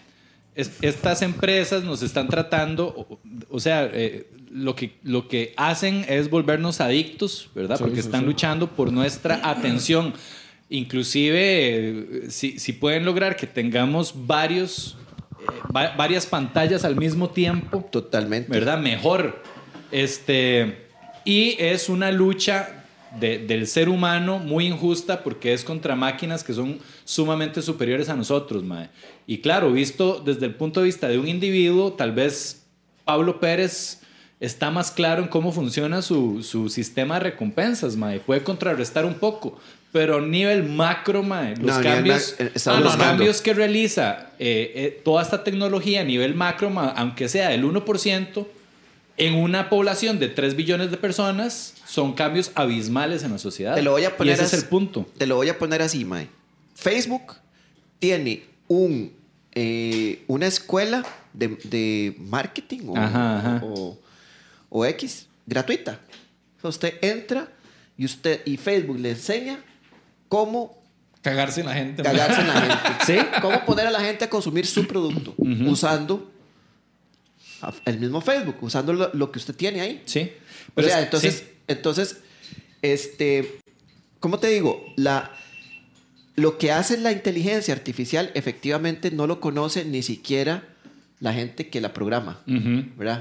es- 0.55 0.71
estas 0.83 1.23
empresas 1.23 1.83
nos 1.83 2.01
están 2.03 2.29
tratando, 2.29 2.87
o, 2.87 3.19
o 3.51 3.59
sea, 3.61 3.88
eh, 3.92 4.29
lo, 4.57 4.75
que, 4.75 4.97
lo 5.03 5.29
que 5.29 5.53
hacen 5.57 6.05
es 6.09 6.31
volvernos 6.31 6.81
adictos, 6.81 7.51
¿verdad? 7.55 7.79
Porque 7.79 8.01
están 8.01 8.25
luchando 8.25 8.69
por 8.69 8.90
nuestra 8.92 9.40
atención. 9.51 10.14
Inclusive, 10.69 11.38
eh, 11.40 12.31
si, 12.31 12.59
si 12.59 12.73
pueden 12.73 13.05
lograr 13.05 13.37
que 13.37 13.47
tengamos 13.47 14.12
varios, 14.27 14.97
eh, 15.38 15.45
va- 15.75 15.95
varias 15.97 16.27
pantallas 16.27 16.85
al 16.85 16.97
mismo 16.97 17.31
tiempo, 17.31 17.88
Totalmente. 17.90 18.51
¿verdad? 18.51 18.79
Mejor. 18.79 19.42
Este, 19.92 20.87
y 21.25 21.55
es 21.59 21.88
una 21.88 22.11
lucha 22.11 22.85
de- 23.21 23.38
del 23.38 23.66
ser 23.66 23.88
humano 23.88 24.38
muy 24.38 24.66
injusta 24.66 25.23
porque 25.23 25.53
es 25.53 25.64
contra 25.64 25.95
máquinas 25.97 26.42
que 26.45 26.53
son 26.53 26.79
sumamente 27.05 27.62
superiores 27.62 28.09
a 28.09 28.16
nosotros, 28.16 28.62
mae. 28.64 28.90
Y 29.27 29.38
claro, 29.38 29.73
visto 29.73 30.21
desde 30.25 30.47
el 30.47 30.55
punto 30.57 30.81
de 30.81 30.87
vista 30.87 31.09
de 31.09 31.19
un 31.19 31.29
individuo, 31.29 31.92
tal 31.92 32.12
vez 32.12 32.66
Pablo 33.05 33.38
Pérez 33.40 34.03
está 34.40 34.70
más 34.70 34.90
claro 34.90 35.22
en 35.22 35.29
cómo 35.29 35.53
funciona 35.53 36.03
su, 36.03 36.42
su 36.42 36.68
sistema 36.68 37.14
de 37.14 37.20
recompensas, 37.31 37.96
mae. 37.96 38.20
Puede 38.20 38.42
contrarrestar 38.42 39.05
un 39.05 39.14
poco. 39.14 39.59
Pero 39.92 40.18
a 40.18 40.20
nivel 40.20 40.64
macro, 40.64 41.22
mae, 41.22 41.57
los 41.57 41.77
No, 41.79 41.83
cambios, 41.83 42.37
ma- 42.38 42.46
eh, 42.46 42.81
los 42.81 42.96
cambios 42.96 43.40
que 43.40 43.55
realiza 43.55 44.31
eh, 44.38 44.72
eh, 44.75 45.01
toda 45.05 45.22
esta 45.22 45.42
tecnología 45.42 46.03
a 46.03 46.05
nivel 46.05 46.35
macro, 46.35 46.68
ma- 46.68 46.88
aunque 46.90 47.29
sea 47.31 47.49
del 47.49 47.64
1%, 47.64 48.46
en 49.18 49.35
una 49.35 49.70
población 49.70 50.18
de 50.18 50.29
3 50.29 50.55
billones 50.57 50.90
de 50.90 50.99
personas, 50.99 51.72
son 51.87 52.12
cambios 52.12 52.51
abismales 52.55 53.22
en 53.22 53.33
la 53.33 53.38
sociedad. 53.38 53.75
Te 53.75 53.81
lo 53.83 53.92
voy 53.92 54.05
a 54.05 54.14
poner 54.14 54.33
y 54.33 54.35
ese 54.35 54.42
así- 54.44 54.57
es 54.57 54.62
el 54.64 54.68
punto. 54.68 55.07
Te 55.16 55.27
lo 55.27 55.37
voy 55.37 55.49
a 55.49 55.57
poner 55.59 55.81
así, 55.81 56.05
Mae. 56.05 56.29
Facebook 56.75 57.33
tiene 57.99 58.42
un, 58.68 59.12
eh, 59.55 60.22
una 60.27 60.46
escuela 60.46 61.03
de, 61.33 61.57
de 61.64 62.14
marketing 62.18 62.81
o, 62.88 62.96
Ajá, 62.99 63.38
ajá. 63.38 63.61
o- 63.64 63.99
o 64.68 64.85
X 64.87 65.26
gratuita. 65.46 66.00
Usted 66.62 66.94
entra 67.02 67.48
y, 67.96 68.05
usted, 68.05 68.40
y 68.44 68.57
Facebook 68.57 68.98
le 68.98 69.11
enseña 69.11 69.59
cómo 70.29 70.76
Cagarse 71.22 71.61
en 71.61 71.66
la 71.66 71.74
gente. 71.74 72.02
cagarse 72.02 72.40
en 72.40 72.46
la 72.48 72.61
gente. 72.61 72.76
¿Sí? 73.07 73.18
Cómo 73.42 73.64
poner 73.64 73.87
a 73.87 73.90
la 73.90 74.00
gente 74.00 74.24
a 74.24 74.31
consumir 74.31 74.66
su 74.66 74.87
producto 74.87 75.35
usando 75.38 76.31
el 77.85 77.98
mismo 77.98 78.20
Facebook, 78.20 78.57
usando 78.61 78.92
lo, 78.92 79.11
lo 79.14 79.33
que 79.33 79.38
usted 79.38 79.55
tiene 79.55 79.81
ahí. 79.81 80.02
Sí. 80.07 80.31
O 80.74 80.83
sea, 80.83 80.98
es- 80.98 81.05
entonces, 81.05 81.35
sí. 81.38 81.44
entonces, 81.68 82.16
este, 82.83 83.59
¿cómo 84.20 84.38
te 84.38 84.48
digo? 84.48 84.85
La, 84.96 85.33
lo 86.37 86.59
que 86.59 86.70
hace 86.70 86.96
la 86.98 87.12
inteligencia 87.12 87.74
artificial 87.74 88.31
efectivamente 88.35 89.11
no 89.11 89.26
lo 89.26 89.40
conoce 89.40 89.85
ni 89.85 90.02
siquiera 90.02 90.68
la 91.18 91.33
gente 91.33 91.68
que 91.68 91.81
la 91.81 91.94
programa. 91.94 92.40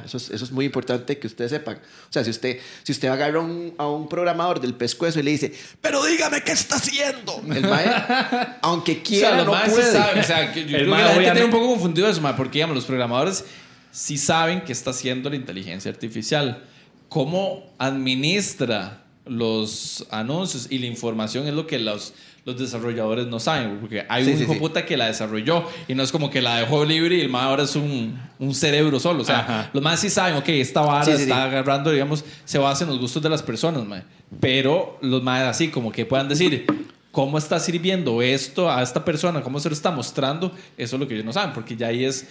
Eso 0.06 0.18
es, 0.18 0.30
eso 0.30 0.44
es 0.44 0.52
muy 0.52 0.66
importante 0.66 1.18
que 1.18 1.28
ustedes 1.28 1.52
sepan. 1.52 1.76
O 1.78 2.12
sea, 2.12 2.24
si 2.24 2.30
usted, 2.30 2.60
si 2.84 2.92
usted 2.92 3.08
agarra 3.08 3.40
a 3.40 3.42
un, 3.42 3.74
a 3.78 3.88
un 3.88 4.10
programador 4.10 4.60
del 4.60 4.74
pescuezo 4.74 5.20
y 5.20 5.24
le 5.24 5.32
dice, 5.32 5.54
pero 5.82 6.04
dígame 6.04 6.42
qué 6.44 6.52
está 6.52 6.76
haciendo. 6.76 7.42
El 7.54 7.62
mae, 7.62 7.86
aunque 8.62 8.92
O 8.92 8.96
sea, 8.96 9.04
quiera, 9.04 9.44
los 9.44 9.46
no 9.46 9.74
puede. 9.74 9.92
saben, 9.92 10.20
o 10.20 10.24
sea, 10.24 10.52
que 10.54 10.66
yo 10.66 10.78
El 10.78 10.84
creo 10.84 10.86
que 10.86 10.92
mae 10.92 11.04
la 11.04 11.14
gente 11.14 11.32
tiene 11.32 11.46
un 11.46 11.52
poco 11.52 11.68
confundido 11.68 12.10
eso, 12.10 12.20
mae, 12.22 12.34
porque 12.34 12.58
digamos, 12.58 12.76
los 12.76 12.86
programadores 12.86 13.46
sí 13.92 14.18
saben 14.18 14.62
qué 14.62 14.74
está 14.74 14.90
haciendo 14.90 15.30
la 15.30 15.38
inteligencia 15.38 15.90
artificial. 15.90 16.64
¿Cómo 17.08 17.74
administra 17.78 19.04
los 19.26 20.06
anuncios 20.12 20.68
y 20.70 20.80
la 20.80 20.88
información 20.88 21.48
es 21.48 21.54
lo 21.54 21.66
que 21.66 21.80
los, 21.80 22.14
los 22.46 22.58
desarrolladores 22.60 23.28
no 23.28 23.40
saben? 23.40 23.80
Porque 23.80 24.06
hay 24.08 24.24
Sí, 24.24 24.32
un 24.32 24.38
sí, 24.38 24.44
hijo 24.44 24.54
sí. 24.54 24.60
puta 24.60 24.86
que 24.86 24.96
la 24.96 25.08
desarrolló 25.08 25.68
y 25.88 25.96
no 25.96 26.04
es 26.04 26.12
como 26.12 26.30
que 26.30 26.42
la 26.42 26.60
dejó 26.60 26.86
libre 26.86 27.16
y 27.18 27.22
el 27.22 27.30
mae 27.30 27.44
ahora 27.44 27.64
es 27.64 27.76
un, 27.76 28.18
un 28.40 28.54
cerebro 28.56 29.00
solo. 29.00 29.24
O 29.24 29.26
sea, 29.26 29.40
Ajá. 29.40 29.70
los 29.74 29.84
más 29.84 30.00
sí 30.00 30.10
saben, 30.10 30.36
ok, 30.36 30.48
esta 30.50 30.82
vara 30.82 31.12
está 31.12 31.44
agarrando, 31.44 31.92
digamos, 31.92 32.24
se 32.46 32.58
basa 32.60 32.84
en 32.84 32.92
los 32.92 33.00
gustos 33.00 33.22
de 33.24 33.30
las 33.30 33.42
personas, 33.44 33.84
mae. 33.86 34.04
Pero 34.40 34.98
los 35.02 35.22
más 35.24 35.42
así, 35.42 35.70
como 35.70 35.92
que 35.92 36.06
puedan 36.06 36.30
decir, 36.30 36.66
¿cómo 37.12 37.38
está 37.38 37.60
sirviendo 37.60 38.22
esto 38.22 38.70
a 38.72 38.84
esta 38.84 39.04
persona? 39.04 39.42
¿Cómo 39.42 39.60
se 39.60 39.70
lo 39.70 39.74
está 39.74 39.90
mostrando? 39.92 40.52
Eso 40.78 40.96
es 40.96 41.00
lo 41.00 41.08
que 41.08 41.16
ellos 41.16 41.26
no 41.26 41.34
saben, 41.34 41.52
porque 41.54 41.76
ya 41.76 41.88
ahí 41.88 42.06
es 42.06 42.28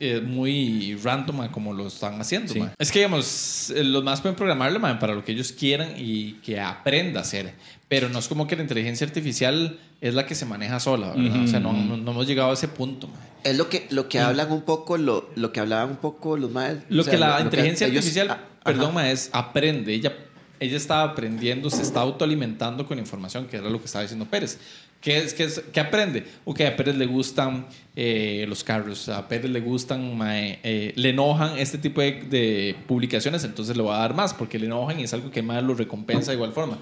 eh, 0.00 0.20
muy 0.24 0.94
random 1.02 1.36
mae, 1.38 1.50
como 1.50 1.74
lo 1.74 1.88
están 1.88 2.20
haciendo. 2.20 2.52
Sí. 2.52 2.62
Es 2.78 2.92
que, 2.92 3.00
digamos, 3.00 3.70
eh, 3.70 3.82
los 3.84 4.04
más 4.04 4.20
pueden 4.20 4.36
programarle 4.36 4.78
para 4.78 5.12
lo 5.14 5.24
que 5.24 5.32
ellos 5.32 5.52
quieran 5.52 5.92
y 5.96 6.34
que 6.34 6.60
aprenda 6.60 7.18
a 7.20 7.22
hacer. 7.22 7.52
Pero 7.88 8.08
no 8.10 8.18
es 8.18 8.28
como 8.28 8.46
que 8.46 8.54
la 8.56 8.62
inteligencia 8.62 9.06
artificial 9.06 9.78
es 10.02 10.12
la 10.14 10.26
que 10.26 10.34
se 10.34 10.44
maneja 10.44 10.78
sola, 10.78 11.14
¿verdad? 11.14 11.42
O 11.42 11.46
sea, 11.46 11.58
no, 11.60 11.70
ujú. 11.70 11.78
no, 11.78 11.96
no 11.96 12.10
hemos 12.10 12.26
llegado 12.26 12.50
a 12.50 12.54
ese 12.54 12.68
punto. 12.68 13.08
mae. 13.08 13.16
Es 13.44 13.56
lo 13.56 13.68
que, 13.70 13.86
lo 13.90 14.08
que 14.08 14.18
hablan 14.20 14.52
un 14.52 14.62
poco, 14.62 14.98
lo, 14.98 15.30
lo 15.36 15.52
que 15.52 15.60
hablaban 15.60 15.90
un 15.90 15.96
poco 15.96 16.36
los 16.36 16.50
más. 16.50 16.76
Lo 16.90 17.04
que 17.04 17.16
la 17.16 17.40
inteligencia 17.40 17.86
artificial, 17.86 18.38
perdón, 18.62 18.92
ma, 18.94 19.10
es 19.10 19.30
aprende. 19.32 19.94
Ella, 19.94 20.12
ella 20.60 20.76
está 20.76 21.02
aprendiendo, 21.02 21.70
se 21.70 21.80
está 21.82 22.00
autoalimentando 22.00 22.86
con 22.86 22.98
información, 22.98 23.46
que 23.46 23.56
era 23.56 23.70
lo 23.70 23.78
que 23.78 23.86
estaba 23.86 24.02
diciendo 24.02 24.26
Pérez. 24.26 24.58
¿Qué, 25.00 25.16
es, 25.18 25.32
qué, 25.32 25.44
es- 25.44 25.62
qué 25.72 25.78
aprende? 25.80 26.26
Ok, 26.44 26.60
a 26.62 26.76
Pérez 26.76 26.96
le 26.96 27.06
gustan 27.06 27.66
eh, 27.96 28.44
los 28.48 28.64
carros, 28.64 29.08
a 29.08 29.28
Pérez 29.28 29.50
le 29.50 29.60
gustan, 29.60 30.14
ma, 30.18 30.36
eh, 30.36 30.92
le 30.96 31.10
enojan 31.10 31.56
este 31.56 31.78
tipo 31.78 32.00
de, 32.02 32.22
de 32.28 32.76
publicaciones, 32.86 33.44
entonces 33.44 33.76
le 33.76 33.82
voy 33.82 33.94
a 33.94 33.98
dar 33.98 34.12
más, 34.14 34.34
porque 34.34 34.58
le 34.58 34.66
enojan 34.66 34.98
y 35.00 35.04
es 35.04 35.14
algo 35.14 35.30
que 35.30 35.40
más 35.40 35.62
lo 35.62 35.74
recompensa 35.74 36.32
de 36.32 36.34
igual 36.34 36.52
forma. 36.52 36.78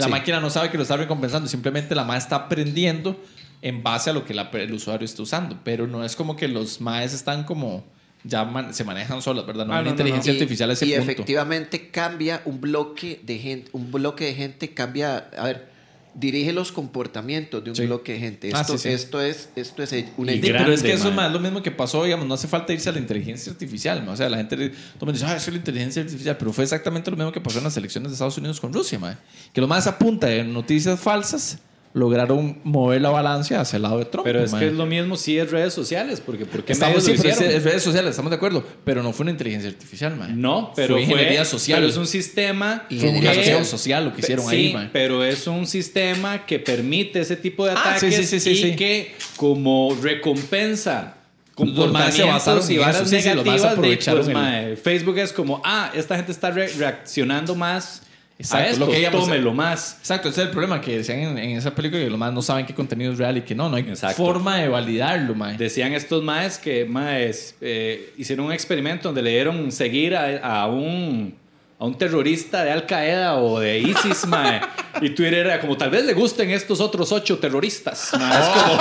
La 0.00 0.06
Sí. 0.06 0.10
máquina 0.10 0.40
no 0.40 0.50
sabe 0.50 0.70
que 0.70 0.76
lo 0.76 0.82
está 0.82 0.96
recompensando, 0.96 1.48
simplemente 1.48 1.94
la 1.94 2.04
MAE 2.04 2.18
está 2.18 2.36
aprendiendo 2.36 3.22
en 3.62 3.82
base 3.82 4.10
a 4.10 4.12
lo 4.12 4.24
que 4.24 4.34
la- 4.34 4.50
el 4.52 4.72
usuario 4.72 5.04
está 5.04 5.22
usando, 5.22 5.58
pero 5.64 5.86
no 5.86 6.04
es 6.04 6.16
como 6.16 6.34
que 6.36 6.48
los 6.48 6.80
MAEs 6.80 7.12
están 7.14 7.44
como 7.44 7.84
ya 8.22 8.44
man- 8.44 8.74
se 8.74 8.84
manejan 8.84 9.22
solos, 9.22 9.46
¿verdad? 9.46 9.64
No 9.66 9.72
Ah, 9.72 9.78
hay 9.78 9.84
no, 9.84 9.90
una 9.90 9.92
no, 9.92 9.96
no. 9.96 10.00
inteligencia 10.08 10.32
y, 10.32 10.36
artificial 10.36 10.68
a 10.70 10.72
ese 10.74 10.84
y 10.86 10.90
punto. 10.90 11.02
efectivamente 11.04 11.88
cambia 11.90 12.42
un 12.44 12.60
bloque 12.60 13.20
de 13.22 13.38
gente, 13.38 13.70
un 13.72 13.90
bloque 13.90 14.26
de 14.26 14.34
gente 14.34 14.74
cambia, 14.74 15.28
a 15.38 15.44
ver, 15.44 15.69
dirige 16.14 16.52
los 16.52 16.72
comportamientos 16.72 17.62
de 17.62 17.70
un 17.70 17.76
Sí. 17.76 17.86
bloque 17.86 18.14
de 18.14 18.18
gente. 18.18 18.50
Ah, 18.54 18.60
Esto, 18.62 18.76
sí, 18.78 18.88
sí. 18.88 18.94
esto 18.94 19.20
es, 19.20 19.48
esto 19.56 19.82
es 19.82 19.94
una 20.16 20.32
idea. 20.32 20.58
pero 20.58 20.72
es 20.72 20.82
que 20.82 20.92
eso 20.92 21.08
es 21.08 21.14
man. 21.14 21.26
más 21.26 21.32
lo 21.32 21.40
mismo 21.40 21.62
que 21.62 21.70
pasó, 21.70 22.04
digamos, 22.04 22.26
no 22.26 22.34
hace 22.34 22.48
falta 22.48 22.72
irse 22.72 22.88
a 22.88 22.92
la 22.92 22.98
inteligencia 22.98 23.52
artificial, 23.52 24.04
¿no? 24.04 24.12
o 24.12 24.16
sea, 24.16 24.28
la 24.28 24.36
gente, 24.38 24.56
mundo 24.56 25.12
dice, 25.12 25.24
ah, 25.24 25.36
eso 25.36 25.46
es 25.50 25.54
la 25.54 25.56
inteligencia 25.58 26.02
artificial, 26.02 26.36
pero 26.36 26.52
fue 26.52 26.64
exactamente 26.64 27.10
lo 27.10 27.16
mismo 27.16 27.32
que 27.32 27.40
pasó 27.40 27.58
en 27.58 27.64
las 27.64 27.76
elecciones 27.76 28.10
de 28.10 28.14
Estados 28.14 28.36
Unidos 28.38 28.60
con 28.60 28.72
Rusia, 28.72 28.98
man. 28.98 29.18
que 29.52 29.60
lo 29.60 29.68
más 29.68 29.86
a 29.86 29.98
punta 29.98 30.26
de 30.26 30.42
noticias 30.44 30.98
falsas 30.98 31.58
lograron 31.92 32.58
mover 32.62 33.00
la 33.00 33.10
balanza 33.10 33.60
hacia 33.60 33.76
el 33.76 33.82
lado 33.82 33.98
de 33.98 34.04
Trump. 34.04 34.24
Pero 34.24 34.42
es 34.44 34.52
man. 34.52 34.60
que 34.60 34.68
es 34.68 34.72
lo 34.74 34.86
mismo 34.86 35.16
si 35.16 35.38
es 35.38 35.50
redes 35.50 35.74
sociales, 35.74 36.22
porque 36.24 36.46
¿por 36.46 36.62
qué 36.62 36.72
Estamos 36.72 36.98
medios 36.98 37.08
lo 37.08 37.14
sí, 37.16 37.20
pero 37.22 37.34
hicieron? 37.34 37.50
es, 37.52 37.58
es 37.58 37.64
redes 37.64 37.82
sociales, 37.82 38.10
estamos 38.10 38.30
de 38.30 38.36
acuerdo, 38.36 38.64
pero 38.84 39.02
no 39.02 39.12
fue 39.12 39.24
una 39.24 39.32
inteligencia 39.32 39.68
artificial, 39.70 40.16
man. 40.16 40.40
No, 40.40 40.72
pero 40.76 40.94
fue 40.94 41.04
fue, 41.04 41.12
ingeniería 41.14 41.44
social. 41.44 41.78
Pero 41.80 41.90
es 41.90 41.96
un 41.96 42.06
sistema 42.06 42.84
Fue 42.88 43.08
una 43.08 43.32
que- 43.32 43.64
social 43.64 44.04
lo 44.04 44.14
que 44.14 44.20
hicieron 44.20 44.46
sí, 44.48 44.54
ahí, 44.56 44.72
man. 44.72 44.90
pero 44.92 45.24
es 45.24 45.46
un 45.48 45.66
sistema 45.66 46.46
que 46.46 46.60
permite 46.60 47.20
ese 47.20 47.34
tipo 47.36 47.64
de 47.66 47.72
Ah, 47.72 47.94
ataques 47.96 48.28
sí, 48.28 48.50
y 48.66 48.76
que 48.76 49.14
como 49.36 49.96
recompensa 50.00 51.16
comportamientos 51.54 52.70
y 52.70 52.78
varas 52.78 53.10
negativas 53.10 53.80
de, 53.80 53.96
pues, 53.96 54.08
el- 54.08 54.32
mae, 54.32 54.76
Facebook 54.76 55.18
es 55.18 55.32
como 55.32 55.60
ah 55.64 55.90
esta 55.94 56.16
gente 56.16 56.32
está 56.32 56.50
re- 56.50 56.68
reaccionando 56.78 57.54
más 57.54 58.02
Exacto, 58.40 58.66
a 58.66 58.70
esto, 58.70 58.86
lo 58.86 58.90
que 58.92 58.98
digamos- 58.98 59.20
tómelo 59.24 59.52
más. 59.54 59.96
Exacto, 60.00 60.28
ese 60.30 60.40
es 60.40 60.46
el 60.46 60.50
problema 60.52 60.80
que 60.80 60.96
decían 60.98 61.18
en, 61.20 61.38
en 61.38 61.58
esa 61.58 61.74
película 61.74 62.02
que 62.02 62.08
los 62.10 62.18
más 62.18 62.32
no 62.32 62.42
saben 62.42 62.64
qué 62.66 62.74
contenido 62.74 63.12
es 63.12 63.18
real 63.18 63.36
y 63.36 63.42
que 63.42 63.54
no, 63.54 63.68
no 63.68 63.76
hay 63.76 63.82
Exacto. 63.82 64.16
forma 64.16 64.56
de 64.56 64.68
validarlo, 64.68 65.34
mae. 65.34 65.56
Decían 65.56 65.92
estos 65.92 66.22
maes 66.22 66.58
que 66.58 66.84
maes, 66.86 67.54
eh, 67.60 68.12
hicieron 68.16 68.46
un 68.46 68.52
experimento 68.52 69.08
donde 69.08 69.22
le 69.22 69.30
dieron 69.30 69.70
seguir 69.72 70.16
a, 70.16 70.38
a 70.62 70.66
un, 70.68 71.34
a 71.78 71.84
un 71.84 71.96
terrorista 71.98 72.64
de 72.64 72.70
Al 72.72 72.86
Qaeda 72.86 73.36
o 73.36 73.60
de 73.60 73.78
ISIS, 73.78 74.26
mae. 74.26 74.60
Y 75.02 75.10
Twitter 75.10 75.34
era 75.46 75.60
como, 75.60 75.76
tal 75.76 75.90
vez 75.90 76.04
le 76.04 76.14
gusten 76.14 76.50
estos 76.50 76.80
otros 76.80 77.12
ocho 77.12 77.38
terroristas. 77.38 78.10
mae. 78.18 78.40
Es 78.40 78.48
como, 78.48 78.78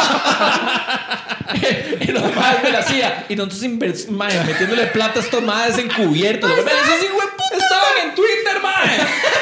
y 2.02 2.12
los 2.12 2.36
maes 2.36 2.64
me 2.64 2.72
la 2.72 2.80
hacía. 2.80 3.26
Y 3.30 3.36
nosotros 3.36 3.64
invers- 3.64 4.08
mae, 4.10 4.44
metiéndole 4.46 4.88
plata 4.88 5.20
a 5.20 5.24
estos 5.24 5.42
maes 5.44 5.78
encubiertos. 5.78 6.50
Estaban 6.50 8.08
en 8.10 8.16
Twitter, 8.16 8.62
mae. 8.62 8.98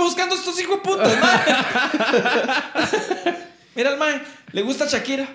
muerto 0.00 0.04
buscando 0.04 0.34
estos 0.34 0.58
hijos 0.60 0.76
de 0.76 0.82
putas, 0.82 1.20
mae? 1.20 1.40
Mira 3.74 3.90
el 3.90 3.96
mae, 3.98 4.22
le 4.52 4.62
gusta 4.62 4.86
Shakira. 4.86 5.26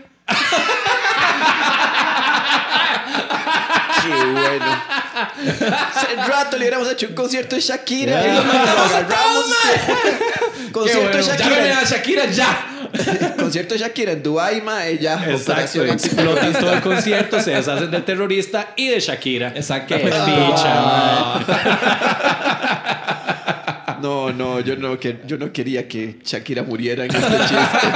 Qué 4.04 4.10
bueno. 4.32 4.66
Hace 5.94 6.16
rato 6.16 6.58
le 6.58 6.64
hubiéramos 6.64 6.90
hecho 6.92 7.08
un 7.08 7.16
concierto 7.16 7.56
de 7.56 7.62
Shakira. 7.62 8.22
Ya. 8.24 8.28
Y 8.28 8.32
lo 8.36 8.42
agarramos. 8.42 9.46
concierto 10.72 11.18
de 11.18 11.24
bueno, 11.24 11.28
Shakira. 11.28 11.50
llámeme 11.50 11.74
a 11.74 11.84
Shakira 11.84 12.26
ya. 12.26 12.68
concierto 13.38 13.74
de 13.74 13.80
Shakira 13.80 14.12
en 14.12 14.22
Dubai, 14.24 14.62
ma, 14.62 14.86
ella. 14.86 15.20
exacto, 15.28 15.84
explotan 15.86 16.54
todo 16.54 16.74
el 16.74 16.82
concierto, 16.82 17.42
se 17.42 17.52
deshacen 17.52 17.90
del 17.92 18.04
terrorista 18.04 18.74
y 18.76 18.90
de 18.90 19.00
Shakira. 19.00 19.54
Exactamente. 19.56 20.12
Qué 20.12 20.18
picha, 20.26 21.40
mae. 21.46 22.96
No, 24.06 24.32
no, 24.32 24.60
yo 24.60 24.76
no, 24.76 25.00
que, 25.00 25.20
yo 25.26 25.36
no 25.40 25.52
quería 25.52 25.88
que 25.88 26.20
Shakira 26.24 26.62
muriera 26.62 27.06
en 27.06 27.16
este 27.16 27.38
chiste. 27.40 27.88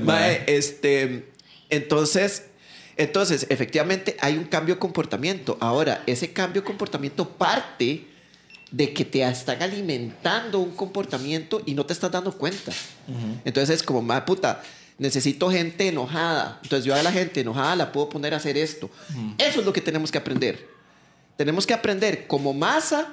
Mae, 0.02 0.42
este, 0.48 1.28
entonces, 1.70 2.46
entonces, 2.96 3.46
efectivamente 3.50 4.16
hay 4.20 4.36
un 4.36 4.46
cambio 4.46 4.74
de 4.74 4.80
comportamiento. 4.80 5.56
Ahora, 5.60 6.02
ese 6.06 6.32
cambio 6.32 6.62
de 6.62 6.66
comportamiento 6.66 7.28
parte 7.28 8.04
de 8.72 8.92
que 8.92 9.04
te 9.04 9.22
están 9.22 9.62
alimentando 9.62 10.58
un 10.58 10.72
comportamiento 10.72 11.62
y 11.66 11.74
no 11.74 11.86
te 11.86 11.92
estás 11.92 12.10
dando 12.10 12.32
cuenta. 12.32 12.72
Entonces 13.44 13.76
es 13.76 13.82
como, 13.84 14.02
madre 14.02 14.24
puta, 14.26 14.60
necesito 14.98 15.52
gente 15.52 15.86
enojada. 15.86 16.58
Entonces 16.64 16.84
yo 16.84 16.96
a 16.96 17.02
la 17.04 17.12
gente 17.12 17.42
enojada 17.42 17.76
la 17.76 17.92
puedo 17.92 18.08
poner 18.08 18.34
a 18.34 18.38
hacer 18.38 18.58
esto. 18.58 18.90
Eso 19.38 19.60
es 19.60 19.66
lo 19.66 19.72
que 19.72 19.82
tenemos 19.82 20.10
que 20.10 20.18
aprender. 20.18 20.77
Tenemos 21.38 21.68
que 21.68 21.72
aprender 21.72 22.26
como 22.26 22.52
masa 22.52 23.12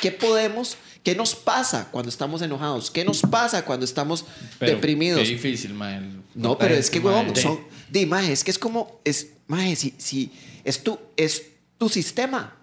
qué 0.00 0.10
podemos, 0.10 0.78
qué 1.04 1.14
nos 1.14 1.34
pasa 1.34 1.88
cuando 1.90 2.08
estamos 2.08 2.40
enojados, 2.40 2.90
qué 2.90 3.04
nos 3.04 3.20
pasa 3.20 3.66
cuando 3.66 3.84
estamos 3.84 4.24
deprimidos. 4.58 5.20
Qué 5.20 5.28
difícil, 5.28 5.74
mae. 5.74 6.00
No, 6.34 6.56
pero 6.56 6.74
es 6.74 6.88
que, 6.88 7.00
huevón, 7.00 7.36
son. 7.36 7.60
Di, 7.90 8.06
maje, 8.06 8.32
es 8.32 8.44
que 8.44 8.50
es 8.50 8.58
como. 8.58 8.98
Es, 9.04 9.28
maje, 9.46 9.76
si, 9.76 9.94
si 9.98 10.32
es, 10.64 10.82
tu, 10.82 10.98
es 11.18 11.42
tu 11.76 11.90
sistema. 11.90 12.56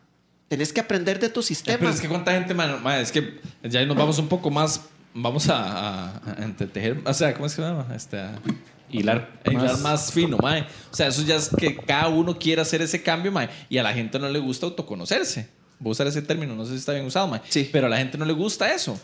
Tenés 0.47 0.74
que 0.74 0.82
aprender 0.82 1.20
de 1.20 1.30
tu 1.30 1.41
Eh, 1.41 1.43
sistema. 1.43 1.78
Pero 1.78 1.91
es 1.91 2.01
que 2.01 2.09
cuánta 2.09 2.32
gente, 2.32 2.55
man, 2.55 2.82
man, 2.82 2.99
es 2.99 3.11
que 3.11 3.39
ya 3.64 3.86
nos 3.86 3.95
vamos 3.95 4.18
un 4.18 4.28
poco 4.28 4.49
más, 4.49 4.82
vamos 5.14 5.47
a, 5.47 5.57
a, 5.57 6.22
a 6.39 6.43
entretejer, 6.43 7.01
o 7.05 7.14
sea, 7.14 7.36
¿cómo 7.36 7.45
es 7.45 7.53
que 7.53 7.61
se 7.61 7.68
llama? 7.68 7.88
Este, 7.95 8.20
a, 8.20 8.39
Hilar 8.94 9.39
a 9.44 9.52
hilar 9.52 9.72
más. 9.72 9.82
más 9.82 10.14
fino, 10.14 10.38
mae. 10.38 10.62
O 10.62 10.96
sea, 10.96 11.08
eso 11.08 11.24
ya 11.24 11.36
es 11.36 11.50
que 11.50 11.76
cada 11.76 12.08
uno 12.08 12.38
quiere 12.38 12.62
hacer 12.62 12.82
ese 12.82 13.02
cambio, 13.02 13.32
mae, 13.32 13.50
y 13.70 13.78
a 13.78 13.84
la 13.84 13.94
gente 13.94 14.20
no 14.20 14.30
le 14.30 14.39
gusta 14.39 14.66
autoconocerse. 14.66 15.48
Voy 15.80 15.89
a 15.89 15.94
usar 15.94 16.08
ese 16.08 16.22
término, 16.22 16.56
no 16.56 16.66
sé 16.66 16.72
si 16.72 16.78
está 16.78 16.94
bien 16.94 17.06
usado, 17.06 17.28
mae. 17.28 17.41
Sí. 17.50 17.70
Pero 17.72 17.88
a 17.88 17.89
la 17.89 17.98
gente 17.98 18.18
no 18.18 18.26
le 18.26 18.34
gusta 18.34 18.74
eso. 18.74 19.00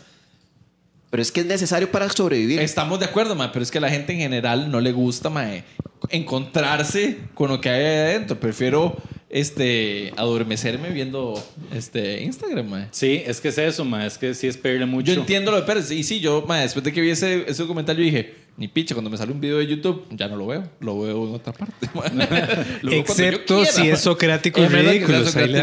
Pero 1.10 1.22
es 1.22 1.32
que 1.32 1.40
es 1.40 1.46
necesario 1.46 1.90
para 1.90 2.08
sobrevivir. 2.08 2.60
Estamos 2.60 3.00
de 3.00 3.06
acuerdo, 3.06 3.34
mae, 3.34 3.50
pero 3.52 3.62
es 3.62 3.70
que 3.70 3.78
a 3.78 3.80
la 3.80 3.90
gente 3.90 4.12
en 4.12 4.20
general 4.20 4.70
no 4.70 4.80
le 4.80 4.92
gusta, 4.92 5.28
mae, 5.28 5.64
encontrarse 6.08 7.18
con 7.34 7.50
lo 7.50 7.60
que 7.60 7.68
hay 7.68 7.84
adentro. 7.84 8.38
Prefiero 8.38 8.96
este 9.28 10.12
adormecerme 10.16 10.90
viendo 10.90 11.42
este 11.72 12.22
Instagram, 12.22 12.68
mae. 12.68 12.88
Sí, 12.92 13.22
es 13.26 13.40
que 13.40 13.48
es 13.48 13.58
eso, 13.58 13.84
mae. 13.84 14.06
Es 14.06 14.18
que 14.18 14.34
sí 14.34 14.46
es 14.46 14.56
pedirle 14.56 14.86
mucho. 14.86 15.12
Yo 15.12 15.20
entiendo 15.20 15.50
lo 15.50 15.56
de 15.56 15.64
Pérez. 15.64 15.90
Y 15.90 16.04
sí, 16.04 16.20
yo, 16.20 16.44
ma, 16.46 16.58
después 16.58 16.84
de 16.84 16.92
que 16.92 17.00
vi 17.00 17.10
ese, 17.10 17.44
ese 17.48 17.62
documental, 17.62 17.96
yo 17.96 18.04
dije, 18.04 18.34
ni 18.60 18.68
picha, 18.68 18.94
cuando 18.94 19.08
me 19.08 19.16
sale 19.16 19.32
un 19.32 19.40
video 19.40 19.56
de 19.56 19.66
YouTube, 19.66 20.04
ya 20.10 20.28
no 20.28 20.36
lo 20.36 20.46
veo. 20.46 20.62
Lo 20.80 21.00
veo 21.00 21.26
en 21.28 21.34
otra 21.34 21.54
parte. 21.54 21.88
Excepto 22.90 23.56
quiera, 23.56 23.72
si 23.72 23.88
es 23.88 24.06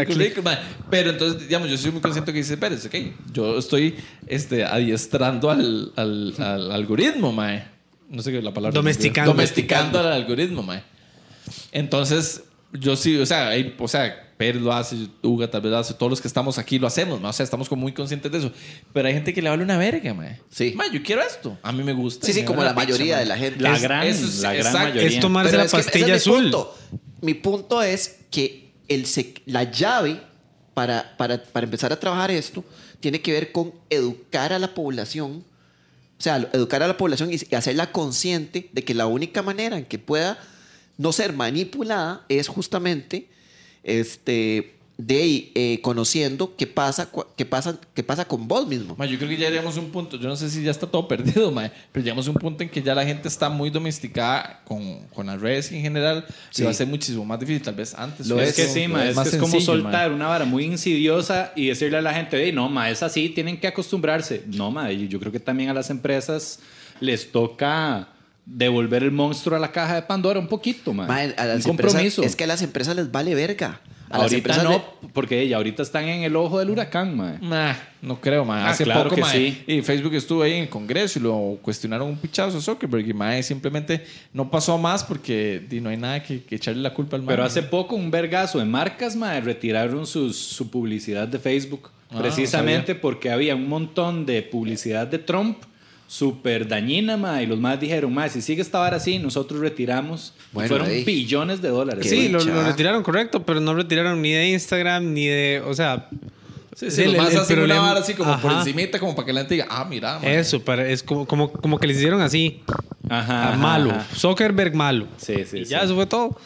clic. 0.04 0.18
Ridículos, 0.18 0.44
ma. 0.44 0.58
Pero 0.90 1.10
entonces, 1.10 1.42
digamos, 1.46 1.70
yo 1.70 1.78
soy 1.78 1.92
muy 1.92 2.00
consciente 2.00 2.32
que 2.32 2.38
dice 2.38 2.56
Pérez, 2.56 2.84
ok, 2.86 2.94
yo 3.32 3.56
estoy 3.56 3.94
este, 4.26 4.64
adiestrando 4.64 5.48
al, 5.48 5.92
al, 5.94 6.34
al 6.38 6.72
algoritmo, 6.72 7.32
mae. 7.32 7.68
No 8.10 8.20
sé 8.20 8.32
qué 8.32 8.38
es 8.38 8.44
la 8.44 8.52
palabra. 8.52 8.74
Domesticando. 8.74 9.30
Domesticando 9.30 10.00
al 10.00 10.12
algoritmo, 10.12 10.64
mae. 10.64 10.82
Entonces, 11.70 12.42
yo 12.72 12.96
sí, 12.96 13.16
o 13.16 13.26
sea, 13.26 13.48
hay- 13.50 13.76
o 13.78 13.86
sea, 13.86 14.27
Pérez 14.38 14.62
lo 14.62 14.72
hace, 14.72 14.96
Uga 15.22 15.50
tal 15.50 15.60
vez 15.60 15.70
lo 15.72 15.78
hace, 15.78 15.92
todos 15.94 16.08
los 16.08 16.20
que 16.22 16.28
estamos 16.28 16.56
aquí 16.58 16.78
lo 16.78 16.86
hacemos, 16.86 17.20
ma. 17.20 17.28
o 17.28 17.32
sea, 17.32 17.44
estamos 17.44 17.68
como 17.68 17.82
muy 17.82 17.92
conscientes 17.92 18.30
de 18.32 18.38
eso. 18.38 18.52
Pero 18.94 19.08
hay 19.08 19.14
gente 19.14 19.34
que 19.34 19.42
le 19.42 19.50
vale 19.50 19.62
una 19.64 19.76
verga, 19.76 20.14
mae. 20.14 20.40
Sí. 20.48 20.72
Ma, 20.76 20.84
yo 20.90 21.02
quiero 21.02 21.20
esto. 21.22 21.58
A 21.62 21.72
mí 21.72 21.82
me 21.82 21.92
gusta. 21.92 22.24
sí, 22.26 22.32
sí, 22.32 22.44
como 22.44 22.62
la 22.64 22.72
mayoría 22.72 23.18
de 23.18 23.26
la 23.26 23.36
gente. 23.36 23.60
La 23.60 23.74
Es- 23.74 23.82
gran, 23.82 24.06
eso 24.06 24.24
es 24.24 24.38
la 24.40 24.54
gran 24.54 24.72
mayoría. 24.72 25.02
Es 25.02 25.20
tomar- 25.20 25.44
Pero 25.44 25.58
la 25.58 25.64
es 25.64 25.72
que 25.72 25.76
ese 25.80 25.84
pastilla 25.90 26.06
mi 26.06 26.12
azul. 26.12 26.42
punto. 26.44 26.78
Mi 27.20 27.34
punto 27.34 27.82
es 27.82 28.20
que 28.30 28.70
el 28.88 29.04
sec- 29.06 29.42
la 29.44 29.64
llave 29.64 30.20
para, 30.72 31.16
para, 31.16 31.42
para 31.42 31.64
empezar 31.64 31.92
a 31.92 31.98
trabajar 31.98 32.30
esto 32.30 32.64
tiene 33.00 33.20
que 33.20 33.32
ver 33.32 33.50
con 33.52 33.74
educar 33.90 34.52
a 34.52 34.58
la 34.60 34.72
población. 34.72 35.44
O 36.18 36.22
sea, 36.22 36.36
educar 36.52 36.82
a 36.82 36.86
la 36.88 36.96
población 36.96 37.30
y 37.32 37.54
hacerla 37.54 37.90
consciente 37.92 38.70
de 38.72 38.84
que 38.84 38.94
la 38.94 39.06
única 39.06 39.42
manera 39.42 39.76
en 39.78 39.84
que 39.84 39.98
pueda 39.98 40.38
no 40.96 41.12
ser 41.12 41.32
manipulada 41.32 42.24
es 42.28 42.46
justamente 42.48 43.28
este, 43.82 44.78
de 44.98 45.16
ahí, 45.16 45.52
eh, 45.54 45.78
conociendo 45.80 46.56
qué 46.56 46.66
pasa, 46.66 47.08
qué, 47.36 47.44
pasa, 47.46 47.78
qué 47.94 48.02
pasa 48.02 48.26
con 48.26 48.48
vos 48.48 48.66
mismo. 48.66 48.96
Ma, 48.98 49.06
yo 49.06 49.16
creo 49.16 49.28
que 49.28 49.36
ya 49.36 49.48
llegamos 49.48 49.76
a 49.76 49.80
un 49.80 49.90
punto, 49.90 50.16
yo 50.16 50.28
no 50.28 50.34
sé 50.34 50.50
si 50.50 50.60
ya 50.64 50.72
está 50.72 50.88
todo 50.88 51.06
perdido, 51.08 51.52
ma, 51.52 51.70
pero 51.92 52.02
llegamos 52.04 52.26
a 52.26 52.30
un 52.30 52.36
punto 52.36 52.64
en 52.64 52.68
que 52.68 52.82
ya 52.82 52.96
la 52.96 53.04
gente 53.04 53.28
está 53.28 53.48
muy 53.48 53.70
domesticada 53.70 54.60
con, 54.64 55.06
con 55.14 55.26
las 55.26 55.40
redes 55.40 55.70
en 55.70 55.82
general. 55.82 56.26
Sí. 56.50 56.62
Y 56.62 56.64
va 56.64 56.72
a 56.72 56.74
ser 56.74 56.88
muchísimo 56.88 57.24
más 57.24 57.38
difícil, 57.38 57.62
tal 57.62 57.76
vez 57.76 57.94
antes. 57.94 58.26
Lo 58.26 58.34
fue 58.34 58.44
Es 58.44 58.56
que 58.56 58.66
sí, 58.66 58.88
ma, 58.88 59.08
es, 59.08 59.14
más 59.14 59.30
que 59.30 59.36
es 59.36 59.40
como 59.40 59.52
sencillo, 59.52 59.74
soltar 59.74 60.12
una 60.12 60.26
vara 60.26 60.44
muy 60.44 60.64
insidiosa 60.64 61.52
y 61.54 61.68
decirle 61.68 61.98
a 61.98 62.02
la 62.02 62.12
gente, 62.12 62.42
"Ey, 62.42 62.50
no, 62.50 62.68
ma, 62.68 62.90
es 62.90 63.04
así, 63.04 63.28
tienen 63.28 63.60
que 63.60 63.68
acostumbrarse. 63.68 64.42
No, 64.48 64.72
ma, 64.72 64.90
y 64.90 65.06
yo 65.06 65.20
creo 65.20 65.30
que 65.30 65.38
también 65.38 65.70
a 65.70 65.74
las 65.74 65.90
empresas 65.90 66.58
les 66.98 67.30
toca 67.30 68.08
devolver 68.50 69.02
el 69.02 69.12
monstruo 69.12 69.56
a 69.56 69.60
la 69.60 69.70
caja 69.72 69.94
de 69.96 70.02
Pandora 70.02 70.40
un 70.40 70.48
poquito, 70.48 70.92
ma. 70.94 71.06
Ma, 71.06 71.18
a 71.20 71.26
las 71.46 71.64
un 71.66 71.72
empresas- 71.72 71.92
compromiso. 71.92 72.22
es 72.22 72.34
que 72.34 72.44
a 72.44 72.46
las 72.46 72.62
empresas 72.62 72.96
les 72.96 73.12
vale 73.12 73.34
verga. 73.34 73.80
A 74.10 74.22
ahorita 74.22 74.62
no, 74.62 74.70
le- 74.70 74.82
porque 75.12 75.38
ella 75.42 75.58
ahorita 75.58 75.82
están 75.82 76.04
en 76.08 76.22
el 76.22 76.34
ojo 76.34 76.58
del 76.58 76.70
huracán, 76.70 77.14
ma. 77.14 77.36
Nah, 77.42 77.74
no 78.00 78.18
creo, 78.18 78.42
ma. 78.46 78.64
Ah, 78.66 78.70
Hace 78.70 78.84
claro 78.84 79.02
poco, 79.04 79.16
que 79.16 79.20
ma, 79.20 79.30
sí. 79.30 79.62
y 79.66 79.82
Facebook 79.82 80.14
estuvo 80.14 80.42
ahí 80.42 80.54
en 80.54 80.62
el 80.62 80.68
Congreso 80.70 81.18
y 81.18 81.22
lo 81.22 81.58
cuestionaron 81.60 82.08
un 82.08 82.16
pichazo 82.16 82.56
a 82.56 82.60
Zuckerberg 82.62 83.06
y 83.06 83.12
ma, 83.12 83.42
simplemente 83.42 84.02
no 84.32 84.50
pasó 84.50 84.78
más 84.78 85.04
porque 85.04 85.62
di, 85.68 85.82
no 85.82 85.90
hay 85.90 85.98
nada 85.98 86.22
que, 86.22 86.42
que 86.42 86.56
echarle 86.56 86.80
la 86.80 86.94
culpa 86.94 87.16
al 87.16 87.22
ma. 87.22 87.28
Pero 87.28 87.44
hace 87.44 87.62
poco 87.62 87.96
un 87.96 88.10
vergazo 88.10 88.58
de 88.58 88.64
marcas, 88.64 89.14
ma, 89.14 89.38
retiraron 89.40 90.06
sus- 90.06 90.38
su 90.38 90.70
publicidad 90.70 91.28
de 91.28 91.38
Facebook. 91.38 91.90
Ah, 92.10 92.16
precisamente 92.18 92.94
porque 92.94 93.30
había 93.30 93.54
un 93.54 93.68
montón 93.68 94.24
de 94.24 94.40
publicidad 94.40 95.06
de 95.06 95.18
Trump 95.18 95.58
súper 96.08 96.66
dañina, 96.66 97.16
ma, 97.18 97.42
y 97.42 97.46
los 97.46 97.60
más 97.60 97.78
dijeron, 97.78 98.12
ma, 98.14 98.28
si 98.30 98.40
sigue 98.42 98.62
esta 98.62 98.78
vara 98.80 98.96
así, 98.96 99.18
nosotros 99.18 99.60
retiramos. 99.60 100.32
Y 100.38 100.54
Bueno, 100.54 100.68
fueron 100.70 100.88
ahí. 100.88 101.04
billones 101.04 101.60
de 101.62 101.68
dólares. 101.68 102.02
Qué 102.02 102.08
Sí, 102.08 102.28
lo, 102.30 102.42
lo 102.42 102.64
retiraron 102.64 103.02
correcto, 103.02 103.44
pero 103.44 103.60
no 103.60 103.74
retiraron 103.74 104.20
ni 104.22 104.32
de 104.32 104.48
Instagram 104.48 105.12
ni 105.12 105.26
de. 105.26 105.62
O 105.66 105.74
sea. 105.74 106.08
Sí, 106.74 106.90
sí, 106.90 107.02
el- 107.02 107.12
los 107.12 107.22
más 107.22 107.32
el 107.34 107.40
hacen 107.40 107.58
una 107.60 107.80
vara 107.80 108.00
así 108.00 108.14
como 108.14 108.38
por 108.40 108.50
Ajá. 108.52 108.60
encimita, 108.60 108.98
como 108.98 109.14
para 109.14 109.26
que 109.26 109.32
la 109.32 109.40
gente 109.40 109.54
diga, 109.54 109.66
ah, 109.68 109.84
mira, 109.88 110.18
ma. 110.18 110.26
Eso, 110.30 110.62
pero 110.64 110.82
es 110.82 111.02
como, 111.02 111.26
como, 111.26 111.52
como 111.52 111.78
que 111.78 111.86
les 111.88 111.96
hicieron 111.98 112.20
así. 112.22 112.62
Ajá, 113.10 113.56
malo. 113.56 113.90
ajá. 113.90 114.06
Zuckerberg 114.14 114.74
malo. 114.74 115.06
Sí, 115.18 115.34
sí, 115.44 115.58
Y 115.58 115.64
sí. 115.64 115.70
ya, 115.70 115.80
eso 115.80 115.94
fue 115.94 116.06
todo. 116.06 116.38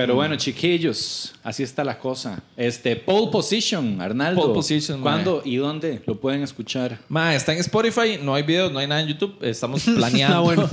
Pero 0.00 0.14
bueno, 0.14 0.34
chiquillos, 0.36 1.34
así 1.42 1.62
está 1.62 1.84
la 1.84 1.98
cosa. 1.98 2.42
Este, 2.56 2.96
Pole 2.96 3.30
Position, 3.30 4.00
Arnaldo. 4.00 4.40
Pole 4.40 4.54
Position, 4.54 5.02
¿Cuándo 5.02 5.42
y 5.44 5.56
dónde 5.56 6.00
lo 6.06 6.18
pueden 6.18 6.42
escuchar? 6.42 6.96
Ma, 7.10 7.34
está 7.34 7.52
en 7.52 7.58
Spotify, 7.58 8.18
no 8.22 8.34
hay 8.34 8.42
videos, 8.42 8.72
no 8.72 8.78
hay 8.78 8.86
nada 8.86 9.02
en 9.02 9.08
YouTube, 9.08 9.36
estamos 9.42 9.82
planeando. 9.96 10.36
Ah, 10.38 10.40
bueno. 10.40 10.70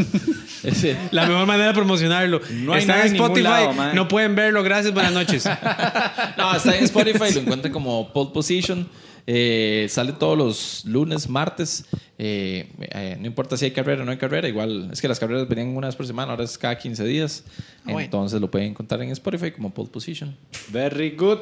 La 1.12 1.28
mejor 1.28 1.46
manera 1.46 1.68
de 1.68 1.74
promocionarlo. 1.74 2.40
No 2.52 2.72
hay 2.72 2.80
Está 2.80 2.94
nada 2.94 3.06
en 3.06 3.16
Spotify. 3.16 3.44
lado, 3.44 3.94
no 3.94 4.08
pueden 4.08 4.34
verlo. 4.34 4.64
Gracias, 4.64 4.94
buenas 4.94 5.12
noches. 5.12 5.44
No, 6.38 6.56
está 6.56 6.78
en 6.78 6.86
Spotify, 6.86 7.34
lo 7.34 7.42
encuentran 7.42 7.74
como 7.74 8.14
Pole 8.14 8.30
Position. 8.34 8.88
Eh, 9.30 9.88
sale 9.90 10.14
todos 10.14 10.38
los 10.38 10.86
lunes, 10.86 11.28
martes. 11.28 11.84
Eh, 12.18 12.70
eh, 12.80 13.18
no 13.20 13.28
importa 13.28 13.58
si 13.58 13.66
hay 13.66 13.72
carrera 13.72 14.02
o 14.02 14.06
no 14.06 14.12
hay 14.12 14.18
carrera, 14.18 14.48
igual 14.48 14.90
es 14.92 15.02
que 15.02 15.08
las 15.08 15.20
carreras 15.20 15.48
venían 15.48 15.76
una 15.76 15.88
vez 15.88 15.96
por 15.98 16.08
semana, 16.08 16.32
ahora 16.32 16.46
es 16.46 16.58
cada 16.58 16.78
15 16.78 17.04
días. 17.04 17.44
bueno. 17.84 18.00
Entonces 18.00 18.40
lo 18.42 18.50
pueden 18.50 18.70
encontrar 18.70 19.02
en 19.04 19.10
Spotify 19.12 19.52
como 19.52 19.74
Pole 19.74 19.90
Position. 19.90 20.36
Very 20.70 21.12
good. 21.12 21.40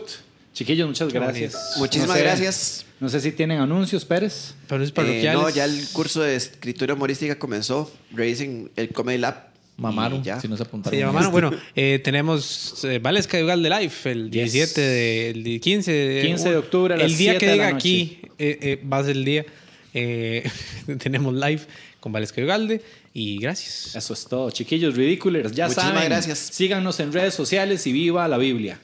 Chiquillos, 0.54 0.88
muchas 0.88 1.12
gracias. 1.14 1.76
Muchísimas 1.78 2.10
No 2.10 2.16
sé- 2.16 2.22
gracias. 2.24 2.86
No 3.00 3.10
sé 3.10 3.20
si 3.20 3.32
tienen 3.34 3.60
anuncios, 3.60 4.04
Pérez. 4.06 4.56
Pero 4.70 4.84
es 4.84 4.90
Eh, 4.90 4.94
parroquiales. 4.94 5.42
no, 5.42 5.50
ya 5.50 5.66
el 5.66 5.86
curso 5.92 6.22
de 6.22 6.36
escritura 6.38 6.94
humorística 6.94 7.38
comenzó. 7.38 7.92
Racing, 8.14 8.70
el 8.78 8.90
Comedy 8.90 9.18
Lab. 9.20 9.50
Mamaron, 9.78 10.24
si 10.42 10.48
no 10.48 10.56
se 10.56 10.64
apuntaron. 10.64 10.98
Llama 10.98 11.12
mano. 11.14 11.32
Bueno, 11.32 11.52
eh, 11.76 12.00
tenemos 12.04 12.84
eh, 12.86 13.00
Vales 13.00 13.28
Cayugal 13.28 13.62
de 13.62 13.70
Live 13.70 13.94
el 14.06 14.32
Yes. 14.32 14.54
17 14.54 14.82
de, 14.82 15.30
el 15.32 15.60
15 15.60 15.92
de, 15.92 16.22
15 16.22 16.50
de 16.50 16.58
octubre 16.58 16.94
a 16.94 16.98
las 16.98 17.12
El 17.12 17.18
día 17.18 17.32
7 17.32 17.46
que 17.46 17.52
diga 17.52 17.68
aquí 17.68 18.20
eh, 18.38 18.58
eh, 18.62 18.84
va 18.92 19.00
a 19.00 19.04
ser 19.04 19.18
el 19.18 19.26
día. 19.26 19.46
Eh, 19.94 20.50
tenemos 21.00 21.34
live 21.34 21.62
con 22.00 22.12
Vales 22.12 22.32
Cayugalde 22.32 22.82
y 23.14 23.38
gracias. 23.40 23.96
Eso 23.96 24.14
es 24.14 24.26
todo. 24.26 24.50
Chiquillos, 24.52 24.96
ridiculers, 24.96 25.52
ya 25.52 25.66
Muchísimas 25.68 25.94
saben. 25.94 26.10
gracias. 26.10 26.40
Síganos 26.40 27.00
en 27.00 27.12
redes 27.12 27.34
sociales 27.34 27.86
y 27.88 27.92
viva 27.92 28.28
la 28.28 28.38
Biblia. 28.38 28.80